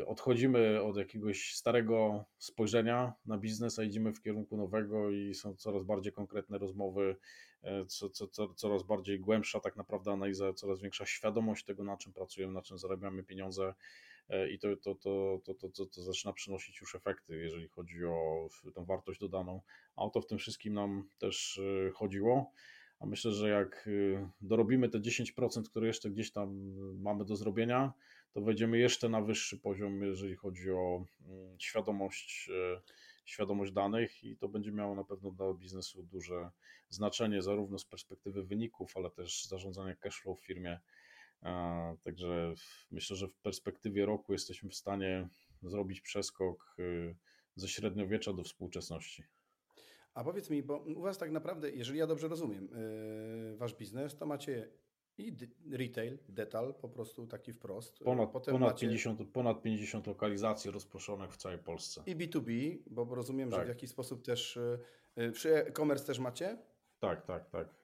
y, 0.00 0.06
odchodzimy 0.06 0.82
od 0.82 0.96
jakiegoś 0.96 1.54
starego 1.54 2.24
spojrzenia 2.38 3.12
na 3.26 3.38
biznes, 3.38 3.78
a 3.78 3.84
idziemy 3.84 4.12
w 4.12 4.22
kierunku 4.22 4.56
nowego 4.56 5.10
i 5.10 5.34
są 5.34 5.54
coraz 5.56 5.84
bardziej 5.84 6.12
konkretne 6.12 6.58
rozmowy, 6.58 7.16
e, 7.62 7.86
co, 7.86 8.10
co, 8.10 8.28
co, 8.28 8.54
coraz 8.54 8.82
bardziej 8.82 9.20
głębsza 9.20 9.60
tak 9.60 9.76
naprawdę 9.76 10.12
analiza, 10.12 10.52
coraz 10.52 10.80
większa 10.80 11.06
świadomość 11.06 11.64
tego, 11.64 11.84
na 11.84 11.96
czym 11.96 12.12
pracujemy, 12.12 12.52
na 12.52 12.62
czym 12.62 12.78
zarabiamy 12.78 13.22
pieniądze 13.24 13.74
i 14.50 14.58
to, 14.58 14.76
to, 14.76 14.94
to, 14.94 15.40
to, 15.44 15.54
to, 15.54 15.68
to, 15.68 15.86
to 15.86 16.02
zaczyna 16.02 16.32
przynosić 16.32 16.80
już 16.80 16.94
efekty, 16.94 17.38
jeżeli 17.38 17.68
chodzi 17.68 18.04
o 18.04 18.48
tą 18.74 18.84
wartość 18.84 19.20
dodaną. 19.20 19.60
A 19.96 20.04
o 20.04 20.10
to 20.10 20.20
w 20.20 20.26
tym 20.26 20.38
wszystkim 20.38 20.74
nam 20.74 21.08
też 21.18 21.60
e, 21.86 21.90
chodziło. 21.90 22.52
A 23.00 23.06
myślę, 23.06 23.32
że 23.32 23.48
jak 23.48 23.88
e, 24.16 24.30
dorobimy 24.40 24.88
te 24.88 25.00
10%, 25.00 25.62
które 25.62 25.86
jeszcze 25.86 26.10
gdzieś 26.10 26.32
tam 26.32 26.74
mamy 27.00 27.24
do 27.24 27.36
zrobienia, 27.36 27.92
to 28.32 28.40
wejdziemy 28.40 28.78
jeszcze 28.78 29.08
na 29.08 29.20
wyższy 29.20 29.58
poziom, 29.58 30.02
jeżeli 30.02 30.36
chodzi 30.36 30.70
o 30.70 31.04
mm, 31.26 31.60
świadomość, 31.60 32.50
świadomość 33.24 33.72
danych, 33.72 34.24
i 34.24 34.36
to 34.36 34.48
będzie 34.48 34.72
miało 34.72 34.94
na 34.94 35.04
pewno 35.04 35.30
dla 35.30 35.54
biznesu 35.54 36.02
duże 36.02 36.50
znaczenie, 36.88 37.42
zarówno 37.42 37.78
z 37.78 37.84
perspektywy 37.84 38.42
wyników, 38.42 38.96
ale 38.96 39.10
też 39.10 39.44
zarządzania 39.44 39.96
cashflow 39.96 40.40
w 40.40 40.46
firmie 40.46 40.80
Także 42.04 42.54
myślę, 42.90 43.16
że 43.16 43.28
w 43.28 43.36
perspektywie 43.36 44.06
roku 44.06 44.32
jesteśmy 44.32 44.70
w 44.70 44.74
stanie 44.74 45.28
zrobić 45.62 46.00
przeskok 46.00 46.76
y, 46.78 47.16
ze 47.54 47.68
średniowiecza 47.68 48.32
do 48.32 48.42
współczesności. 48.42 49.24
A 50.14 50.24
powiedz 50.24 50.50
mi, 50.50 50.62
bo 50.62 50.78
u 50.78 51.00
Was 51.00 51.18
tak 51.18 51.30
naprawdę, 51.30 51.70
jeżeli 51.70 51.98
ja 51.98 52.06
dobrze 52.06 52.28
rozumiem, 52.28 52.68
y, 53.52 53.56
Wasz 53.56 53.74
biznes, 53.74 54.16
to 54.16 54.26
macie 54.26 54.68
i 55.18 55.36
retail, 55.72 56.18
detal, 56.28 56.74
po 56.74 56.88
prostu 56.88 57.26
taki 57.26 57.52
wprost. 57.52 57.98
Ponad, 57.98 58.30
Potem 58.30 58.54
ponad, 58.54 58.70
macie... 58.70 58.86
50, 58.86 59.30
ponad 59.32 59.62
50 59.62 60.06
lokalizacji 60.06 60.70
rozproszonych 60.70 61.32
w 61.32 61.36
całej 61.36 61.58
Polsce. 61.58 62.02
I 62.06 62.16
B2B, 62.16 62.78
bo 62.90 63.14
rozumiem, 63.14 63.50
tak. 63.50 63.60
że 63.60 63.64
w 63.64 63.68
jakiś 63.68 63.90
sposób 63.90 64.24
też. 64.24 64.58
Przy 65.32 65.48
y, 65.48 65.66
e-commerce 65.66 66.06
też 66.06 66.18
macie? 66.18 66.58
Tak, 66.98 67.22
tak, 67.26 67.50
tak. 67.50 67.74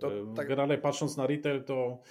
To, 0.00 0.10
tak... 0.36 0.48
Generalnie 0.48 0.78
patrząc 0.78 1.16
na 1.16 1.26
retail, 1.26 1.64
to 1.64 2.02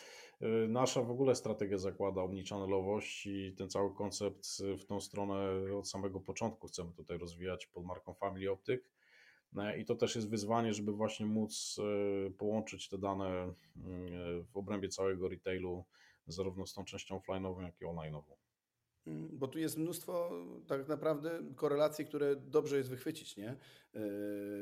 nasza 0.67 1.01
w 1.01 1.11
ogóle 1.11 1.35
strategia 1.35 1.77
zakłada 1.77 2.21
omnichannel'owość 2.21 3.29
i 3.29 3.53
ten 3.55 3.69
cały 3.69 3.93
koncept 3.93 4.47
w 4.77 4.85
tą 4.85 5.01
stronę 5.01 5.35
od 5.77 5.89
samego 5.89 6.19
początku 6.19 6.67
chcemy 6.67 6.91
tutaj 6.93 7.17
rozwijać 7.17 7.67
pod 7.67 7.85
marką 7.85 8.13
Family 8.13 8.51
Optic. 8.51 8.81
Y, 9.53 9.77
I 9.77 9.85
to 9.85 9.95
też 9.95 10.15
jest 10.15 10.29
wyzwanie, 10.29 10.73
żeby 10.73 10.91
właśnie 10.91 11.25
móc 11.25 11.77
y, 12.27 12.31
połączyć 12.31 12.89
te 12.89 12.97
dane 12.97 13.53
w 14.53 14.57
obrębie 14.57 14.89
całego 14.89 15.29
retailu, 15.29 15.85
zarówno 16.27 16.65
z 16.65 16.73
tą 16.73 16.85
częścią 16.85 17.19
offline'ową, 17.19 17.61
jak 17.61 17.81
i 17.81 17.85
online'ową. 17.85 18.33
Mm, 19.07 19.29
bo 19.33 19.47
tu 19.47 19.59
jest 19.59 19.77
mnóstwo 19.77 20.31
tak 20.67 20.87
naprawdę 20.87 21.39
korelacji, 21.55 22.05
które 22.05 22.35
dobrze 22.35 22.77
jest 22.77 22.89
wychwycić. 22.89 23.37
Nie? 23.37 23.57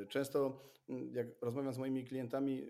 Często 0.10 0.62
mm, 0.90 1.16
jak 1.16 1.28
rozmawiam 1.42 1.74
z 1.74 1.78
moimi 1.78 2.06
klientami, 2.06 2.68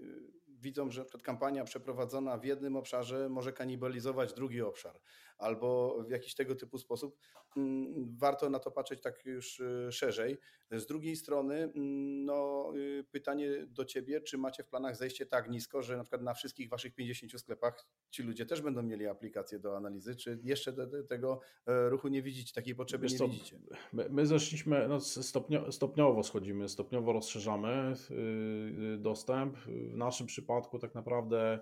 widzą, 0.61 0.91
że 0.91 1.05
kampania 1.23 1.63
przeprowadzona 1.63 2.37
w 2.37 2.43
jednym 2.43 2.75
obszarze 2.75 3.29
może 3.29 3.53
kanibalizować 3.53 4.33
drugi 4.33 4.61
obszar, 4.61 4.99
albo 5.41 5.97
w 6.03 6.09
jakiś 6.09 6.35
tego 6.35 6.55
typu 6.55 6.77
sposób. 6.77 7.17
Mm, 7.57 8.17
warto 8.17 8.49
na 8.49 8.59
to 8.59 8.71
patrzeć 8.71 9.01
tak 9.01 9.25
już 9.25 9.59
y, 9.59 9.91
szerzej. 9.91 10.37
Z 10.71 10.85
drugiej 10.85 11.15
strony, 11.15 11.55
mm, 11.55 12.25
no, 12.25 12.71
y, 12.75 13.05
pytanie 13.11 13.65
do 13.67 13.85
Ciebie, 13.85 14.21
czy 14.21 14.37
macie 14.37 14.63
w 14.63 14.67
planach 14.67 14.95
zejście 14.95 15.25
tak 15.25 15.49
nisko, 15.49 15.81
że 15.81 15.97
na 15.97 16.03
przykład 16.03 16.21
na 16.21 16.33
wszystkich 16.33 16.69
Waszych 16.69 16.95
50 16.95 17.39
sklepach 17.39 17.85
ci 18.09 18.23
ludzie 18.23 18.45
też 18.45 18.61
będą 18.61 18.83
mieli 18.83 19.07
aplikację 19.07 19.59
do 19.59 19.77
analizy, 19.77 20.15
czy 20.15 20.39
jeszcze 20.43 20.73
tego 21.07 21.39
e, 21.65 21.89
ruchu 21.89 22.07
nie 22.07 22.21
widzicie, 22.21 22.53
takiej 22.53 22.75
potrzeby 22.75 23.03
Wiesz 23.03 23.11
nie 23.11 23.17
co, 23.17 23.27
widzicie? 23.27 23.59
My, 23.93 24.07
my 24.09 24.25
zeszliśmy, 24.25 24.87
no 24.87 24.99
stopnio, 24.99 25.71
stopniowo 25.71 26.23
schodzimy, 26.23 26.69
stopniowo 26.69 27.13
rozszerzamy 27.13 27.93
y, 28.11 28.97
dostęp. 28.97 29.57
W 29.57 29.97
naszym 29.97 30.27
przypadku 30.27 30.79
tak 30.79 30.95
naprawdę 30.95 31.59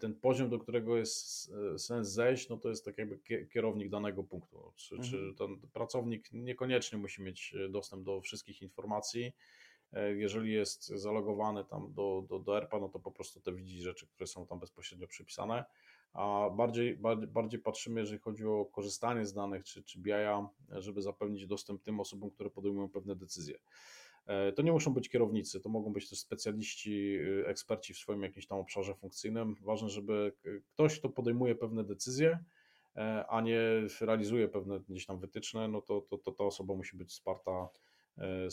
ten 0.00 0.14
poziom, 0.14 0.50
do 0.50 0.58
którego 0.58 0.96
jest 0.96 1.52
sens 1.76 2.08
zejść, 2.08 2.48
no 2.48 2.56
to 2.56 2.68
jest 2.68 2.84
tak 2.84 2.98
jakby 2.98 3.18
kierownik 3.52 3.88
danego 3.88 4.24
punktu. 4.24 4.72
Czy, 4.76 4.94
mhm. 4.94 5.10
czy 5.10 5.34
ten 5.38 5.58
pracownik 5.72 6.32
niekoniecznie 6.32 6.98
musi 6.98 7.22
mieć 7.22 7.54
dostęp 7.70 8.04
do 8.04 8.20
wszystkich 8.20 8.62
informacji. 8.62 9.32
E, 9.92 10.14
jeżeli 10.14 10.52
jest 10.52 10.86
zalogowany 10.86 11.64
tam 11.64 11.92
do, 11.92 12.24
do, 12.28 12.38
do 12.38 12.56
ERPA, 12.56 12.80
no 12.80 12.88
to 12.88 13.00
po 13.00 13.12
prostu 13.12 13.40
te 13.40 13.52
widzi 13.52 13.82
rzeczy, 13.82 14.06
które 14.06 14.26
są 14.26 14.46
tam 14.46 14.60
bezpośrednio 14.60 15.06
przypisane. 15.06 15.64
A 16.12 16.50
bardziej, 16.56 16.96
bardziej, 16.96 17.28
bardziej 17.28 17.60
patrzymy, 17.60 18.00
jeżeli 18.00 18.18
chodzi 18.18 18.46
o 18.46 18.64
korzystanie 18.64 19.26
z 19.26 19.32
danych 19.32 19.64
czy, 19.64 19.82
czy 19.82 19.98
BI-a, 19.98 20.48
żeby 20.70 21.02
zapewnić 21.02 21.46
dostęp 21.46 21.82
tym 21.82 22.00
osobom, 22.00 22.30
które 22.30 22.50
podejmują 22.50 22.88
pewne 22.88 23.16
decyzje. 23.16 23.58
E, 24.26 24.52
to 24.52 24.62
nie 24.62 24.72
muszą 24.72 24.94
być 24.94 25.08
kierownicy, 25.08 25.60
to 25.60 25.68
mogą 25.68 25.92
być 25.92 26.10
też 26.10 26.18
specjaliści, 26.18 27.16
y, 27.16 27.46
eksperci 27.46 27.94
w 27.94 27.98
swoim 27.98 28.22
jakimś 28.22 28.46
tam 28.46 28.58
obszarze 28.58 28.94
funkcyjnym. 28.94 29.54
Ważne, 29.60 29.88
żeby 29.88 30.32
ktoś, 30.72 30.98
kto 30.98 31.08
podejmuje 31.08 31.54
pewne 31.54 31.84
decyzje, 31.84 32.38
e, 32.96 33.26
a 33.28 33.40
nie 33.40 33.60
realizuje 34.00 34.48
pewne 34.48 34.80
gdzieś 34.80 35.06
tam 35.06 35.18
wytyczne, 35.18 35.68
no 35.68 35.82
to, 35.82 36.00
to, 36.00 36.18
to 36.18 36.32
ta 36.32 36.44
osoba 36.44 36.74
musi 36.74 36.96
być 36.96 37.08
wsparta 37.08 37.68
e, 38.18 38.50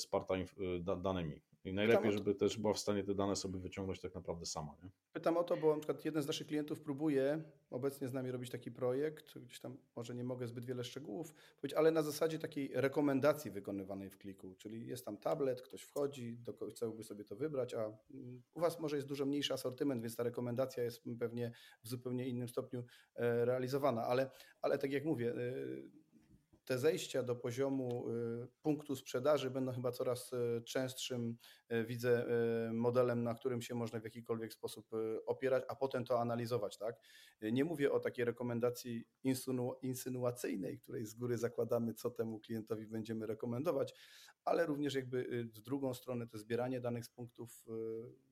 danymi. 0.98 1.42
I 1.66 1.74
najlepiej, 1.74 2.12
żeby 2.12 2.36
też 2.36 2.58
była 2.58 2.74
w 2.74 2.80
stanie 2.80 3.04
te 3.04 3.16
dane 3.16 3.36
sobie 3.36 3.60
wyciągnąć 3.60 4.00
tak 4.00 4.16
naprawdę 4.16 4.46
sama. 4.46 4.76
Nie? 4.84 4.90
Pytam 5.14 5.38
o 5.38 5.44
to, 5.44 5.58
bo 5.58 5.74
na 5.74 5.80
przykład 5.80 6.06
jeden 6.06 6.24
z 6.24 6.28
naszych 6.28 6.48
klientów 6.48 6.82
próbuje 6.82 7.44
obecnie 7.70 8.08
z 8.08 8.14
nami 8.14 8.32
robić 8.32 8.50
taki 8.50 8.72
projekt, 8.72 9.38
gdzieś 9.38 9.60
tam 9.60 9.78
może 9.96 10.16
nie 10.16 10.24
mogę 10.24 10.48
zbyt 10.48 10.66
wiele 10.66 10.84
szczegółów 10.84 11.34
powiedzieć, 11.34 11.78
ale 11.78 11.92
na 11.92 12.02
zasadzie 12.02 12.40
takiej 12.40 12.72
rekomendacji 12.74 13.52
wykonywanej 13.52 14.10
w 14.10 14.18
kliku, 14.18 14.56
czyli 14.58 14.88
jest 14.88 15.06
tam 15.06 15.18
tablet, 15.18 15.62
ktoś 15.62 15.82
wchodzi, 15.82 16.38
do, 16.38 16.54
chciałby 16.72 17.04
sobie 17.04 17.24
to 17.24 17.36
wybrać, 17.36 17.74
a 17.74 17.98
mm, 18.12 18.42
u 18.54 18.60
Was 18.60 18.80
może 18.80 18.96
jest 18.96 19.08
dużo 19.08 19.26
mniejszy 19.26 19.54
asortyment, 19.54 20.02
więc 20.02 20.16
ta 20.16 20.24
rekomendacja 20.24 20.84
jest 20.84 21.04
pewnie 21.20 21.52
w 21.84 21.88
zupełnie 21.88 22.28
innym 22.28 22.48
stopniu 22.48 22.84
e, 23.16 23.46
realizowana, 23.46 24.04
ale, 24.04 24.30
ale 24.62 24.78
tak 24.78 24.92
jak 24.92 25.06
mówię, 25.06 25.32
e, 25.32 25.36
te 26.70 26.78
zejścia 26.78 27.24
do 27.24 27.36
poziomu 27.36 28.10
y, 28.10 28.48
punktu 28.62 28.96
sprzedaży 28.96 29.50
będą 29.50 29.72
chyba 29.72 29.92
coraz 29.92 30.34
y, 30.34 30.62
częstszym, 30.66 31.38
y, 31.74 31.86
widzę, 31.86 32.26
modelem, 32.72 33.24
na 33.24 33.34
którym 33.34 33.62
się 33.62 33.76
można 33.76 34.00
w 34.00 34.04
jakikolwiek 34.04 34.54
sposób 34.54 34.90
opierać, 35.26 35.64
a 35.68 35.76
potem 35.76 36.06
to 36.06 36.20
analizować. 36.20 36.78
Tak? 36.78 36.96
Nie 37.42 37.66
mówię 37.66 37.92
o 37.92 38.00
takiej 38.00 38.26
rekomendacji 38.26 39.06
insynuacyjnej, 39.82 40.80
której 40.80 41.06
z 41.06 41.16
góry 41.16 41.38
zakładamy, 41.38 41.94
co 41.94 42.10
temu 42.10 42.40
klientowi 42.40 42.88
będziemy 42.88 43.26
rekomendować, 43.26 43.94
ale 44.46 44.66
również 44.66 44.96
jakby 44.96 45.44
w 45.56 45.62
drugą 45.62 45.94
stronę 45.94 46.28
to 46.28 46.38
zbieranie 46.38 46.82
danych 46.82 47.06
z 47.06 47.10
punktów, 47.10 47.66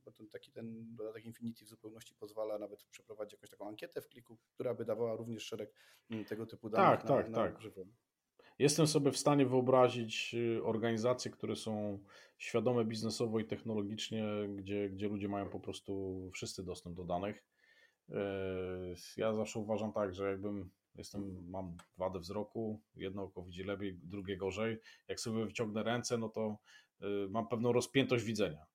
bo 0.05 0.11
ten 0.11 0.27
taki 0.29 0.51
ten 0.51 0.95
dodatek 0.95 1.25
Infinity 1.25 1.65
w 1.65 1.67
zupełności 1.67 2.15
pozwala 2.15 2.57
nawet 2.57 2.83
przeprowadzić 2.83 3.33
jakąś 3.33 3.49
taką 3.49 3.67
ankietę 3.67 4.01
w 4.01 4.07
kliku, 4.07 4.37
która 4.53 4.73
by 4.73 4.85
dawała 4.85 5.15
również 5.15 5.43
szereg 5.43 5.73
mm, 6.09 6.25
tego 6.25 6.45
typu 6.45 6.69
danych 6.69 6.99
tak, 6.99 7.09
na, 7.09 7.15
tak, 7.15 7.29
na 7.29 7.37
tak. 7.37 7.61
żywo. 7.61 7.85
Jestem 8.59 8.87
sobie 8.87 9.11
w 9.11 9.17
stanie 9.17 9.45
wyobrazić 9.45 10.35
y, 10.57 10.63
organizacje, 10.63 11.31
które 11.31 11.55
są 11.55 11.99
świadome 12.37 12.85
biznesowo 12.85 13.39
i 13.39 13.45
technologicznie, 13.45 14.25
gdzie, 14.55 14.89
gdzie 14.89 15.07
ludzie 15.07 15.27
mają 15.27 15.49
po 15.49 15.59
prostu 15.59 16.21
wszyscy 16.33 16.63
dostęp 16.63 16.95
do 16.95 17.03
danych. 17.03 17.43
Y, 18.09 18.13
ja 19.17 19.33
zawsze 19.33 19.59
uważam 19.59 19.93
tak, 19.93 20.13
że 20.13 20.29
jakbym 20.29 20.69
jestem, 20.95 21.49
mam 21.49 21.77
wadę 21.97 22.19
wzroku, 22.19 22.81
jedno 22.95 23.23
oko 23.23 23.43
widzi 23.43 23.63
lepiej, 23.63 23.99
drugie 24.03 24.37
gorzej. 24.37 24.77
Jak 25.07 25.19
sobie 25.19 25.45
wyciągnę 25.45 25.83
ręce, 25.83 26.17
no 26.17 26.29
to 26.29 26.57
y, 27.01 27.05
mam 27.29 27.47
pewną 27.47 27.71
rozpiętość 27.71 28.23
widzenia. 28.23 28.65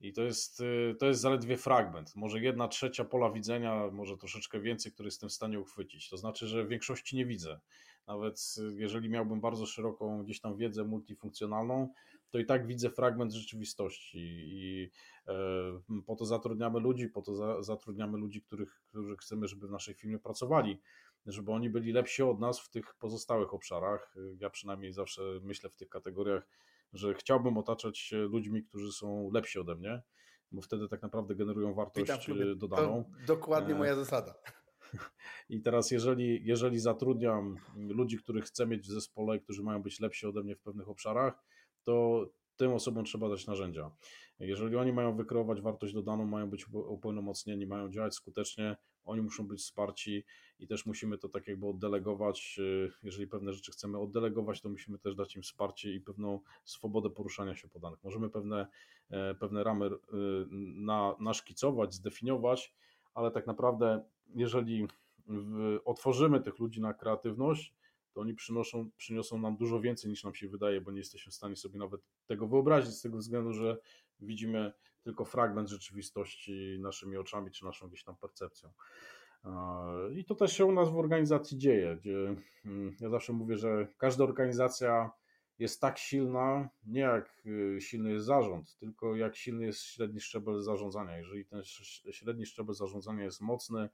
I 0.00 0.12
to 0.12 0.22
jest, 0.22 0.62
to 0.98 1.06
jest 1.06 1.20
zaledwie 1.20 1.56
fragment. 1.56 2.16
Może 2.16 2.40
jedna 2.40 2.68
trzecia 2.68 3.04
pola 3.04 3.30
widzenia, 3.30 3.90
może 3.92 4.16
troszeczkę 4.16 4.60
więcej, 4.60 4.92
który 4.92 5.06
jestem 5.06 5.28
w 5.28 5.32
stanie 5.32 5.60
uchwycić. 5.60 6.08
To 6.08 6.16
znaczy, 6.16 6.46
że 6.46 6.64
w 6.64 6.68
większości 6.68 7.16
nie 7.16 7.26
widzę. 7.26 7.60
Nawet 8.08 8.54
jeżeli 8.76 9.08
miałbym 9.08 9.40
bardzo 9.40 9.66
szeroką 9.66 10.22
gdzieś 10.24 10.40
tam 10.40 10.56
wiedzę 10.56 10.84
multifunkcjonalną, 10.84 11.88
to 12.30 12.38
i 12.38 12.46
tak 12.46 12.66
widzę 12.66 12.90
fragment 12.90 13.32
rzeczywistości 13.32 14.18
i 14.46 14.90
e, 15.28 16.02
po 16.06 16.16
to 16.16 16.24
zatrudniamy 16.24 16.80
ludzi, 16.80 17.08
po 17.08 17.22
to 17.22 17.34
za, 17.34 17.62
zatrudniamy 17.62 18.18
ludzi, 18.18 18.42
których, 18.42 18.82
którzy 18.88 19.16
chcemy, 19.16 19.48
żeby 19.48 19.68
w 19.68 19.70
naszej 19.70 19.94
firmie 19.94 20.18
pracowali, 20.18 20.80
żeby 21.26 21.52
oni 21.52 21.70
byli 21.70 21.92
lepsi 21.92 22.22
od 22.22 22.40
nas 22.40 22.60
w 22.60 22.70
tych 22.70 22.94
pozostałych 22.94 23.54
obszarach. 23.54 24.14
Ja 24.38 24.50
przynajmniej 24.50 24.92
zawsze 24.92 25.22
myślę 25.42 25.70
w 25.70 25.76
tych 25.76 25.88
kategoriach, 25.88 26.48
że 26.92 27.14
chciałbym 27.14 27.58
otaczać 27.58 27.98
się 27.98 28.16
ludźmi, 28.16 28.62
którzy 28.62 28.92
są 28.92 29.30
lepsi 29.32 29.58
ode 29.58 29.74
mnie, 29.74 30.02
bo 30.52 30.62
wtedy 30.62 30.88
tak 30.88 31.02
naprawdę 31.02 31.34
generują 31.34 31.74
wartość 31.74 32.30
dodaną. 32.56 33.04
To 33.04 33.26
dokładnie 33.26 33.74
e, 33.74 33.78
moja 33.78 33.94
zasada. 33.94 34.34
I 35.48 35.60
teraz, 35.60 35.90
jeżeli, 35.90 36.44
jeżeli 36.44 36.78
zatrudniam 36.78 37.56
ludzi, 37.76 38.18
których 38.18 38.44
chcę 38.44 38.66
mieć 38.66 38.82
w 38.82 38.90
zespole, 38.90 39.38
którzy 39.38 39.62
mają 39.62 39.82
być 39.82 40.00
lepsi 40.00 40.26
ode 40.26 40.42
mnie 40.42 40.56
w 40.56 40.60
pewnych 40.60 40.88
obszarach, 40.88 41.44
to 41.84 42.26
tym 42.56 42.72
osobom 42.72 43.04
trzeba 43.04 43.28
dać 43.28 43.46
narzędzia. 43.46 43.90
Jeżeli 44.40 44.76
oni 44.76 44.92
mają 44.92 45.16
wykreować 45.16 45.60
wartość 45.60 45.94
dodaną, 45.94 46.24
mają 46.26 46.50
być 46.50 46.68
upełnomocnieni, 46.68 47.66
mają 47.66 47.90
działać 47.90 48.14
skutecznie, 48.14 48.76
oni 49.04 49.22
muszą 49.22 49.46
być 49.48 49.60
wsparci 49.60 50.24
i 50.58 50.66
też 50.66 50.86
musimy 50.86 51.18
to 51.18 51.28
tak 51.28 51.48
jakby 51.48 51.66
oddelegować. 51.66 52.60
Jeżeli 53.02 53.26
pewne 53.26 53.52
rzeczy 53.52 53.72
chcemy 53.72 53.98
oddelegować, 53.98 54.60
to 54.60 54.68
musimy 54.68 54.98
też 54.98 55.14
dać 55.14 55.36
im 55.36 55.42
wsparcie 55.42 55.94
i 55.94 56.00
pewną 56.00 56.40
swobodę 56.64 57.10
poruszania 57.10 57.54
się 57.54 57.68
po 57.68 57.78
danych. 57.78 58.04
Możemy 58.04 58.30
pewne, 58.30 58.66
e, 59.10 59.34
pewne 59.34 59.64
ramy 59.64 59.86
e, 59.86 59.90
na, 60.74 61.14
naszkicować, 61.20 61.94
zdefiniować, 61.94 62.74
ale 63.14 63.30
tak 63.30 63.46
naprawdę 63.46 64.04
jeżeli 64.34 64.88
otworzymy 65.84 66.40
tych 66.40 66.58
ludzi 66.58 66.80
na 66.80 66.94
kreatywność, 66.94 67.74
to 68.12 68.20
oni 68.20 68.34
przynoszą, 68.34 68.90
przyniosą 68.96 69.38
nam 69.38 69.56
dużo 69.56 69.80
więcej 69.80 70.10
niż 70.10 70.24
nam 70.24 70.34
się 70.34 70.48
wydaje, 70.48 70.80
bo 70.80 70.90
nie 70.90 70.98
jesteśmy 70.98 71.32
w 71.32 71.34
stanie 71.34 71.56
sobie 71.56 71.78
nawet 71.78 72.00
tego 72.26 72.48
wyobrazić 72.48 72.94
z 72.94 73.02
tego 73.02 73.18
względu, 73.18 73.52
że 73.52 73.78
widzimy 74.20 74.72
tylko 75.02 75.24
fragment 75.24 75.68
rzeczywistości 75.68 76.78
naszymi 76.80 77.16
oczami 77.16 77.50
czy 77.50 77.64
naszą 77.64 77.88
gdzieś 77.88 78.04
tam 78.04 78.16
percepcją. 78.16 78.72
I 80.16 80.24
to 80.24 80.34
też 80.34 80.52
się 80.52 80.64
u 80.64 80.72
nas 80.72 80.90
w 80.90 80.96
organizacji 80.96 81.58
dzieje, 81.58 81.96
gdzie 81.96 82.36
mm, 82.64 82.96
ja 83.00 83.10
zawsze 83.10 83.32
mówię, 83.32 83.56
że 83.56 83.88
każda 83.98 84.24
organizacja 84.24 85.10
jest 85.58 85.80
tak 85.80 85.98
silna, 85.98 86.68
nie 86.86 87.00
jak 87.00 87.42
y, 87.46 87.80
silny 87.80 88.12
jest 88.12 88.26
zarząd, 88.26 88.76
tylko 88.78 89.16
jak 89.16 89.36
silny 89.36 89.66
jest 89.66 89.82
średni 89.82 90.20
szczebel 90.20 90.62
zarządzania. 90.62 91.16
Jeżeli 91.16 91.44
ten 91.44 91.62
średni 92.10 92.46
szczebel 92.46 92.74
zarządzania 92.74 93.24
jest 93.24 93.40
mocny, 93.40 93.88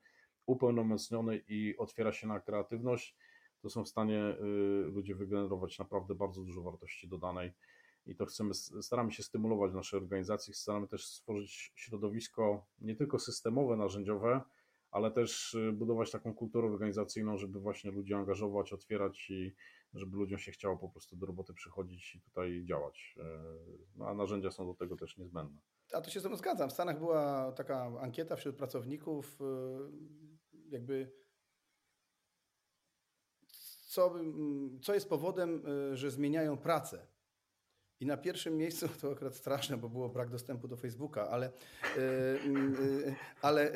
upełnomocniony 0.47 1.43
i 1.49 1.77
otwiera 1.77 2.13
się 2.13 2.27
na 2.27 2.41
kreatywność, 2.41 3.17
to 3.61 3.71
są 3.71 3.85
w 3.85 3.89
stanie 3.89 4.21
y, 4.21 4.37
ludzie 4.87 5.15
wygenerować 5.15 5.79
naprawdę 5.79 6.15
bardzo 6.15 6.43
dużo 6.43 6.63
wartości 6.63 7.09
dodanej. 7.09 7.53
I 8.07 8.17
to 8.17 8.27
chcemy, 8.27 8.55
staramy 8.55 9.13
się 9.13 9.23
stymulować 9.23 9.73
w 9.73 9.75
naszej 9.75 10.01
organizacji, 10.01 10.55
staramy 10.55 10.89
też 10.89 11.07
stworzyć 11.07 11.73
środowisko 11.75 12.67
nie 12.81 12.97
tylko 12.97 13.19
systemowe, 13.19 13.77
narzędziowe, 13.77 14.41
ale 14.91 15.11
też 15.11 15.55
y, 15.55 15.73
budować 15.73 16.11
taką 16.11 16.35
kulturę 16.35 16.69
organizacyjną, 16.69 17.39
żeby 17.39 17.61
właśnie 17.61 17.91
ludzi 17.91 18.15
angażować, 18.15 18.73
otwierać 18.73 19.31
i 19.31 19.55
żeby 19.95 20.17
ludziom 20.17 20.39
się 20.39 20.53
chciało 20.53 20.77
po 20.77 20.89
prostu 20.89 21.17
do 21.17 21.27
roboty 21.27 21.55
przychodzić 21.55 22.15
i 22.15 22.21
tutaj 22.21 22.65
działać. 22.65 23.15
E, 23.19 23.25
no, 23.97 24.09
a 24.09 24.15
narzędzia 24.15 24.51
są 24.51 24.67
do 24.67 24.75
tego 24.75 24.97
też 24.97 25.17
niezbędne. 25.17 25.59
A 25.93 26.01
to 26.01 26.11
się 26.11 26.21
z 26.21 26.23
tym 26.23 26.37
zgadzam. 26.37 26.71
W 26.71 26.73
Stanach 26.73 26.99
była 26.99 27.53
taka 27.53 27.93
ankieta 28.01 28.37
wśród 28.37 28.57
pracowników, 28.57 29.41
y, 29.41 29.45
jakby 30.75 31.13
co, 33.95 34.15
co 34.83 34.95
jest 34.95 35.09
powodem, 35.09 35.67
y, 35.93 35.97
że 35.97 36.11
zmieniają 36.11 36.57
pracę. 36.57 37.07
I 38.01 38.07
na 38.07 38.17
pierwszym 38.17 38.57
miejscu, 38.57 38.89
to 39.01 39.13
akurat 39.13 39.37
straszne, 39.37 39.77
bo 39.77 39.89
było 39.89 40.09
brak 40.09 40.31
dostępu 40.31 40.69
do 40.69 40.77
Facebooka, 40.77 41.29
ale, 41.29 41.53
y, 41.97 42.01
y, 42.01 43.15
ale 43.43 43.73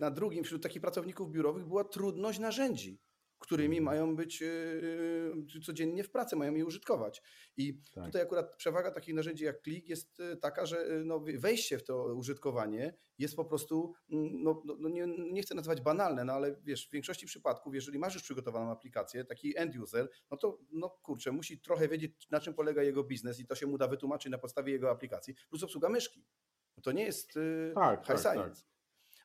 na 0.00 0.10
drugim 0.10 0.44
wśród 0.44 0.62
takich 0.62 0.82
pracowników 0.82 1.30
biurowych 1.30 1.66
była 1.66 1.84
trudność 1.84 2.38
narzędzi. 2.38 2.98
Którymi 3.42 3.80
mają 3.80 4.16
być 4.16 4.40
yy, 4.40 5.60
codziennie 5.62 6.04
w 6.04 6.10
pracy, 6.10 6.36
mają 6.36 6.54
je 6.54 6.66
użytkować. 6.66 7.22
I 7.56 7.80
tak. 7.94 8.04
tutaj 8.04 8.22
akurat 8.22 8.56
przewaga 8.56 8.90
takich 8.90 9.14
narzędzi 9.14 9.44
jak 9.44 9.62
Klik 9.62 9.88
jest 9.88 10.20
y, 10.20 10.36
taka, 10.36 10.66
że 10.66 10.86
no, 11.04 11.20
wejście 11.38 11.78
w 11.78 11.84
to 11.84 12.14
użytkowanie 12.14 12.94
jest 13.18 13.36
po 13.36 13.44
prostu, 13.44 13.94
mm, 14.10 14.42
no, 14.42 14.62
no, 14.64 14.76
no, 14.78 14.88
nie, 14.88 15.06
nie 15.06 15.42
chcę 15.42 15.54
nazywać 15.54 15.80
banalne, 15.80 16.24
no 16.24 16.32
ale 16.32 16.56
wiesz, 16.64 16.88
w 16.88 16.90
większości 16.90 17.26
przypadków, 17.26 17.74
jeżeli 17.74 17.98
masz 17.98 18.14
już 18.14 18.22
przygotowaną 18.22 18.70
aplikację, 18.70 19.24
taki 19.24 19.58
end 19.58 19.76
user, 19.76 20.08
no 20.30 20.36
to 20.36 20.58
no 20.70 20.90
kurczę, 20.90 21.32
musi 21.32 21.60
trochę 21.60 21.88
wiedzieć, 21.88 22.30
na 22.30 22.40
czym 22.40 22.54
polega 22.54 22.82
jego 22.82 23.04
biznes 23.04 23.40
i 23.40 23.46
to 23.46 23.54
się 23.54 23.66
mu 23.66 23.78
da 23.78 23.88
wytłumaczyć 23.88 24.30
na 24.30 24.38
podstawie 24.38 24.72
jego 24.72 24.90
aplikacji, 24.90 25.34
plus 25.48 25.62
obsługa 25.62 25.88
myszki. 25.88 26.24
To 26.82 26.92
nie 26.92 27.04
jest 27.04 27.36
yy, 27.36 27.72
tak, 27.74 28.00
high 28.00 28.06
tak, 28.06 28.18
science. 28.18 28.62
Tak. 28.62 28.71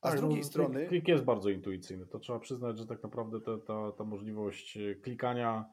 A 0.02 0.10
tak, 0.10 0.18
z 0.18 0.22
drugiej 0.22 0.40
no, 0.40 0.44
strony. 0.44 0.80
Klik, 0.80 0.90
klik, 0.90 1.08
jest 1.08 1.24
bardzo 1.24 1.50
intuicyjny. 1.50 2.06
To 2.06 2.20
trzeba 2.20 2.40
przyznać, 2.40 2.78
że 2.78 2.86
tak 2.86 3.04
naprawdę 3.04 3.42
ta, 3.42 3.58
ta, 3.58 3.92
ta 3.92 4.04
możliwość 4.04 4.78
e, 4.78 4.96
klikania 4.96 5.66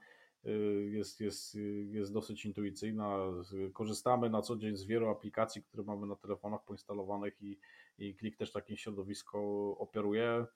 e, 0.44 0.50
jest, 0.90 1.20
jest, 1.20 1.58
jest 1.90 2.12
dosyć 2.12 2.44
intuicyjna. 2.44 3.18
Korzystamy 3.72 4.30
na 4.30 4.42
co 4.42 4.56
dzień 4.56 4.76
z 4.76 4.84
wielu 4.84 5.08
aplikacji, 5.08 5.62
które 5.62 5.82
mamy 5.82 6.06
na 6.06 6.16
telefonach 6.16 6.64
poinstalowanych 6.64 7.42
i, 7.42 7.58
i 7.98 8.14
klik 8.14 8.36
też 8.36 8.52
takie 8.52 8.76
środowisko 8.76 9.38
operuje. 9.78 10.46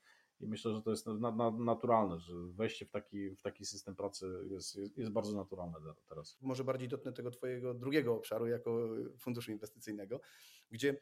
I 0.41 0.47
myślę, 0.47 0.75
że 0.75 0.83
to 0.83 0.91
jest 0.91 1.07
na, 1.07 1.31
na, 1.31 1.51
naturalne, 1.51 2.19
że 2.21 2.35
wejście 2.35 2.87
w 2.87 2.91
taki, 2.91 3.31
w 3.31 3.43
taki 3.43 3.65
system 3.65 3.97
pracy 3.97 4.27
jest, 4.51 4.77
jest, 4.77 4.99
jest, 4.99 5.13
bardzo 5.13 5.37
naturalne 5.37 5.79
teraz. 6.09 6.39
Może 6.41 6.65
bardziej 6.65 6.89
dotknę 6.89 7.13
tego 7.13 7.31
Twojego 7.31 7.75
drugiego 7.75 8.15
obszaru 8.15 8.47
jako 8.47 8.89
funduszu 9.19 9.53
inwestycyjnego, 9.53 10.21
gdzie 10.71 11.01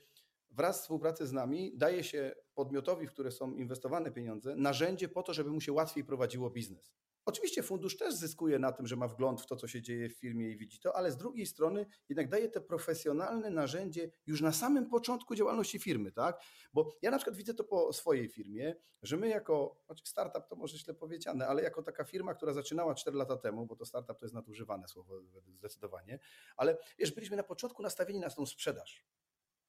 wraz 0.50 0.78
z 0.78 0.82
współpracy 0.82 1.26
z 1.26 1.32
nami 1.32 1.72
daje 1.76 2.04
się 2.04 2.34
podmiotowi, 2.54 3.06
w 3.06 3.10
które 3.10 3.30
są 3.30 3.54
inwestowane 3.54 4.10
pieniądze, 4.10 4.56
narzędzie 4.56 5.08
po 5.08 5.22
to, 5.22 5.34
żeby 5.34 5.50
mu 5.50 5.60
się 5.60 5.72
łatwiej 5.72 6.04
prowadziło 6.04 6.50
biznes. 6.50 6.92
Oczywiście 7.28 7.62
fundusz 7.62 7.96
też 7.96 8.14
zyskuje 8.14 8.58
na 8.58 8.72
tym, 8.72 8.86
że 8.86 8.96
ma 8.96 9.08
wgląd 9.08 9.40
w 9.40 9.46
to, 9.46 9.56
co 9.56 9.68
się 9.68 9.82
dzieje 9.82 10.08
w 10.08 10.14
firmie 10.18 10.50
i 10.50 10.56
widzi 10.56 10.80
to, 10.80 10.96
ale 10.96 11.10
z 11.10 11.16
drugiej 11.16 11.46
strony 11.46 11.86
jednak 12.08 12.28
daje 12.28 12.48
te 12.48 12.60
profesjonalne 12.60 13.50
narzędzie 13.50 14.10
już 14.26 14.40
na 14.40 14.52
samym 14.52 14.86
początku 14.86 15.34
działalności 15.34 15.78
firmy, 15.78 16.12
tak? 16.12 16.40
Bo 16.72 16.92
ja 17.02 17.10
na 17.10 17.16
przykład 17.16 17.36
widzę 17.36 17.54
to 17.54 17.64
po 17.64 17.92
swojej 17.92 18.28
firmie, 18.28 18.76
że 19.02 19.16
my 19.16 19.28
jako, 19.28 19.82
znaczy 19.86 20.06
startup 20.06 20.46
to 20.48 20.56
może 20.56 20.78
źle 20.78 20.94
powiedziane, 20.94 21.46
ale 21.46 21.62
jako 21.62 21.82
taka 21.82 22.04
firma, 22.04 22.34
która 22.34 22.52
zaczynała 22.52 22.94
4 22.94 23.16
lata 23.16 23.36
temu, 23.36 23.66
bo 23.66 23.76
to 23.76 23.86
startup 23.86 24.18
to 24.18 24.24
jest 24.24 24.34
nadużywane 24.34 24.88
słowo 24.88 25.20
zdecydowanie, 25.58 26.18
ale 26.56 26.78
wiesz, 26.98 27.12
byliśmy 27.12 27.36
na 27.36 27.42
początku 27.42 27.82
nastawieni 27.82 28.20
na 28.20 28.30
tą 28.30 28.46
sprzedaż 28.46 29.06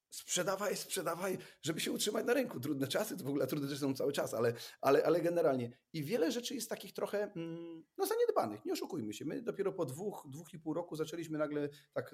sprzedawaj, 0.10 0.76
sprzedawaj, 0.76 1.38
żeby 1.62 1.80
się 1.80 1.92
utrzymać 1.92 2.26
na 2.26 2.34
rynku. 2.34 2.60
Trudne 2.60 2.88
czasy, 2.88 3.18
to 3.18 3.24
w 3.24 3.28
ogóle 3.28 3.48
trudne 3.48 3.68
rzeczy 3.68 3.82
są 3.82 3.94
cały 3.94 4.14
czas, 4.14 4.34
ale, 4.34 4.54
ale, 4.82 5.06
ale 5.06 5.22
generalnie. 5.22 5.78
I 5.94 6.04
wiele 6.04 6.32
rzeczy 6.32 6.56
jest 6.56 6.70
takich 6.70 6.94
trochę 6.94 7.32
mm, 7.36 7.84
no, 7.98 8.06
zaniedbanych, 8.06 8.66
nie 8.66 8.74
oszukujmy 8.74 9.14
się. 9.14 9.26
My 9.26 9.42
dopiero 9.42 9.74
po 9.74 9.86
dwóch, 9.86 10.28
dwóch 10.30 10.54
i 10.54 10.60
pół 10.60 10.74
roku 10.74 10.96
zaczęliśmy 10.96 11.38
nagle 11.38 11.70
tak 11.94 12.12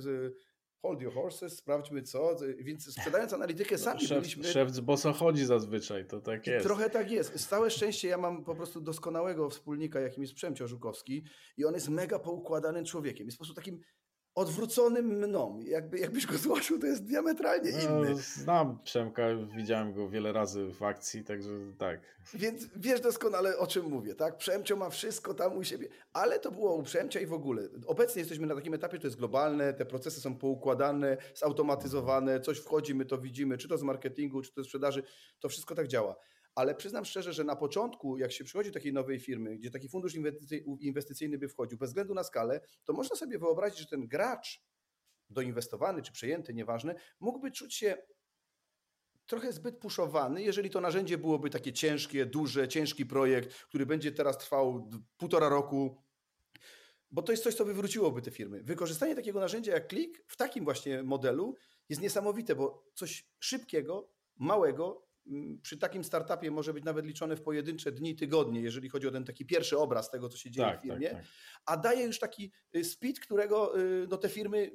hold 0.83 1.01
your 1.01 1.13
horses, 1.13 1.57
sprawdźmy 1.57 2.01
co, 2.01 2.35
więc 2.59 2.93
sprzedając 2.93 3.33
analitykę 3.33 3.77
sami 3.77 3.99
no, 4.01 4.07
szef, 4.07 4.17
byliśmy... 4.17 4.43
Szef 4.43 4.71
z 4.71 4.79
boso 4.79 5.13
chodzi 5.13 5.45
zazwyczaj, 5.45 6.07
to 6.07 6.21
tak 6.21 6.47
jest. 6.47 6.65
Trochę 6.65 6.89
tak 6.89 7.11
jest. 7.11 7.49
Całe 7.49 7.71
szczęście 7.71 8.07
ja 8.07 8.17
mam 8.17 8.43
po 8.43 8.55
prostu 8.55 8.81
doskonałego 8.81 9.49
wspólnika, 9.49 9.99
jakim 9.99 10.23
jest 10.23 10.33
Przemcio 10.33 10.67
Żukowski 10.67 11.23
i 11.57 11.65
on 11.65 11.73
jest 11.73 11.89
mega 11.89 12.19
poukładanym 12.19 12.85
człowiekiem. 12.85 13.27
Jest 13.27 13.37
po 13.37 13.41
prostu 13.41 13.55
takim 13.55 13.79
odwróconym 14.35 15.05
mną. 15.05 15.59
Jakby, 15.63 15.99
jakbyś 15.99 16.25
go 16.25 16.37
zobaczył, 16.37 16.79
to 16.79 16.85
jest 16.85 17.05
diametralnie 17.05 17.71
no, 17.71 17.79
inny. 17.79 18.09
No, 18.09 18.17
znam 18.17 18.79
Przemka, 18.83 19.23
widziałem 19.55 19.93
go 19.93 20.09
wiele 20.09 20.33
razy 20.33 20.73
w 20.73 20.83
akcji, 20.83 21.23
także 21.23 21.49
tak. 21.77 21.99
Więc 22.33 22.67
wiesz 22.75 23.01
doskonale, 23.01 23.57
o 23.57 23.67
czym 23.67 23.85
mówię, 23.85 24.15
tak? 24.15 24.37
Przemcio 24.37 24.75
ma 24.75 24.89
wszystko 24.89 25.33
tam 25.33 25.57
u 25.57 25.63
siebie, 25.63 25.87
ale 26.13 26.39
to 26.39 26.51
było 26.51 26.75
u 26.75 26.83
Przemcia 26.83 27.19
i 27.19 27.25
w 27.25 27.33
ogóle. 27.33 27.69
Obecnie 27.87 28.19
jesteśmy 28.19 28.47
na 28.47 28.55
takim 28.55 28.73
etapie, 28.73 28.99
to 28.99 29.07
jest 29.07 29.17
globalne, 29.17 29.73
te 29.73 29.85
procesy 29.85 30.21
są 30.21 30.35
poukładane, 30.35 31.17
zautomatyzowane, 31.35 32.39
coś 32.39 32.57
wchodzi, 32.57 32.95
my 32.95 33.05
to 33.05 33.17
widzimy, 33.17 33.57
czy 33.57 33.67
to 33.67 33.77
z 33.77 33.83
marketingu, 33.83 34.41
czy 34.41 34.53
to 34.53 34.63
z 34.63 34.65
sprzedaży, 34.65 35.03
to 35.39 35.49
wszystko 35.49 35.75
tak 35.75 35.87
działa 35.87 36.15
ale 36.55 36.75
przyznam 36.75 37.05
szczerze, 37.05 37.33
że 37.33 37.43
na 37.43 37.55
początku, 37.55 38.17
jak 38.17 38.31
się 38.31 38.43
przychodzi 38.43 38.69
do 38.69 38.73
takiej 38.73 38.93
nowej 38.93 39.19
firmy, 39.19 39.57
gdzie 39.57 39.71
taki 39.71 39.89
fundusz 39.89 40.13
inwestycyjny 40.79 41.37
by 41.37 41.47
wchodził, 41.47 41.77
bez 41.77 41.89
względu 41.89 42.13
na 42.13 42.23
skalę, 42.23 42.61
to 42.83 42.93
można 42.93 43.15
sobie 43.15 43.39
wyobrazić, 43.39 43.79
że 43.79 43.85
ten 43.85 44.07
gracz 44.07 44.63
doinwestowany 45.29 46.01
czy 46.01 46.11
przejęty, 46.11 46.53
nieważne, 46.53 46.95
mógłby 47.19 47.51
czuć 47.51 47.75
się 47.75 47.97
trochę 49.25 49.53
zbyt 49.53 49.77
puszowany, 49.77 50.43
jeżeli 50.43 50.69
to 50.69 50.81
narzędzie 50.81 51.17
byłoby 51.17 51.49
takie 51.49 51.73
ciężkie, 51.73 52.25
duże, 52.25 52.67
ciężki 52.67 53.05
projekt, 53.05 53.53
który 53.53 53.85
będzie 53.85 54.11
teraz 54.11 54.37
trwał 54.37 54.89
półtora 55.17 55.49
roku, 55.49 56.03
bo 57.11 57.21
to 57.21 57.31
jest 57.31 57.43
coś, 57.43 57.55
co 57.55 57.65
wywróciłoby 57.65 58.21
te 58.21 58.31
firmy. 58.31 58.63
Wykorzystanie 58.63 59.15
takiego 59.15 59.39
narzędzia 59.39 59.73
jak 59.73 59.87
Klik 59.87 60.23
w 60.27 60.37
takim 60.37 60.63
właśnie 60.63 61.03
modelu 61.03 61.55
jest 61.89 62.01
niesamowite, 62.01 62.55
bo 62.55 62.85
coś 62.93 63.29
szybkiego, 63.39 64.13
małego 64.35 65.07
przy 65.61 65.77
takim 65.77 66.03
startupie 66.03 66.51
może 66.51 66.73
być 66.73 66.83
nawet 66.83 67.05
liczone 67.05 67.35
w 67.35 67.41
pojedyncze 67.41 67.91
dni, 67.91 68.15
tygodnie, 68.15 68.61
jeżeli 68.61 68.89
chodzi 68.89 69.07
o 69.07 69.11
ten 69.11 69.25
taki 69.25 69.45
pierwszy 69.45 69.77
obraz 69.77 70.11
tego, 70.11 70.29
co 70.29 70.37
się 70.37 70.51
dzieje 70.51 70.67
tak, 70.67 70.79
w 70.79 70.81
firmie, 70.81 71.09
tak, 71.09 71.17
tak. 71.17 71.27
a 71.65 71.77
daje 71.77 72.05
już 72.05 72.19
taki 72.19 72.51
y, 72.75 72.83
speed, 72.83 73.19
którego 73.19 73.79
y, 73.79 74.07
no, 74.09 74.17
te 74.17 74.29
firmy 74.29 74.71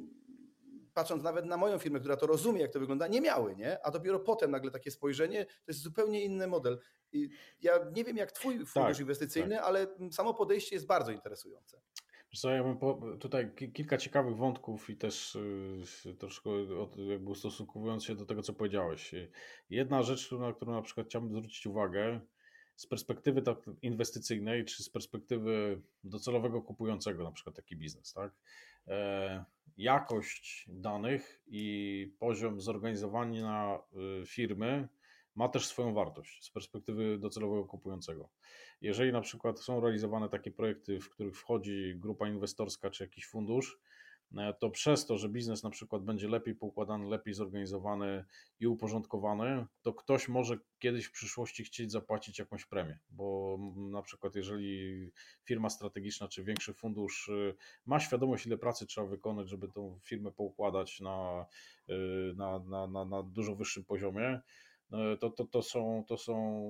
patrząc 0.94 1.22
nawet 1.22 1.46
na 1.46 1.56
moją 1.56 1.78
firmę, 1.78 2.00
która 2.00 2.16
to 2.16 2.26
rozumie, 2.26 2.60
jak 2.60 2.72
to 2.72 2.80
wygląda, 2.80 3.06
nie 3.06 3.20
miały, 3.20 3.56
nie? 3.56 3.86
A 3.86 3.90
dopiero 3.90 4.20
potem 4.20 4.50
nagle 4.50 4.70
takie 4.70 4.90
spojrzenie, 4.90 5.46
to 5.46 5.68
jest 5.68 5.80
zupełnie 5.80 6.24
inny 6.24 6.46
model. 6.46 6.78
I 7.12 7.28
ja 7.60 7.72
nie 7.92 8.04
wiem, 8.04 8.16
jak 8.16 8.32
twój 8.32 8.54
fundusz 8.54 8.72
tak, 8.74 9.00
inwestycyjny, 9.00 9.54
tak. 9.54 9.64
ale 9.64 9.86
samo 10.10 10.34
podejście 10.34 10.76
jest 10.76 10.86
bardzo 10.86 11.12
interesujące. 11.12 11.80
Co, 12.34 12.50
ja 12.50 12.62
bym 12.62 12.78
po, 12.78 13.16
tutaj 13.20 13.50
kilka 13.74 13.96
ciekawych 13.96 14.36
wątków 14.36 14.90
i 14.90 14.96
też 14.96 15.34
y, 16.06 16.14
troszkę 16.18 16.50
jakby 16.96 17.30
ustosunkowując 17.30 18.04
się 18.04 18.14
do 18.14 18.26
tego, 18.26 18.42
co 18.42 18.52
powiedziałeś. 18.52 19.14
Jedna 19.70 20.02
rzecz, 20.02 20.32
na 20.32 20.52
którą 20.52 20.72
na 20.72 20.82
przykład 20.82 21.06
chciałbym 21.06 21.30
zwrócić 21.30 21.66
uwagę, 21.66 22.20
z 22.76 22.86
perspektywy 22.86 23.42
tak 23.42 23.58
inwestycyjnej, 23.82 24.64
czy 24.64 24.82
z 24.82 24.90
perspektywy 24.90 25.82
docelowego 26.04 26.62
kupującego 26.62 27.24
na 27.24 27.32
przykład 27.32 27.56
taki 27.56 27.76
biznes, 27.76 28.12
tak? 28.12 28.32
E, 28.88 29.44
jakość 29.76 30.66
danych 30.68 31.42
i 31.46 32.14
poziom 32.18 32.60
zorganizowania 32.60 33.78
y, 34.22 34.26
firmy 34.26 34.88
ma 35.38 35.48
też 35.48 35.66
swoją 35.66 35.94
wartość 35.94 36.44
z 36.44 36.50
perspektywy 36.50 37.18
docelowego 37.18 37.64
kupującego. 37.64 38.28
Jeżeli 38.80 39.12
na 39.12 39.20
przykład 39.20 39.60
są 39.60 39.80
realizowane 39.80 40.28
takie 40.28 40.50
projekty, 40.50 41.00
w 41.00 41.10
których 41.10 41.36
wchodzi 41.36 41.94
grupa 41.96 42.28
inwestorska 42.28 42.90
czy 42.90 43.04
jakiś 43.04 43.26
fundusz, 43.26 43.78
e, 44.36 44.54
to 44.54 44.70
przez 44.70 45.06
to, 45.06 45.18
że 45.18 45.28
biznes 45.28 45.62
na 45.62 45.70
przykład 45.70 46.02
będzie 46.02 46.28
lepiej 46.28 46.54
poukładany, 46.54 47.08
lepiej 47.08 47.34
zorganizowany 47.34 48.24
i 48.60 48.66
uporządkowany, 48.66 49.66
to 49.82 49.92
ktoś 49.94 50.28
może 50.28 50.58
kiedyś 50.78 51.06
w 51.06 51.12
przyszłości 51.12 51.64
chcieć 51.64 51.92
zapłacić 51.92 52.38
jakąś 52.38 52.64
premię, 52.64 52.98
bo 53.10 53.58
na 53.76 54.02
przykład 54.02 54.34
jeżeli 54.34 55.10
firma 55.44 55.70
strategiczna 55.70 56.28
czy 56.28 56.44
większy 56.44 56.74
fundusz 56.74 57.28
y, 57.28 57.54
ma 57.86 58.00
świadomość, 58.00 58.46
ile 58.46 58.58
pracy 58.58 58.86
trzeba 58.86 59.06
wykonać, 59.06 59.48
żeby 59.48 59.68
tą 59.68 59.98
firmę 60.02 60.32
poukładać 60.32 61.00
na, 61.00 61.46
y, 61.88 62.34
na, 62.36 62.58
na, 62.58 62.86
na, 62.86 63.04
na 63.04 63.22
dużo 63.22 63.54
wyższym 63.54 63.84
poziomie, 63.84 64.40
to, 65.20 65.30
to, 65.30 65.44
to, 65.44 65.62
są, 65.62 66.04
to, 66.08 66.16
są, 66.16 66.62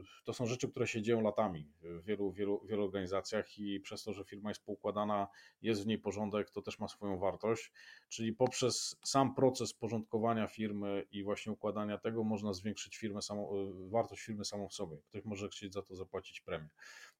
y, 0.00 0.24
to 0.24 0.32
są 0.32 0.46
rzeczy, 0.46 0.68
które 0.68 0.86
się 0.86 1.02
dzieją 1.02 1.20
latami 1.20 1.68
w 1.82 2.04
wielu, 2.04 2.32
wielu, 2.32 2.66
wielu 2.66 2.84
organizacjach 2.84 3.58
i 3.58 3.80
przez 3.80 4.02
to, 4.02 4.12
że 4.12 4.24
firma 4.24 4.50
jest 4.50 4.64
poukładana, 4.64 5.28
jest 5.62 5.82
w 5.82 5.86
niej 5.86 5.98
porządek, 5.98 6.50
to 6.50 6.62
też 6.62 6.78
ma 6.78 6.88
swoją 6.88 7.18
wartość. 7.18 7.72
Czyli 8.08 8.32
poprzez 8.32 8.96
sam 9.04 9.34
proces 9.34 9.74
porządkowania 9.74 10.46
firmy 10.46 11.06
i 11.10 11.22
właśnie 11.22 11.52
układania 11.52 11.98
tego 11.98 12.24
można 12.24 12.52
zwiększyć 12.52 12.96
firmę 12.96 13.20
y, 13.20 13.90
wartość 13.90 14.22
firmy 14.22 14.44
samą 14.44 14.68
w 14.68 14.74
sobie. 14.74 14.96
Ktoś 15.08 15.24
może 15.24 15.48
chcieć 15.48 15.72
za 15.72 15.82
to 15.82 15.94
zapłacić 15.94 16.40
premię. 16.40 16.68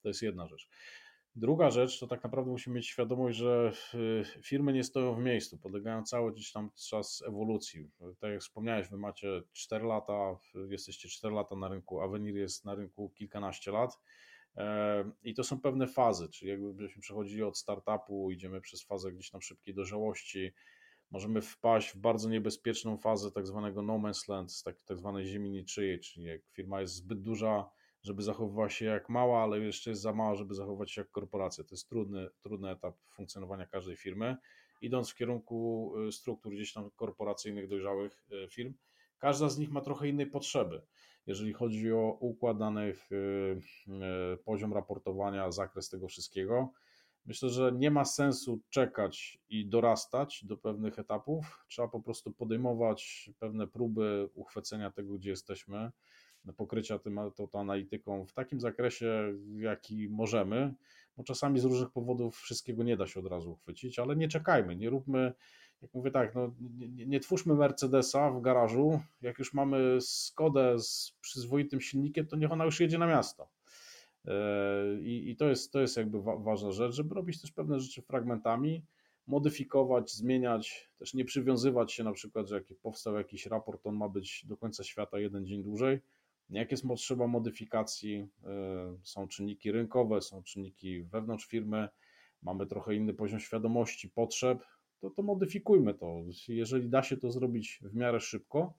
To 0.03 0.09
jest 0.09 0.23
jedna 0.23 0.47
rzecz. 0.47 0.69
Druga 1.37 1.71
rzecz 1.71 2.01
to 2.01 2.07
tak 2.07 2.25
naprawdę 2.25 2.51
musimy 2.51 2.77
mieć 2.77 2.87
świadomość, 2.87 3.39
że 3.39 3.73
y, 3.95 4.43
firmy 4.43 4.73
nie 4.73 4.85
stoją 4.85 5.15
w 5.15 5.19
miejscu, 5.19 5.59
podlegają 5.59 6.03
cały 6.03 6.33
gdzieś 6.33 6.53
tam 6.53 6.71
czas 6.89 7.23
ewolucji. 7.29 7.91
Tak 8.21 8.31
jak 8.31 8.41
wspomniałeś, 8.41 8.89
wy 8.89 8.99
macie 8.99 9.43
4 9.53 9.85
lata, 9.85 10.37
jesteście 10.69 11.09
4 11.09 11.35
lata 11.35 11.57
na 11.57 11.69
rynku, 11.69 12.01
Avenir 12.01 12.37
jest 12.37 12.65
na 12.65 12.75
rynku 12.75 13.11
kilkanaście 13.11 13.71
lat. 13.71 13.99
E, 14.57 15.05
I 15.23 15.35
to 15.35 15.45
są 15.45 15.61
pewne 15.61 15.87
fazy, 15.87 16.29
czyli 16.29 16.51
jakbyśmy 16.51 17.03
przechodzili 17.03 17.43
od 17.43 17.59
startupu, 17.59 18.31
idziemy 18.31 18.61
przez 18.61 18.85
fazę 18.85 19.13
gdzieś 19.13 19.31
tam 19.31 19.43
szybkiej 19.43 19.75
dojrzałości, 19.75 20.53
możemy 21.11 21.41
wpaść 21.41 21.89
w 21.89 21.97
bardzo 21.97 22.29
niebezpieczną 22.29 22.97
fazę 22.97 23.31
tak 23.31 23.47
zwanego 23.47 23.83
no 23.83 23.95
man's 23.99 24.29
land, 24.29 24.63
tak, 24.65 24.83
tak 24.83 24.99
zwanej 24.99 25.27
ziemi 25.27 25.51
niczyjej, 25.51 26.01
czyli 26.01 26.27
jak 26.27 26.41
firma 26.53 26.81
jest 26.81 26.95
zbyt 26.95 27.23
duża, 27.23 27.71
żeby 28.03 28.23
zachowywała 28.23 28.69
się 28.69 28.85
jak 28.85 29.09
mała, 29.09 29.43
ale 29.43 29.61
jeszcze 29.61 29.91
jest 29.91 30.03
za 30.03 30.13
mała, 30.13 30.35
żeby 30.35 30.55
zachować 30.55 30.91
się 30.91 31.01
jak 31.01 31.11
korporacja. 31.11 31.65
To 31.65 31.75
jest 31.75 31.89
trudny, 31.89 32.29
trudny 32.41 32.71
etap 32.71 32.97
funkcjonowania 33.11 33.67
każdej 33.67 33.97
firmy. 33.97 34.37
Idąc 34.81 35.11
w 35.11 35.15
kierunku 35.15 35.93
y, 36.09 36.13
struktur 36.13 36.53
gdzieś 36.53 36.73
tam 36.73 36.91
korporacyjnych, 36.91 37.69
dojrzałych 37.69 38.25
y, 38.33 38.49
firm, 38.49 38.75
każda 39.19 39.49
z 39.49 39.59
nich 39.59 39.71
ma 39.71 39.81
trochę 39.81 40.09
innej 40.09 40.27
potrzeby. 40.27 40.83
jeżeli 41.27 41.53
chodzi 41.53 41.93
o 41.93 42.17
układ 42.21 42.59
danych, 42.59 43.09
poziom 44.45 44.73
raportowania, 44.73 45.51
zakres 45.51 45.89
tego 45.89 46.09
wszystkiego. 46.09 46.73
Myślę, 47.25 47.49
że 47.49 47.73
nie 47.73 47.91
ma 47.91 48.05
sensu 48.05 48.61
czekać 48.71 49.39
i 49.49 49.67
dorastać 49.67 50.45
do 50.45 50.57
pewnych 50.57 50.99
etapów. 50.99 51.65
Trzeba 51.69 51.89
po 51.89 52.01
prostu 52.01 52.33
podejmować 52.33 53.31
pewne 53.39 53.67
próby 53.67 54.29
uchwycenia 54.35 54.91
tego, 54.91 55.15
gdzie 55.15 55.31
jesteśmy, 55.31 55.91
pokrycia 56.57 56.99
tym, 56.99 57.21
analityką 57.53 58.27
w 58.27 58.33
takim 58.33 58.61
zakresie, 58.61 59.35
jaki 59.57 60.09
możemy, 60.09 60.75
bo 61.17 61.25
czasami 61.25 61.61
z 61.61 61.65
różnych 61.65 61.91
powodów 61.91 62.37
wszystkiego 62.37 62.83
nie 62.83 62.97
da 62.97 63.07
się 63.07 63.21
od 63.21 63.27
razu 63.27 63.53
uchwycić, 63.53 63.99
ale 63.99 64.17
nie 64.17 64.29
czekajmy, 64.29 64.77
nie 64.77 64.91
róbmy, 64.91 65.33
jak 65.83 65.95
mówię 65.95 66.11
tak, 66.11 66.35
no, 66.35 66.55
nie, 66.89 67.07
nie 67.07 67.21
twórzmy 67.21 67.55
Mercedesa 67.55 68.31
w 68.31 68.41
garażu, 68.41 69.01
jak 69.23 69.39
już 69.39 69.55
mamy 69.55 69.99
Skodę 70.01 70.79
z 70.79 71.17
przyzwoitym 71.21 71.81
silnikiem, 71.81 72.27
to 72.27 72.37
niech 72.37 72.53
ona 72.53 72.65
już 72.65 72.81
jedzie 72.81 72.99
na 72.99 73.07
miasto 73.07 73.49
E, 74.27 75.01
I, 75.01 75.31
I, 75.31 75.37
to, 75.37 75.49
jest, 75.49 75.73
to 75.73 75.81
jest 75.81 75.97
jakby 75.97 76.23
wa 76.23 76.37
ważna 76.37 76.73
rzecz, 76.73 76.95
żeby 76.95 77.15
robić 77.15 77.41
też 77.41 77.53
pewne 77.53 77.81
rzeczy 77.81 78.03
fragmentami, 78.03 78.85
modyfikować, 79.27 80.13
zmieniać, 80.13 80.91
też 80.99 81.15
nie 81.15 81.25
przywiązywać 81.25 81.93
się 81.93 82.05
na 82.05 82.13
przykład, 82.13 82.49
że 82.49 82.55
jak 82.55 82.65
powstał 82.83 83.17
jakiś 83.17 83.47
raport, 83.47 83.87
on 83.87 83.97
ma 83.97 84.09
być 84.09 84.47
do 84.47 84.57
końca 84.57 84.85
świata 84.85 85.19
jeden 85.19 85.47
dzień 85.47 85.63
dłużej. 85.63 86.01
Jak 86.51 86.71
jest 86.71 86.89
potrzeba 86.89 87.27
modyfikacji, 87.27 88.29
e, 88.45 88.97
są 89.03 89.29
czynniki 89.29 89.73
rynkowe, 89.73 90.21
są 90.21 90.43
czynniki 90.43 91.03
wewnątrz 91.03 91.47
firmy, 91.47 91.89
mamy 92.43 92.67
trochę 92.67 92.95
inny 92.95 93.15
poziom 93.15 93.41
świadomości, 93.41 94.09
potrzeb, 94.09 94.65
to, 95.01 95.11
to 95.11 95.23
modyfikujmy 95.23 95.95
to. 95.95 96.17
Jeżeli 96.49 96.89
da 96.89 97.03
się 97.03 97.17
to 97.17 97.33
zrobić 97.33 97.81
w 97.83 97.95
miarę 97.95 98.21
szybko, 98.21 98.75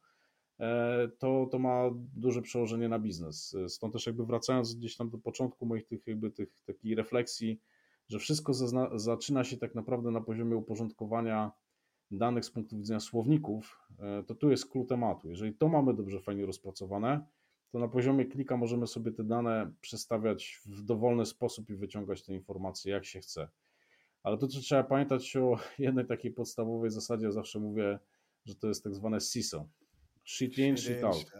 E, 0.59 1.07
to, 1.19 1.47
to 1.51 1.59
ma 1.59 1.89
duże 2.15 2.41
przełożenie 2.41 2.89
na 2.89 2.99
biznes. 2.99 3.55
Stąd 3.67 3.93
też 3.93 4.05
jakby 4.05 4.25
wracając 4.25 4.75
gdzieś 4.75 4.97
tam 4.97 5.09
do 5.09 5.17
początku 5.17 5.65
moich 5.65 5.87
tych 5.87 6.07
jakby 6.07 6.31
tych 6.31 6.49
takich 6.65 6.97
refleksji, 6.97 7.61
że 8.09 8.19
wszystko 8.19 8.53
zazna- 8.53 8.99
zaczyna 8.99 9.43
się 9.43 9.57
tak 9.57 9.75
naprawdę 9.75 10.11
na 10.11 10.21
poziomie 10.21 10.57
uporządkowania 10.57 11.51
danych 12.11 12.45
z 12.45 12.51
punktu 12.51 12.77
widzenia 12.77 12.99
słowników, 12.99 13.79
e, 13.99 14.23
to 14.23 14.35
tu 14.35 14.51
jest 14.51 14.71
klucz 14.71 14.89
tematu. 14.89 15.29
Jeżeli 15.29 15.53
to 15.53 15.69
mamy 15.69 15.93
dobrze, 15.93 16.19
fajnie 16.19 16.45
rozpracowane, 16.45 17.25
to 17.73 17.79
na 17.79 17.87
poziomie 17.87 18.25
klika 18.25 18.57
możemy 18.57 18.87
sobie 18.87 19.11
te 19.11 19.23
dane 19.23 19.71
przestawiać 19.81 20.61
w 20.65 20.81
dowolny 20.81 21.25
sposób 21.25 21.69
i 21.69 21.75
wyciągać 21.75 22.23
te 22.23 22.33
informacje 22.33 22.91
jak 22.91 23.05
się 23.05 23.19
chce. 23.19 23.47
Ale 24.23 24.37
to, 24.37 24.47
co 24.47 24.59
trzeba 24.59 24.83
pamiętać 24.83 25.35
o 25.35 25.57
jednej 25.79 26.05
takiej 26.05 26.31
podstawowej 26.31 26.91
zasadzie, 26.91 27.25
ja 27.25 27.31
zawsze 27.31 27.59
mówię, 27.59 27.99
że 28.45 28.55
to 28.55 28.67
jest 28.67 28.83
tak 28.83 28.95
zwane 28.95 29.21
CISO, 29.21 29.67
Shit 30.25 30.57
in, 30.57 30.77
shit 30.77 31.03
out. 31.03 31.31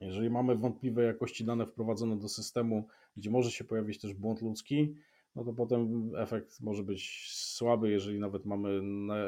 Jeżeli 0.00 0.30
mamy 0.30 0.56
wątpliwe 0.56 1.04
jakości 1.04 1.44
dane 1.44 1.66
wprowadzone 1.66 2.18
do 2.18 2.28
systemu, 2.28 2.88
gdzie 3.16 3.30
może 3.30 3.50
się 3.50 3.64
pojawić 3.64 4.00
też 4.00 4.14
błąd 4.14 4.42
ludzki, 4.42 4.94
no 5.36 5.44
to 5.44 5.52
potem 5.52 6.10
efekt 6.16 6.60
może 6.60 6.82
być 6.82 7.30
słaby, 7.32 7.90
jeżeli 7.90 8.18
nawet 8.18 8.44
mamy 8.44 8.80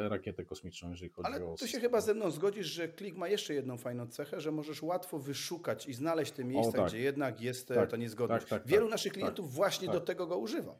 rakietę 0.09 0.45
kosmiczną, 0.45 0.91
jeżeli 0.91 1.11
chodzi 1.11 1.27
Ale 1.27 1.45
o. 1.45 1.49
Ale 1.49 1.57
tu 1.57 1.67
się 1.67 1.81
chyba 1.81 2.01
ze 2.01 2.15
mną 2.15 2.31
zgodzisz, 2.31 2.67
że 2.67 2.89
klik 2.89 3.17
ma 3.17 3.29
jeszcze 3.29 3.55
jedną 3.55 3.79
fajną 3.79 4.07
cechę, 4.07 4.41
że 4.41 4.53
możesz 4.53 4.83
łatwo 4.83 5.19
wyszukać 5.19 5.89
i 5.89 5.95
znaleźć 5.95 6.33
te 6.33 6.45
miejsca, 6.45 6.73
tak. 6.73 6.89
gdzie 6.89 6.99
jednak 6.99 7.41
jest 7.41 7.69
tak, 7.69 7.91
ta 7.91 7.97
niezgodność. 7.97 8.47
Tak, 8.47 8.61
tak 8.61 8.69
Wielu 8.69 8.87
tak. 8.87 8.91
naszych 8.91 9.13
klientów 9.13 9.47
tak. 9.47 9.55
właśnie 9.55 9.89
do 9.89 10.01
tego 10.01 10.27
go 10.27 10.39
używa. 10.39 10.79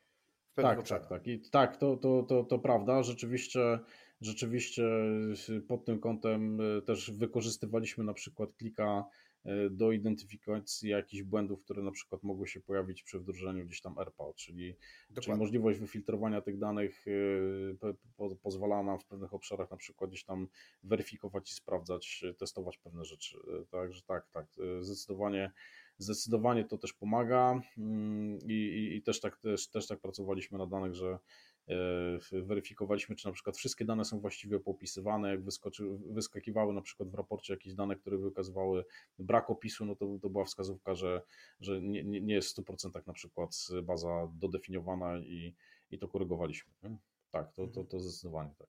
Tak, 0.55 0.89
tak, 0.89 1.07
tak. 1.07 1.27
I 1.27 1.41
tak, 1.51 1.77
to, 1.77 1.97
to, 1.97 2.23
to, 2.23 2.45
to 2.45 2.59
prawda. 2.59 3.03
Rzeczywiście 3.03 3.79
rzeczywiście 4.21 4.83
pod 5.69 5.85
tym 5.85 6.01
kątem 6.01 6.61
e, 6.61 6.83
też 6.83 7.11
wykorzystywaliśmy 7.11 8.05
na 8.05 8.15
przykład 8.15 8.55
klika 8.55 8.85
e, 8.85 9.05
do 9.71 9.93
identyfikacji 9.93 10.91
jakichś 10.91 11.23
błędów, 11.23 11.63
które 11.65 11.83
na 11.83 11.91
przykład 11.91 12.23
mogły 12.23 12.47
się 12.47 12.61
pojawić 12.61 13.03
przy 13.03 13.19
wdrożeniu 13.19 13.65
gdzieś 13.65 13.81
tam 13.81 13.99
RPA, 13.99 14.25
czyli, 14.37 14.77
czyli 15.23 15.37
możliwość 15.37 15.79
wyfiltrowania 15.79 16.41
tych 16.41 16.59
danych 16.59 17.05
e, 17.83 17.93
po, 18.17 18.37
pozwala 18.37 18.83
nam 18.83 19.01
w 19.01 19.07
pewnych 19.07 19.35
obszarach 19.35 19.71
na 19.71 19.77
przykład 19.77 20.11
gdzieś 20.11 20.25
tam 20.25 20.49
weryfikować 20.83 21.51
i 21.51 21.55
sprawdzać, 21.55 22.25
testować 22.39 22.79
pewne 22.79 23.05
rzeczy. 23.05 23.39
Także 23.71 24.03
tak, 24.03 24.29
tak, 24.31 24.47
zdecydowanie 24.81 25.53
zdecydowanie 25.99 26.65
to 26.65 26.79
też 26.79 26.93
pomaga 26.93 27.61
mm, 27.79 28.39
i, 28.39 28.53
i, 28.53 28.97
i 28.97 29.03
też, 29.03 29.21
tak, 29.21 29.37
też, 29.37 29.69
też 29.69 29.87
tak 29.87 30.01
pracowaliśmy 30.01 30.59
na 30.59 30.67
danych, 30.67 30.95
że 30.95 31.19
E, 31.54 31.54
weryfikowaliśmy, 32.33 33.17
czy 33.17 33.27
na 33.27 33.33
przykład 33.33 33.57
wszystkie 33.57 33.85
dane 33.85 34.05
są 34.05 34.21
właściwie 34.21 34.61
popisywane. 34.61 35.31
Jak 35.31 35.45
wyskoczy, 35.45 35.85
wyskakiwały 36.11 36.75
na 36.75 36.83
przykład 36.83 37.11
w 37.11 37.15
raporcie 37.15 37.53
jakieś 37.53 37.75
dane, 37.75 37.97
które 37.97 38.19
wykazywały 38.19 38.85
brak 39.19 39.51
opisu, 39.51 39.85
no 39.85 39.97
to, 39.97 40.19
to 40.23 40.31
była 40.31 40.45
wskazówka, 40.45 40.95
że, 40.95 41.23
że 41.61 41.83
nie, 41.83 42.05
nie 42.05 42.35
jest 42.35 42.57
w 42.57 42.63
100% 42.63 43.07
na 43.07 43.13
przykład 43.13 43.51
baza 43.83 44.29
dodefiniowana 44.35 45.19
i, 45.19 45.55
i 45.91 45.99
to 45.99 46.09
korygowaliśmy. 46.09 46.73
Nie? 46.83 46.97
Tak, 47.31 47.53
to, 47.53 47.55
to, 47.57 47.63
mhm. 47.63 47.87
to 47.87 48.01
zdecydowanie 48.01 48.55
tak. 48.59 48.69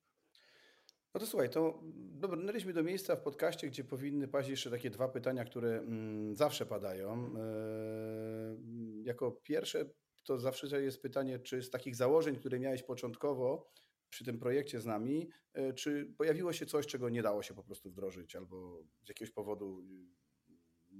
No 1.14 1.20
to 1.20 1.28
słuchaj, 1.28 1.50
to 1.50 1.80
dobrnęliśmy 1.96 2.74
do 2.74 2.84
miejsca 2.84 3.16
w 3.16 3.22
podcaście, 3.22 3.68
gdzie 3.68 3.84
powinny 3.84 4.28
paść 4.28 4.50
jeszcze 4.50 4.70
takie 4.70 4.90
dwa 4.90 5.08
pytania, 5.08 5.46
które 5.46 5.78
mm, 5.78 6.36
zawsze 6.36 6.66
padają. 6.66 7.34
Yy, 7.34 9.04
jako 9.04 9.32
pierwsze 9.32 9.86
to 10.26 10.40
zawsze 10.40 10.84
jest 10.84 11.02
pytanie, 11.02 11.40
czy 11.40 11.62
z 11.62 11.70
takich 11.70 11.96
założeń, 11.96 12.36
które 12.36 12.60
miałeś 12.60 12.84
początkowo 12.84 13.72
przy 14.10 14.26
tym 14.26 14.40
projekcie 14.40 14.80
z 14.80 14.86
nami, 14.86 15.30
e, 15.54 15.74
czy 15.74 16.14
pojawiło 16.18 16.54
się 16.54 16.66
coś, 16.66 16.88
czego 16.88 17.10
nie 17.10 17.22
dało 17.22 17.44
się 17.44 17.54
po 17.54 17.64
prostu 17.64 17.90
wdrożyć, 17.90 18.36
albo 18.36 18.84
z 19.04 19.10
jakiegoś 19.10 19.32
powodu 19.32 19.82
y, 19.82 20.96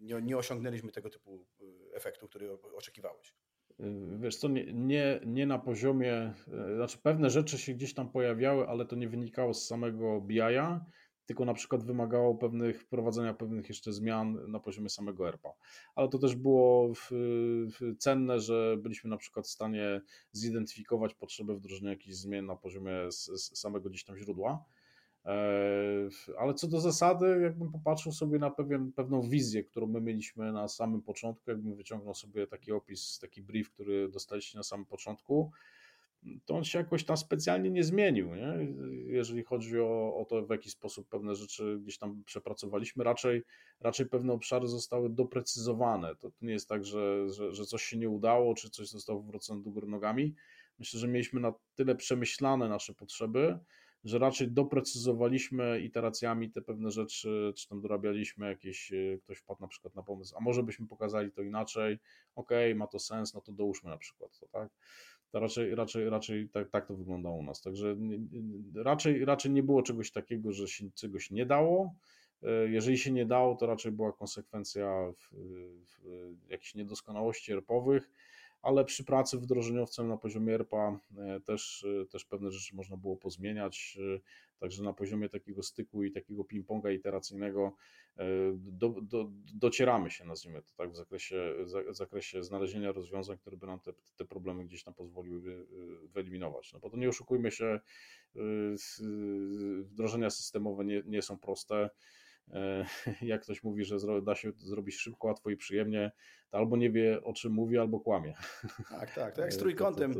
nie, 0.00 0.22
nie 0.22 0.36
osiągnęliśmy 0.36 0.92
tego 0.92 1.10
typu 1.10 1.46
y, 1.60 1.94
efektu, 1.94 2.28
który 2.28 2.52
oczekiwałeś? 2.52 3.34
Y, 3.80 3.84
wiesz 4.20 4.36
co, 4.36 4.48
nie, 4.48 4.72
nie, 4.72 5.20
nie 5.26 5.46
na 5.46 5.58
poziomie, 5.58 6.32
znaczy 6.74 6.98
pewne 6.98 7.30
rzeczy 7.30 7.58
się 7.58 7.74
gdzieś 7.74 7.94
tam 7.94 8.10
pojawiały, 8.10 8.68
ale 8.68 8.86
to 8.86 8.96
nie 8.96 9.08
wynikało 9.08 9.54
z 9.54 9.66
samego 9.66 10.20
BI-a, 10.20 10.84
tylko 11.26 11.44
na 11.44 11.54
przykład 11.54 11.84
wymagało 11.84 12.34
pewnych 12.34 12.82
wprowadzenia 12.82 13.34
pewnych 13.34 13.68
jeszcze 13.68 13.92
zmian 13.92 14.50
na 14.50 14.60
poziomie 14.60 14.88
samego 14.88 15.28
ERPA. 15.28 15.52
Ale 15.94 16.08
to 16.08 16.18
też 16.18 16.36
było 16.36 16.94
w, 16.94 17.08
w 17.70 17.96
cenne, 17.98 18.40
że 18.40 18.76
byliśmy 18.78 19.10
na 19.10 19.16
przykład 19.16 19.46
w 19.46 19.50
stanie 19.50 20.00
zidentyfikować 20.32 21.14
potrzebę 21.14 21.54
wdrożenia 21.54 21.90
jakichś 21.90 22.14
zmian 22.16 22.46
na 22.46 22.56
poziomie 22.56 23.12
z, 23.12 23.24
z 23.24 23.58
samego 23.58 23.90
gdzieś 23.90 24.04
tam 24.04 24.18
źródła. 24.18 24.64
E, 25.24 26.08
ale 26.38 26.54
co 26.54 26.68
do 26.68 26.80
zasady, 26.80 27.40
jakbym 27.42 27.72
popatrzył 27.72 28.12
sobie 28.12 28.38
na 28.38 28.50
pewien, 28.50 28.92
pewną 28.92 29.22
wizję, 29.22 29.64
którą 29.64 29.86
my 29.86 30.00
mieliśmy 30.00 30.52
na 30.52 30.68
samym 30.68 31.02
początku, 31.02 31.50
jakbym 31.50 31.74
wyciągnął 31.74 32.14
sobie 32.14 32.46
taki 32.46 32.72
opis, 32.72 33.18
taki 33.18 33.42
brief, 33.42 33.70
który 33.70 34.08
dostaliście 34.08 34.58
na 34.58 34.64
samym 34.64 34.86
początku, 34.86 35.50
to 36.44 36.54
on 36.54 36.64
się 36.64 36.78
jakoś 36.78 37.04
tam 37.04 37.16
specjalnie 37.16 37.70
nie 37.70 37.84
zmienił, 37.84 38.34
nie? 38.34 38.74
jeżeli 39.06 39.42
chodzi 39.42 39.80
o, 39.80 40.16
o 40.16 40.24
to, 40.24 40.46
w 40.46 40.50
jaki 40.50 40.70
sposób 40.70 41.08
pewne 41.08 41.34
rzeczy 41.34 41.78
gdzieś 41.82 41.98
tam 41.98 42.22
przepracowaliśmy. 42.24 43.04
Raczej, 43.04 43.42
raczej 43.80 44.06
pewne 44.06 44.32
obszary 44.32 44.68
zostały 44.68 45.10
doprecyzowane. 45.10 46.16
To, 46.16 46.30
nie 46.40 46.52
jest 46.52 46.68
tak, 46.68 46.84
że, 46.84 47.28
że, 47.28 47.52
że 47.52 47.64
coś 47.64 47.82
się 47.82 47.98
nie 47.98 48.08
udało, 48.08 48.54
czy 48.54 48.70
coś 48.70 48.88
zostało 48.88 49.22
wywrócone 49.22 49.62
do 49.62 49.70
góry 49.70 49.86
nogami. 49.86 50.34
Myślę, 50.78 51.00
że 51.00 51.08
mieliśmy 51.08 51.40
na 51.40 51.52
tyle 51.74 51.94
przemyślane 51.96 52.68
nasze 52.68 52.94
potrzeby, 52.94 53.58
że 54.04 54.18
raczej 54.18 54.50
doprecyzowaliśmy 54.50 55.80
iteracjami 55.80 56.50
te 56.50 56.62
pewne 56.62 56.90
rzeczy, 56.90 57.52
czy 57.56 57.68
tam 57.68 57.80
dorabialiśmy 57.80 58.46
jakieś, 58.46 58.92
ktoś 59.22 59.38
wpadł 59.38 59.60
na 59.60 59.68
przykład 59.68 59.94
na 59.94 60.02
pomysł, 60.02 60.36
a 60.36 60.40
może 60.40 60.62
byśmy 60.62 60.86
pokazali 60.86 61.32
to 61.32 61.42
inaczej, 61.42 61.98
ok, 62.34 62.50
ma 62.74 62.86
to 62.86 62.98
sens, 62.98 63.34
no 63.34 63.40
to 63.40 63.52
dołóżmy 63.52 63.90
na 63.90 63.96
przykład 63.96 64.38
to, 64.38 64.48
tak? 64.48 64.68
To 65.34 65.40
raczej, 65.40 65.74
raczej, 65.74 66.10
raczej 66.10 66.48
tak, 66.48 66.70
tak 66.70 66.86
to 66.86 66.94
wyglądało 66.96 67.36
u 67.36 67.42
nas. 67.42 67.62
Także 67.62 67.96
raczej, 68.74 69.24
raczej 69.24 69.52
nie 69.52 69.62
było 69.62 69.82
czegoś 69.82 70.10
takiego, 70.10 70.52
że 70.52 70.68
się 70.68 70.90
czegoś 70.90 71.30
nie 71.30 71.46
dało. 71.46 71.94
E, 72.42 72.68
jeżeli 72.68 72.98
się 72.98 73.12
nie 73.12 73.26
dało, 73.26 73.54
to 73.54 73.66
raczej 73.66 73.92
była 73.92 74.12
konsekwencja 74.12 75.12
w, 75.12 75.36
w 76.44 76.50
jakichś 76.50 76.74
niedoskonałości 76.74 77.52
erpowych 77.52 78.10
ale 78.64 78.84
przy 78.84 79.04
pracy 79.04 79.38
wdrożeniowcem 79.38 80.08
na 80.08 80.16
poziomie 80.16 80.54
ERPA 80.54 81.00
e, 81.16 81.40
też, 81.40 81.86
e, 82.02 82.06
też 82.06 82.24
pewne 82.24 82.50
rzeczy 82.50 82.76
można 82.76 82.96
było 82.96 83.16
pozmieniać, 83.16 83.98
e, 84.16 84.20
także 84.58 84.82
na 84.82 84.92
poziomie 84.92 85.28
takiego 85.28 85.62
styku 85.62 86.04
i 86.04 86.12
takiego 86.12 86.42
ping-ponga 86.44 86.92
iteracyjnego 86.92 87.76
do, 88.54 88.88
do, 89.02 89.30
docieramy 89.54 90.10
się, 90.10 90.24
nazwijmy 90.24 90.62
to 90.62 90.72
tak, 90.76 90.90
w 90.90 90.96
zakresie, 90.96 91.54
w 91.88 91.96
zakresie 91.96 92.42
znalezienia 92.42 92.92
rozwiązań, 92.92 93.38
które 93.38 93.56
by 93.56 93.66
nam 93.66 93.80
te, 93.80 93.92
te 94.16 94.24
problemy 94.24 94.64
gdzieś 94.64 94.82
tam 94.82 94.94
pozwoliły 94.94 95.66
wyeliminować. 96.14 96.72
No 96.72 96.80
bo 96.80 96.90
to 96.90 96.96
nie 96.96 97.08
oszukujmy 97.08 97.50
się, 97.50 97.80
wdrożenia 99.84 100.30
systemowe 100.30 100.84
nie, 100.84 101.02
nie 101.06 101.22
są 101.22 101.38
proste, 101.38 101.90
jak 103.22 103.42
ktoś 103.42 103.62
mówi, 103.62 103.84
że 103.84 103.96
da 104.22 104.34
się 104.34 104.52
zrobić 104.56 104.96
szybko, 104.96 105.26
łatwo 105.26 105.50
i 105.50 105.56
przyjemnie, 105.56 106.12
to 106.50 106.58
albo 106.58 106.76
nie 106.76 106.90
wie 106.90 107.24
o 107.24 107.32
czym 107.32 107.52
mówi, 107.52 107.78
albo 107.78 108.00
kłamie. 108.00 108.34
Tak, 108.90 109.14
tak. 109.14 109.34
To 109.34 109.40
jak 109.40 109.52
z 109.52 109.56
trójkątem 109.56 110.14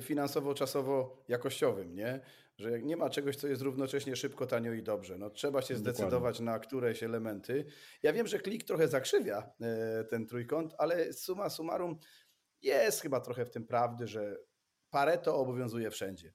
finansowo-czasowo-jakościowym, 0.00 1.94
nie? 1.94 2.20
Że 2.58 2.82
nie 2.82 2.96
ma 2.96 3.10
czegoś, 3.10 3.36
co 3.36 3.48
jest 3.48 3.62
równocześnie 3.62 4.16
szybko, 4.16 4.46
tanio 4.46 4.72
i 4.72 4.82
dobrze. 4.82 5.18
No, 5.18 5.30
trzeba 5.30 5.62
się 5.62 5.76
zdecydować 5.76 6.38
Dokładnie. 6.38 6.44
na 6.44 6.58
któreś 6.58 7.02
elementy. 7.02 7.64
Ja 8.02 8.12
wiem, 8.12 8.26
że 8.26 8.38
klik 8.38 8.64
trochę 8.64 8.88
zakrzywia 8.88 9.50
ten 10.10 10.26
trójkąt, 10.26 10.74
ale 10.78 11.12
suma 11.12 11.50
summarum 11.50 11.98
jest 12.62 13.00
chyba 13.00 13.20
trochę 13.20 13.44
w 13.44 13.50
tym 13.50 13.66
prawdy, 13.66 14.06
że 14.06 14.36
Pareto 14.90 15.36
obowiązuje 15.36 15.90
wszędzie. 15.90 16.32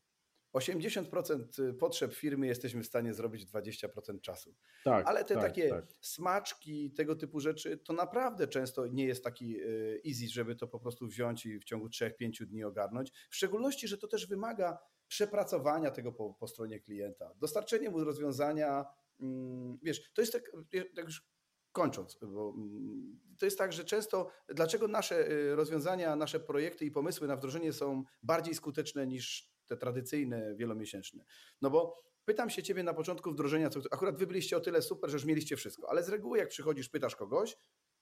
80% 0.54 1.74
potrzeb 1.74 2.14
firmy 2.14 2.48
jesteśmy 2.48 2.84
w 2.84 2.86
stanie 2.86 3.14
zrobić 3.14 3.46
20% 3.46 4.22
czasu. 4.22 4.56
Tak, 4.84 5.08
Ale 5.08 5.26
te 5.26 5.34
tak, 5.34 5.44
takie 5.44 5.70
tak. 5.70 5.86
smaczki, 6.02 6.92
tego 6.92 7.16
typu 7.16 7.40
rzeczy, 7.40 7.78
to 7.78 7.94
naprawdę 7.94 8.48
często 8.48 8.88
nie 8.88 9.06
jest 9.06 9.24
taki 9.24 9.62
e, 9.62 9.66
easy, 10.08 10.28
żeby 10.28 10.56
to 10.56 10.68
po 10.68 10.80
prostu 10.80 11.08
wziąć 11.08 11.46
i 11.46 11.60
w 11.60 11.64
ciągu 11.64 11.88
3-5 11.88 12.46
dni 12.46 12.64
ogarnąć. 12.64 13.12
W 13.30 13.36
szczególności, 13.36 13.88
że 13.88 13.98
to 13.98 14.08
też 14.08 14.28
wymaga 14.28 14.78
przepracowania 15.08 15.92
tego 15.92 16.12
po, 16.12 16.34
po 16.34 16.48
stronie 16.48 16.80
klienta, 16.80 17.34
dostarczenie 17.36 17.90
mu 17.90 18.04
rozwiązania. 18.04 18.86
Mm, 19.20 19.80
wiesz, 19.84 20.14
to 20.14 20.22
jest 20.22 20.34
tak, 20.34 20.52
tak 20.96 21.06
już 21.06 21.30
kończąc, 21.72 22.18
bo 22.22 22.54
mm, 22.58 23.20
to 23.40 23.46
jest 23.46 23.58
tak, 23.58 23.74
że 23.74 23.84
często 23.84 24.32
dlaczego 24.48 24.88
nasze 24.88 25.32
y, 25.32 25.56
rozwiązania, 25.56 26.16
nasze 26.16 26.40
projekty 26.40 26.86
i 26.86 26.92
pomysły 26.92 27.28
na 27.28 27.36
wdrożenie 27.36 27.74
są 27.74 28.04
bardziej 28.24 28.56
skuteczne 28.56 29.08
niż 29.08 29.49
te 29.70 29.78
tradycyjne, 29.78 30.56
wielomiesięczne? 30.56 31.24
No 31.62 31.70
bo 31.70 31.96
pytam 32.26 32.50
się 32.50 32.64
ciebie 32.64 32.84
na 32.84 32.94
początku 32.94 33.32
wdrożenia, 33.32 33.70
co 33.70 33.80
akurat 33.92 34.18
wy 34.18 34.28
byliście 34.28 34.58
o 34.58 34.60
tyle 34.60 34.82
super, 34.82 35.10
że 35.10 35.16
już 35.16 35.26
mieliście 35.26 35.58
wszystko, 35.58 35.90
ale 35.90 36.04
z 36.04 36.10
reguły 36.10 36.38
jak 36.38 36.50
przychodzisz, 36.50 36.90
pytasz 36.90 37.16
kogoś, 37.16 37.58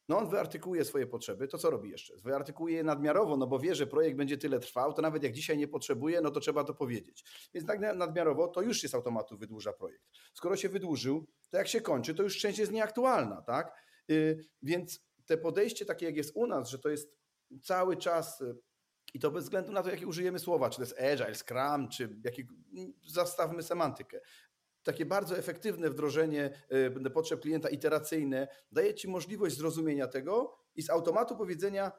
no 0.09 0.17
on 0.17 0.29
wyartykułuje 0.29 0.85
swoje 0.85 1.07
potrzeby, 1.07 1.47
to 1.47 1.57
co 1.57 1.69
robi 1.69 1.89
jeszcze? 1.89 2.17
Wyartykułuje 2.17 2.75
je 2.75 2.83
nadmiarowo, 2.83 3.37
no 3.37 3.47
bo 3.47 3.59
wie, 3.59 3.75
że 3.75 3.87
projekt 3.87 4.17
będzie 4.17 4.37
tyle 4.37 4.59
trwał, 4.59 4.93
to 4.93 5.01
nawet 5.01 5.23
jak 5.23 5.33
dzisiaj 5.33 5.57
nie 5.57 5.67
potrzebuje, 5.67 6.21
no 6.21 6.31
to 6.31 6.39
trzeba 6.39 6.63
to 6.63 6.73
powiedzieć. 6.73 7.23
Więc 7.53 7.67
tak 7.67 7.79
nadmiarowo 7.79 8.47
to 8.47 8.61
już 8.61 8.77
się 8.77 8.87
z 8.87 8.95
automatu 8.95 9.37
wydłuża 9.37 9.73
projekt. 9.73 10.03
Skoro 10.33 10.55
się 10.55 10.69
wydłużył, 10.69 11.27
to 11.49 11.57
jak 11.57 11.67
się 11.67 11.81
kończy, 11.81 12.15
to 12.15 12.23
już 12.23 12.37
część 12.37 12.59
jest 12.59 12.71
nieaktualna, 12.71 13.41
tak? 13.41 13.71
Yy, 14.07 14.37
więc 14.61 15.07
te 15.25 15.37
podejście 15.37 15.85
takie 15.85 16.05
jak 16.05 16.15
jest 16.15 16.31
u 16.35 16.47
nas, 16.47 16.69
że 16.69 16.79
to 16.79 16.89
jest 16.89 17.17
cały 17.61 17.97
czas 17.97 18.41
y, 18.41 18.55
i 19.13 19.19
to 19.19 19.31
bez 19.31 19.43
względu 19.43 19.71
na 19.71 19.83
to, 19.83 19.89
jakie 19.89 20.07
użyjemy 20.07 20.39
słowa, 20.39 20.69
czy 20.69 20.75
to 20.75 20.83
jest 20.83 20.99
agile, 20.99 21.35
scrum, 21.35 21.89
czy 21.89 22.19
jaki, 22.23 22.47
zastawmy 23.07 23.63
semantykę 23.63 24.19
takie 24.87 25.05
bardzo 25.05 25.37
efektywne 25.37 25.89
wdrożenie 25.89 26.51
y, 27.05 27.09
potrzeb 27.09 27.41
klienta 27.41 27.69
iteracyjne 27.69 28.47
daje 28.71 28.93
Ci 28.93 29.07
możliwość 29.07 29.57
zrozumienia 29.57 30.07
tego 30.07 30.57
i 30.75 30.81
z 30.81 30.89
automatu 30.89 31.37
powiedzenia, 31.37 31.91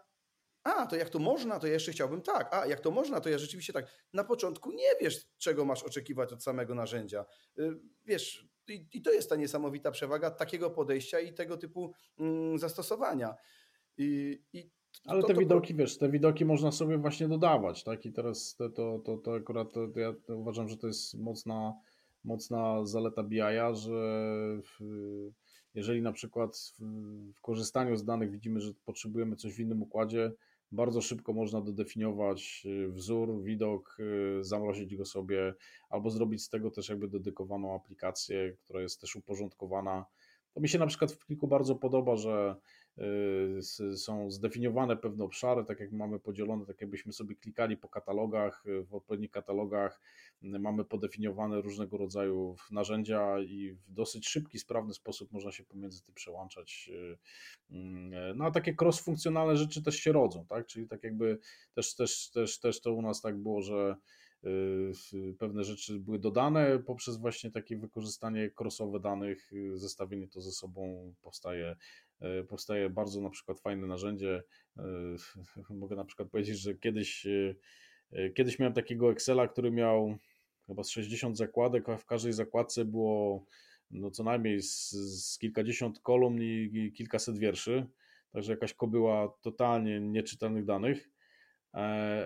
a, 0.63 0.87
to 0.87 0.97
jak 0.97 1.09
to 1.09 1.19
można, 1.19 1.59
to 1.59 1.67
ja 1.67 1.73
jeszcze 1.73 1.93
chciałbym 1.93 2.23
tak, 2.23 2.55
a 2.55 2.67
jak 2.67 2.81
to 2.81 2.91
można, 2.91 3.21
to 3.21 3.29
ja 3.29 3.39
rzeczywiście 3.39 3.73
tak. 3.73 3.87
Na 4.13 4.25
początku 4.25 4.73
nie 4.73 4.89
wiesz, 5.01 5.27
czego 5.39 5.65
masz 5.65 5.83
oczekiwać 5.83 6.33
od 6.33 6.43
samego 6.43 6.75
narzędzia. 6.75 7.25
Y, 7.59 7.81
wiesz, 8.05 8.49
i, 8.69 8.89
i 8.93 9.03
to 9.03 9.13
jest 9.13 9.29
ta 9.29 9.37
niesamowita 9.37 9.91
przewaga 9.91 10.31
takiego 10.31 10.71
podejścia 10.71 11.21
i 11.21 11.35
tego 11.35 11.57
typu 11.57 11.93
mm, 12.19 12.59
zastosowania. 12.59 13.35
I, 13.97 14.39
i 14.53 14.71
ale 15.07 15.22
te 15.22 15.34
to, 15.34 15.41
widoki, 15.41 15.74
wiesz, 15.74 15.99
te 15.99 16.11
widoki 16.11 16.45
można 16.45 16.72
sobie 16.72 16.99
właśnie 16.99 17.28
dodawać, 17.28 17.84
tak? 17.84 18.07
I 18.07 18.12
teraz 18.12 18.55
to, 18.55 18.70
to, 18.70 18.99
to, 19.05 19.16
to 19.16 19.34
akurat 19.34 19.74
ja 19.97 20.14
uważam, 20.28 20.68
że 20.68 20.76
to 20.76 20.86
jest 20.86 21.18
mocna 21.18 21.74
mocna 22.24 22.84
zaleta 22.84 23.22
BI-a, 23.22 23.74
że 23.74 23.93
jeżeli 25.74 26.03
na 26.03 26.12
przykład 26.12 26.72
w 27.34 27.41
korzystaniu 27.41 27.97
z 27.97 28.05
danych 28.05 28.30
widzimy, 28.30 28.61
że 28.61 28.72
potrzebujemy 28.84 29.36
coś 29.36 29.55
w 29.55 29.61
innym 29.61 29.82
układzie, 29.82 30.32
bardzo 30.72 31.01
szybko 31.01 31.32
można 31.32 31.61
dodefiniować 31.61 32.66
y, 32.66 32.89
wzór, 32.89 33.43
widok, 33.43 33.97
y, 34.01 34.45
zamrozić 34.45 34.97
go 34.97 35.05
sobie, 35.05 35.55
albo 35.91 36.11
zrobić 36.11 36.43
z 36.43 36.49
tego 36.49 36.70
też 36.70 36.89
jakby 36.89 37.09
dedykowaną 37.09 37.74
aplikację, 37.74 38.57
która 38.64 38.80
jest 38.80 39.01
też 39.01 39.16
uporządkowana. 39.16 40.05
To 40.55 40.61
mi 40.61 40.68
się 40.68 40.78
na 40.78 40.86
przykład 40.86 41.12
w 41.12 41.18
pliku 41.18 41.49
bardzo 41.49 41.74
podoba, 41.74 42.16
że 42.16 42.57
są 43.96 44.30
zdefiniowane 44.30 44.96
pewne 44.96 45.24
obszary, 45.24 45.64
tak 45.64 45.80
jak 45.80 45.92
mamy 45.92 46.20
podzielone, 46.20 46.66
tak 46.66 46.80
jakbyśmy 46.80 47.12
sobie 47.12 47.36
klikali 47.36 47.76
po 47.76 47.88
katalogach, 47.88 48.66
y, 48.66 48.82
w 48.82 48.94
odpowiednich 48.94 49.30
katalogach 49.30 50.01
y, 50.42 50.59
mamy 50.59 50.84
podefiniowane 50.84 51.61
różnego 51.61 51.96
rodzaju 51.96 52.57
narzędzia 52.70 53.40
i 53.40 53.72
w 53.72 53.92
dosyć 53.92 54.28
szybki, 54.28 54.59
sprawny 54.59 54.94
sposób 54.94 55.32
można 55.32 55.53
się 55.53 55.64
pomiędzy 55.64 56.03
tym 56.03 56.14
przełączać. 56.14 56.90
No 58.34 58.44
a 58.44 58.51
takie 58.51 58.74
cross-funkcjonalne 58.80 59.57
rzeczy 59.57 59.82
też 59.82 59.96
się 59.96 60.12
rodzą, 60.12 60.46
tak? 60.46 60.66
Czyli 60.66 60.88
tak 60.88 61.05
jakby 61.05 61.38
też, 61.74 61.94
też, 61.94 62.30
też, 62.30 62.61
też 62.61 62.80
to 62.80 62.92
u 62.92 63.03
nas 63.03 63.20
tak 63.20 63.36
było, 63.36 63.62
że 63.62 63.96
pewne 65.38 65.64
rzeczy 65.64 65.99
były 65.99 66.18
dodane 66.18 66.78
poprzez 66.78 67.16
właśnie 67.16 67.51
takie 67.51 67.76
wykorzystanie 67.76 68.51
crossowe 68.61 69.01
danych, 69.01 69.51
zestawienie 69.74 70.28
to 70.28 70.40
ze 70.40 70.53
sobą 70.53 71.14
powstaje 71.22 71.76
powstaje 72.49 72.91
bardzo 72.91 73.21
na 73.21 73.31
przykład 73.31 73.61
fajne 73.61 73.87
narzędzie. 73.87 74.43
E, 74.79 74.83
mogę 75.75 75.97
na 75.97 76.05
przykład 76.05 76.29
powiedzieć, 76.29 76.59
że 76.59 76.75
kiedyś, 76.75 77.27
e, 78.12 78.31
kiedyś 78.31 78.59
miałem 78.59 78.75
takiego 78.75 79.12
Excela, 79.12 79.49
który 79.49 79.71
miał 79.71 80.19
chyba 80.66 80.85
z 80.85 80.91
60 80.91 81.37
zakładek, 81.37 81.89
a 81.89 81.97
w 81.97 82.07
każdej 82.07 82.33
zakładce 82.33 82.85
było 82.85 83.45
no 83.91 84.11
co 84.11 84.25
najmniej 84.25 84.62
z, 84.62 84.91
z 84.91 85.39
kilkadziesiąt 85.39 86.01
kolumn 86.01 86.43
i, 86.43 86.93
kilkaset 86.97 87.39
wierszy. 87.39 87.87
Także 88.33 88.53
jakaś 88.53 88.75
kobyła 88.75 89.33
totalnie 89.43 90.01
nieczytelnych 90.01 90.64
danych. 90.64 91.11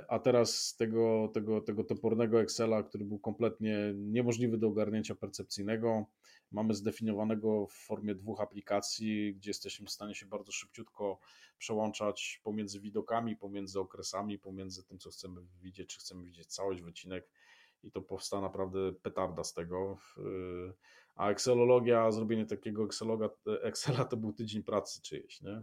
A 0.08 0.18
teraz 0.18 0.66
z 0.66 0.76
tego, 0.76 1.30
tego, 1.34 1.60
tego 1.60 1.84
topornego 1.84 2.40
Excela, 2.40 2.82
który 2.82 3.04
był 3.04 3.18
kompletnie 3.18 3.92
niemożliwy 3.96 4.58
do 4.58 4.68
ogarnięcia 4.68 5.14
percepcyjnego, 5.14 6.06
mamy 6.52 6.74
zdefiniowanego 6.74 7.66
w 7.66 7.72
formie 7.72 8.14
dwóch 8.14 8.40
aplikacji, 8.40 9.34
gdzie 9.34 9.50
jesteśmy 9.50 9.86
w 9.86 9.90
stanie 9.90 10.14
się 10.14 10.26
bardzo 10.26 10.52
szybciutko 10.52 11.18
przełączać 11.58 12.40
pomiędzy 12.44 12.80
widokami, 12.80 13.36
pomiędzy 13.36 13.80
okresami, 13.80 14.38
pomiędzy 14.38 14.84
tym, 14.84 14.98
co 14.98 15.10
chcemy 15.10 15.40
widzieć, 15.62 15.94
czy 15.94 16.00
chcemy 16.00 16.24
widzieć 16.24 16.46
całość, 16.46 16.82
wycinek 16.82 17.28
i 17.82 17.90
to 17.90 18.02
powstała 18.02 18.42
naprawdę 18.42 18.92
petarda 18.92 19.44
z 19.44 19.54
tego. 19.54 19.98
A 21.14 21.30
Excelologia, 21.30 22.10
zrobienie 22.10 22.46
takiego 22.46 22.88
Excela 23.62 24.04
to 24.04 24.16
był 24.16 24.32
tydzień 24.32 24.62
pracy 24.62 25.02
czyjeś, 25.02 25.42
nie? 25.42 25.62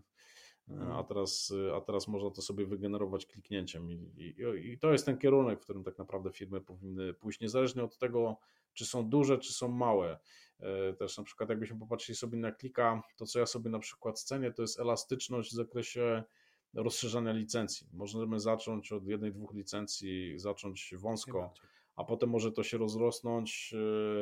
Mhm. 0.69 0.91
A 0.91 1.03
teraz, 1.03 1.53
a 1.77 1.81
teraz 1.81 2.07
można 2.07 2.31
to 2.31 2.41
sobie 2.41 2.65
wygenerować 2.65 3.25
kliknięciem, 3.25 3.91
I, 3.91 3.95
i, 4.17 4.71
i 4.71 4.79
to 4.79 4.91
jest 4.91 5.05
ten 5.05 5.17
kierunek, 5.17 5.59
w 5.59 5.63
którym 5.63 5.83
tak 5.83 5.97
naprawdę 5.97 6.31
firmy 6.31 6.61
powinny 6.61 7.13
pójść, 7.13 7.39
niezależnie 7.39 7.83
od 7.83 7.97
tego, 7.97 8.37
czy 8.73 8.85
są 8.85 9.09
duże, 9.09 9.37
czy 9.37 9.53
są 9.53 9.67
małe. 9.67 10.19
E, 10.59 10.93
też 10.93 11.17
na 11.17 11.23
przykład 11.23 11.49
jakbyśmy 11.49 11.79
popatrzyli 11.79 12.15
sobie 12.15 12.37
na 12.37 12.51
klika, 12.51 13.01
to 13.17 13.25
co 13.25 13.39
ja 13.39 13.45
sobie 13.45 13.69
na 13.69 13.79
przykład 13.79 14.21
cenię, 14.21 14.51
to 14.51 14.61
jest 14.61 14.79
elastyczność 14.79 15.51
w 15.51 15.55
zakresie 15.55 16.23
rozszerzania 16.73 17.31
licencji. 17.31 17.87
Możemy 17.93 18.39
zacząć 18.39 18.91
od 18.91 19.07
jednej, 19.07 19.31
dwóch 19.31 19.53
licencji, 19.53 20.39
zacząć 20.39 20.93
wąsko, 20.97 21.53
a 21.99 22.03
potem 22.03 22.29
może 22.29 22.51
to 22.51 22.63
się 22.63 22.77
rozrosnąć 22.77 23.73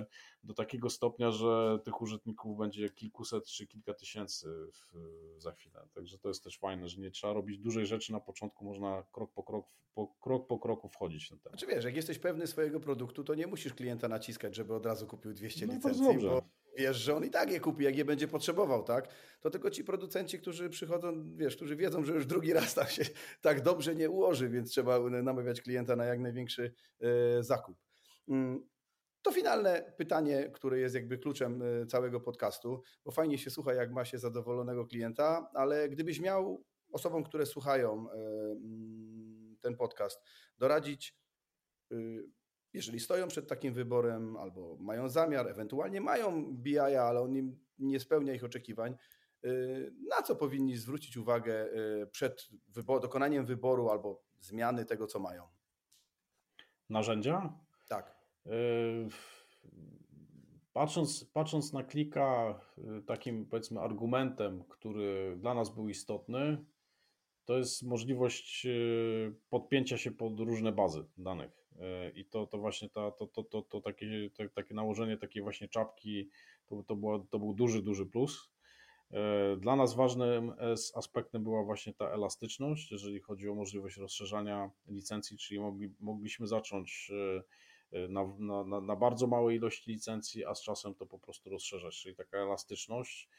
e, 0.01 0.05
do 0.43 0.53
takiego 0.53 0.89
stopnia, 0.89 1.31
że 1.31 1.79
tych 1.83 2.01
użytkowników 2.01 2.57
będzie 2.57 2.89
kilkuset 2.89 3.45
czy 3.45 3.67
kilka 3.67 3.93
tysięcy 3.93 4.47
w, 4.73 5.41
za 5.41 5.51
chwilę. 5.51 5.87
Także 5.93 6.17
to 6.17 6.27
jest 6.27 6.43
też 6.43 6.59
fajne, 6.59 6.89
że 6.89 7.01
nie 7.01 7.11
trzeba 7.11 7.33
robić 7.33 7.59
dużej 7.59 7.85
rzeczy 7.85 8.11
na 8.11 8.19
początku, 8.19 8.65
można 8.65 9.03
krok 9.11 9.33
po, 9.33 9.43
krok, 9.43 9.65
po, 9.93 10.07
krok 10.07 10.47
po 10.47 10.59
kroku 10.59 10.89
wchodzić 10.89 11.25
w 11.25 11.29
ten 11.29 11.39
temat. 11.39 11.59
Znaczy 11.59 11.75
wiesz, 11.75 11.85
jak 11.85 11.95
jesteś 11.95 12.19
pewny 12.19 12.47
swojego 12.47 12.79
produktu, 12.79 13.23
to 13.23 13.35
nie 13.35 13.47
musisz 13.47 13.73
klienta 13.73 14.07
naciskać, 14.07 14.55
żeby 14.55 14.75
od 14.75 14.85
razu 14.85 15.07
kupił 15.07 15.33
200 15.33 15.67
no, 15.67 15.73
licencji, 15.73 16.17
bo 16.17 16.41
wiesz, 16.77 16.97
że 16.97 17.15
on 17.15 17.25
i 17.25 17.29
tak 17.29 17.51
je 17.51 17.59
kupi, 17.59 17.83
jak 17.83 17.97
je 17.97 18.05
będzie 18.05 18.27
potrzebował, 18.27 18.83
tak? 18.83 19.07
To 19.39 19.49
tylko 19.49 19.69
ci 19.69 19.83
producenci, 19.83 20.39
którzy 20.39 20.69
przychodzą, 20.69 21.35
wiesz, 21.35 21.55
którzy 21.55 21.75
wiedzą, 21.75 22.05
że 22.05 22.13
już 22.13 22.25
drugi 22.25 22.53
raz 22.53 22.73
tak 22.73 22.91
się 22.91 23.03
tak 23.41 23.61
dobrze 23.61 23.95
nie 23.95 24.09
ułoży, 24.09 24.49
więc 24.49 24.71
trzeba 24.71 24.99
namawiać 25.09 25.61
klienta 25.61 25.95
na 25.95 26.05
jak 26.05 26.19
największy 26.19 26.73
e, 26.99 27.43
zakup. 27.43 27.77
Mm, 28.29 28.67
to 29.21 29.31
finalne 29.31 29.93
pytanie, 29.97 30.51
które 30.53 30.79
jest 30.79 30.95
jakby 30.95 31.17
kluczem 31.17 31.61
e, 31.61 31.85
całego 31.85 32.19
podcastu, 32.19 32.81
bo 33.05 33.11
fajnie 33.11 33.37
się 33.37 33.49
słucha, 33.49 33.73
jak 33.73 33.91
ma 33.91 34.05
się 34.05 34.19
zadowolonego 34.19 34.85
klienta, 34.85 35.49
ale 35.53 35.89
gdybyś 35.89 36.19
miał 36.19 36.63
osobom, 36.91 37.23
które 37.23 37.45
słuchają 37.45 38.11
e, 38.11 38.13
mm, 38.51 39.57
ten 39.61 39.75
podcast, 39.75 40.21
doradzić, 40.57 41.15
y, 41.91 42.36
jeżeli 42.77 42.99
stoją 42.99 43.27
przed 43.27 43.47
takim 43.47 43.73
wyborem 43.73 44.37
albo 44.37 44.77
mają 44.79 45.09
zamiar, 45.09 45.47
ewentualnie 45.47 46.01
mają 46.01 46.55
BI, 46.55 46.79
ale 46.79 47.21
on 47.21 47.35
im 47.35 47.59
nie 47.79 47.99
spełnia 47.99 48.33
ich 48.33 48.43
oczekiwań, 48.43 48.95
y, 49.45 49.93
na 50.09 50.21
co 50.21 50.35
powinni 50.35 50.77
zwrócić 50.77 51.17
uwagę 51.17 51.65
y, 52.03 52.07
przed 52.07 52.49
dokonaniem 53.01 53.45
wyboru 53.45 53.89
albo 53.89 54.23
zmiany 54.39 54.85
tego, 54.85 55.07
co 55.07 55.19
mają? 55.19 55.43
Narzędzia? 56.89 57.53
Tak. 57.89 58.17
Yy, 58.45 59.09
Patrząc, 60.77 61.25
patrząc 61.33 61.73
na 61.73 61.83
klika, 61.83 62.59
y, 62.99 63.01
takim 63.01 63.45
powiedzmy 63.45 63.79
argumentem, 63.79 64.63
który 64.63 65.37
dla 65.39 65.53
nas 65.53 65.69
był 65.69 65.89
istotny, 65.89 66.65
to 67.45 67.57
jest 67.57 67.83
możliwość 67.83 68.65
y, 68.65 69.35
podpięcia 69.49 69.97
się 69.97 70.11
pod 70.11 70.39
różne 70.39 70.71
bazy 70.71 71.05
danych. 71.17 71.66
I 72.15 72.25
to, 72.25 72.47
to 72.47 72.57
właśnie 72.57 72.89
ta, 72.89 73.11
to, 73.11 73.27
to, 73.27 73.43
to, 73.43 73.61
to 73.61 73.81
takie, 73.81 74.29
to, 74.33 74.43
takie 74.49 74.73
nałożenie 74.73 75.17
takiej 75.17 75.41
właśnie 75.41 75.67
czapki 75.67 76.29
to, 76.65 76.83
to, 76.83 76.95
było, 76.95 77.19
to 77.19 77.39
był 77.39 77.53
duży, 77.53 77.81
duży 77.81 78.05
plus. 78.05 78.51
Dla 79.57 79.75
nas 79.75 79.95
ważnym 79.95 80.53
aspektem 80.95 81.43
była 81.43 81.63
właśnie 81.63 81.93
ta 81.93 82.09
elastyczność, 82.09 82.91
jeżeli 82.91 83.19
chodzi 83.19 83.49
o 83.49 83.55
możliwość 83.55 83.97
rozszerzania 83.97 84.71
licencji, 84.87 85.37
czyli 85.37 85.59
mogli, 85.59 85.93
mogliśmy 85.99 86.47
zacząć 86.47 87.11
Y, 87.93 88.07
na, 88.09 88.23
na, 88.63 88.81
na 88.81 88.95
bardzo 88.95 89.27
małej 89.27 89.57
ilości 89.57 89.91
licencji, 89.91 90.45
a 90.45 90.55
z 90.55 90.63
czasem 90.63 90.95
to 90.95 91.05
po 91.05 91.19
prostu 91.19 91.49
rozszerzać, 91.49 92.01
czyli 92.01 92.15
taka 92.15 92.37
elastyczność, 92.37 93.29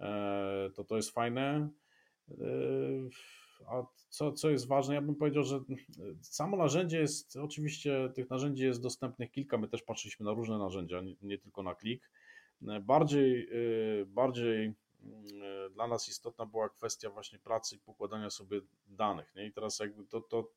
e, 0.00 0.70
to 0.74 0.84
to 0.84 0.96
jest 0.96 1.10
fajne. 1.10 1.68
E, 3.60 3.68
a 3.68 3.86
co, 4.08 4.32
co 4.32 4.50
jest 4.50 4.68
ważne, 4.68 4.94
ja 4.94 5.02
bym 5.02 5.14
powiedział, 5.14 5.42
że 5.42 5.60
samo 6.20 6.56
narzędzie 6.56 6.98
jest, 6.98 7.36
oczywiście 7.36 8.10
tych 8.14 8.30
narzędzi 8.30 8.64
jest 8.64 8.82
dostępnych 8.82 9.30
kilka, 9.30 9.58
my 9.58 9.68
też 9.68 9.82
patrzyliśmy 9.82 10.26
na 10.26 10.32
różne 10.32 10.58
narzędzia, 10.58 11.00
nie, 11.00 11.16
nie 11.22 11.38
tylko 11.38 11.62
na 11.62 11.74
klik. 11.74 12.10
E, 12.68 12.80
bardziej, 12.80 13.48
bardziej 14.06 14.74
dla 15.74 15.86
nas 15.88 16.08
istotna 16.08 16.46
była 16.46 16.68
kwestia 16.68 17.10
właśnie 17.10 17.38
pracy 17.38 17.76
i 17.76 17.78
pokładania 17.78 18.30
sobie 18.30 18.60
danych. 18.86 19.34
Nie? 19.36 19.46
I 19.46 19.52
teraz 19.52 19.78
jakby 19.78 20.04
to, 20.04 20.20
to, 20.20 20.50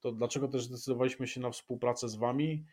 to 0.00 0.12
dlaczego 0.12 0.48
też 0.48 0.64
zdecydowaliśmy 0.64 1.26
się 1.26 1.40
na 1.40 1.50
współpracę 1.50 2.08
z 2.08 2.16
Wami? 2.16 2.64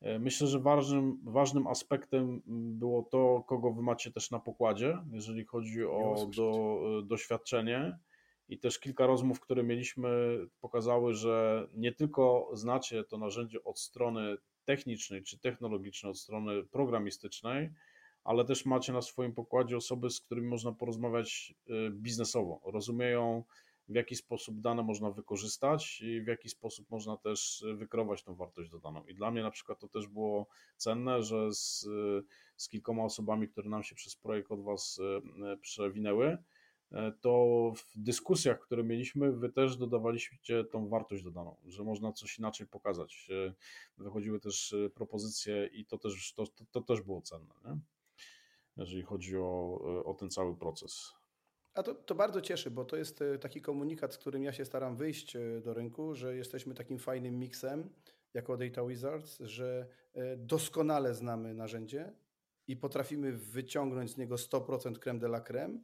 E, 0.00 0.18
myślę, 0.18 0.46
że 0.46 0.58
ważnym, 0.58 1.18
ważnym 1.24 1.66
aspektem 1.66 2.42
było 2.78 3.02
to, 3.02 3.44
kogo 3.46 3.72
wy 3.72 3.82
macie 3.82 4.10
też 4.10 4.30
na 4.30 4.40
pokładzie, 4.40 4.98
jeżeli 5.10 5.44
chodzi 5.44 5.84
o 5.84 6.30
do, 6.36 6.78
e, 6.98 7.06
doświadczenie. 7.06 7.98
I 8.52 8.58
też 8.58 8.78
kilka 8.78 9.06
rozmów, 9.06 9.40
które 9.40 9.62
mieliśmy, 9.62 10.38
pokazały, 10.60 11.14
że 11.14 11.66
nie 11.74 11.92
tylko 11.92 12.50
znacie 12.52 13.04
to 13.04 13.18
narzędzie 13.18 13.64
od 13.64 13.80
strony 13.80 14.36
technicznej 14.64 15.22
czy 15.22 15.38
technologicznej, 15.38 16.10
od 16.10 16.18
strony 16.18 16.64
programistycznej, 16.64 17.70
ale 18.24 18.44
też 18.44 18.66
macie 18.66 18.92
na 18.92 19.02
swoim 19.02 19.32
pokładzie 19.32 19.76
osoby, 19.76 20.10
z 20.10 20.20
którymi 20.20 20.48
można 20.48 20.72
porozmawiać 20.72 21.54
e, 21.68 21.90
biznesowo. 21.90 22.60
Rozumieją, 22.64 23.44
w 23.88 23.94
jaki 23.94 24.16
sposób 24.16 24.60
dane 24.60 24.82
można 24.82 25.10
wykorzystać 25.10 26.00
i 26.00 26.20
w 26.20 26.26
jaki 26.26 26.48
sposób 26.48 26.90
można 26.90 27.16
też 27.16 27.64
wykrować 27.74 28.22
tą 28.22 28.34
wartość 28.34 28.70
dodaną. 28.70 29.04
I 29.04 29.14
dla 29.14 29.30
mnie 29.30 29.42
na 29.42 29.50
przykład 29.50 29.78
to 29.78 29.88
też 29.88 30.06
było 30.06 30.46
cenne, 30.76 31.22
że 31.22 31.52
z, 31.52 31.86
z 32.56 32.68
kilkoma 32.68 33.04
osobami, 33.04 33.48
które 33.48 33.70
nam 33.70 33.82
się 33.82 33.94
przez 33.94 34.16
projekt 34.16 34.52
od 34.52 34.64
Was 34.64 35.00
e, 35.52 35.56
przewinęły, 35.56 36.38
to 37.20 37.72
w 37.76 37.98
dyskusjach, 37.98 38.60
które 38.60 38.84
mieliśmy, 38.84 39.32
Wy 39.32 39.52
też 39.52 39.76
dodawaliście 39.76 40.64
tą 40.64 40.88
wartość 40.88 41.22
dodaną, 41.22 41.56
że 41.66 41.84
można 41.84 42.12
coś 42.12 42.38
inaczej 42.38 42.66
pokazać. 42.66 43.28
E, 43.30 43.54
wychodziły 43.98 44.40
też 44.40 44.74
propozycje 44.94 45.66
i 45.66 45.86
to 45.86 45.98
też, 45.98 46.34
to, 46.34 46.46
to, 46.46 46.64
to 46.70 46.80
też 46.80 47.00
było 47.00 47.22
cenne, 47.22 47.54
nie? 47.64 47.78
jeżeli 48.76 49.02
chodzi 49.02 49.36
o, 49.36 49.80
o 50.04 50.14
ten 50.14 50.30
cały 50.30 50.56
proces. 50.56 51.12
A 51.74 51.82
to, 51.82 51.94
to 51.94 52.14
bardzo 52.14 52.40
cieszy, 52.40 52.70
bo 52.70 52.84
to 52.84 52.96
jest 52.96 53.22
e, 53.22 53.38
taki 53.38 53.60
komunikat, 53.60 54.14
z 54.14 54.18
którym 54.18 54.42
ja 54.42 54.52
się 54.52 54.64
staram 54.64 54.96
wyjść 54.96 55.36
e, 55.36 55.60
do 55.60 55.74
rynku, 55.74 56.14
że 56.14 56.36
jesteśmy 56.36 56.74
takim 56.74 56.98
fajnym 56.98 57.38
miksem 57.38 57.90
jako 58.34 58.56
Data 58.56 58.84
Wizards, 58.84 59.38
że 59.40 59.88
e, 60.14 60.36
doskonale 60.36 61.14
znamy 61.14 61.54
narzędzie 61.54 62.12
i 62.66 62.76
potrafimy 62.76 63.32
wyciągnąć 63.32 64.10
z 64.10 64.16
niego 64.16 64.34
100% 64.34 64.98
creme 64.98 65.20
de 65.20 65.26
la 65.26 65.40
creme 65.40 65.78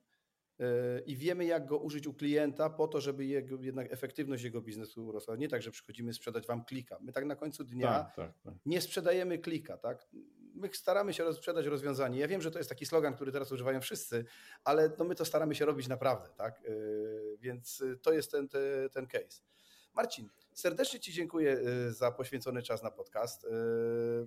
i 1.06 1.16
wiemy, 1.16 1.44
jak 1.44 1.66
go 1.66 1.78
użyć 1.78 2.06
u 2.06 2.14
klienta 2.14 2.70
po 2.70 2.88
to, 2.88 3.00
żeby 3.00 3.24
jego, 3.24 3.56
jednak 3.60 3.92
efektywność 3.92 4.44
jego 4.44 4.60
biznesu 4.60 5.06
urosła. 5.06 5.36
Nie 5.36 5.48
tak, 5.48 5.62
że 5.62 5.70
przychodzimy 5.70 6.12
sprzedać 6.12 6.46
wam 6.46 6.64
klika. 6.64 6.98
My 7.00 7.12
tak 7.12 7.24
na 7.24 7.36
końcu 7.36 7.64
dnia 7.64 7.88
tak, 7.88 8.14
tak, 8.14 8.38
tak. 8.44 8.54
nie 8.66 8.80
sprzedajemy 8.80 9.38
klika, 9.38 9.76
tak? 9.76 10.06
my 10.58 10.68
staramy 10.72 11.14
się 11.14 11.32
sprzedać 11.32 11.66
rozwiązanie. 11.66 12.18
Ja 12.18 12.28
wiem, 12.28 12.42
że 12.42 12.50
to 12.50 12.58
jest 12.58 12.68
taki 12.68 12.86
slogan, 12.86 13.14
który 13.14 13.32
teraz 13.32 13.52
używają 13.52 13.80
wszyscy, 13.80 14.24
ale 14.64 14.90
no 14.98 15.04
my 15.04 15.14
to 15.14 15.24
staramy 15.24 15.54
się 15.54 15.64
robić 15.64 15.88
naprawdę, 15.88 16.28
tak? 16.36 16.62
Yy, 16.62 17.36
więc 17.40 17.84
to 18.02 18.12
jest 18.12 18.30
ten, 18.30 18.48
ten 18.92 19.06
case. 19.06 19.42
Marcin, 19.94 20.28
serdecznie 20.52 21.00
Ci 21.00 21.12
dziękuję 21.12 21.50
yy, 21.50 21.92
za 21.92 22.12
poświęcony 22.12 22.62
czas 22.62 22.82
na 22.82 22.90
podcast. 22.90 23.44
Yy, 23.44 23.50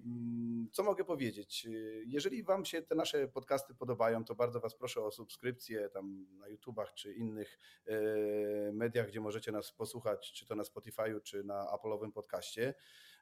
mm, 0.05 0.69
co 0.71 0.83
mogę 0.83 1.03
powiedzieć? 1.03 1.67
Jeżeli 2.05 2.43
Wam 2.43 2.65
się 2.65 2.81
te 2.81 2.95
nasze 2.95 3.27
podcasty 3.27 3.75
podobają, 3.75 4.25
to 4.25 4.35
bardzo 4.35 4.59
Was 4.59 4.75
proszę 4.75 5.01
o 5.01 5.11
subskrypcję 5.11 5.89
tam 5.89 6.27
na 6.39 6.47
YouTubach 6.47 6.93
czy 6.93 7.13
innych 7.13 7.59
mediach, 8.73 9.07
gdzie 9.07 9.21
możecie 9.21 9.51
nas 9.51 9.71
posłuchać, 9.71 10.31
czy 10.33 10.45
to 10.45 10.55
na 10.55 10.63
Spotify'u, 10.63 11.21
czy 11.21 11.43
na 11.43 11.65
Apple'owym 11.65 12.11
podcaście. 12.11 12.73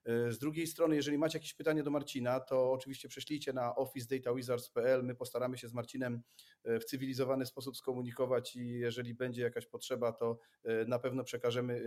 E, 0.06 0.32
z 0.32 0.40
drugiej 0.40 0.68
strony, 0.68 0.96
jeżeli 0.96 1.18
macie 1.18 1.38
jakieś 1.38 1.54
pytanie 1.54 1.84
do 1.84 1.92
Marcina, 1.92 2.40
to 2.40 2.72
oczywiście 2.72 3.10
prześlijcie 3.10 3.54
na 3.54 3.76
officedatawizards.pl. 3.76 5.04
My 5.04 5.16
postaramy 5.16 5.58
się 5.58 5.68
z 5.68 5.74
Marcinem 5.74 6.22
e, 6.64 6.80
w 6.80 6.86
cywilizowany 6.86 7.46
sposób 7.46 7.78
skomunikować 7.78 8.56
i 8.56 8.70
jeżeli 8.70 9.14
będzie 9.14 9.42
jakaś 9.42 9.66
potrzeba, 9.66 10.12
to 10.12 10.40
e, 10.64 10.86
na 10.86 11.00
pewno 11.00 11.24
przekażemy 11.24 11.84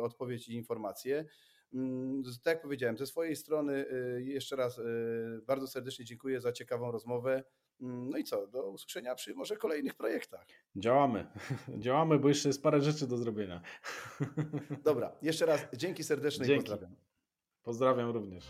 odpowiedź 0.00 0.48
i 0.48 0.54
informacje. 0.54 1.24
Mm, 1.74 2.22
tak 2.42 2.54
jak 2.54 2.62
powiedziałem, 2.62 2.98
ze 2.98 3.06
swojej 3.06 3.36
strony 3.36 3.86
jeszcze 4.18 4.56
raz 4.56 4.80
bardzo 5.46 5.66
serdecznie 5.66 6.04
dziękuję 6.04 6.40
za 6.40 6.52
ciekawą 6.52 6.90
rozmowę. 6.90 7.44
Mm, 7.80 8.08
no 8.10 8.18
i 8.18 8.24
co, 8.24 8.46
do 8.46 8.70
usłyszenia 8.70 9.14
przy 9.14 9.34
może 9.34 9.56
kolejnych 9.56 9.94
projektach. 9.94 10.46
Działamy, 10.76 11.26
działamy, 11.78 12.18
bo 12.18 12.28
jeszcze 12.28 12.48
jest 12.48 12.62
parę 12.62 12.80
rzeczy 12.80 13.06
do 13.06 13.16
zrobienia. 13.16 13.62
Dobra, 14.84 15.16
jeszcze 15.22 15.46
raz 15.46 15.66
dzięki 15.76 16.04
serdeczne 16.04 16.46
dzięki. 16.46 16.66
i 16.66 16.70
pozdrawiam. 16.70 16.96
Pozdrawiam 17.64 18.10
również. 18.10 18.44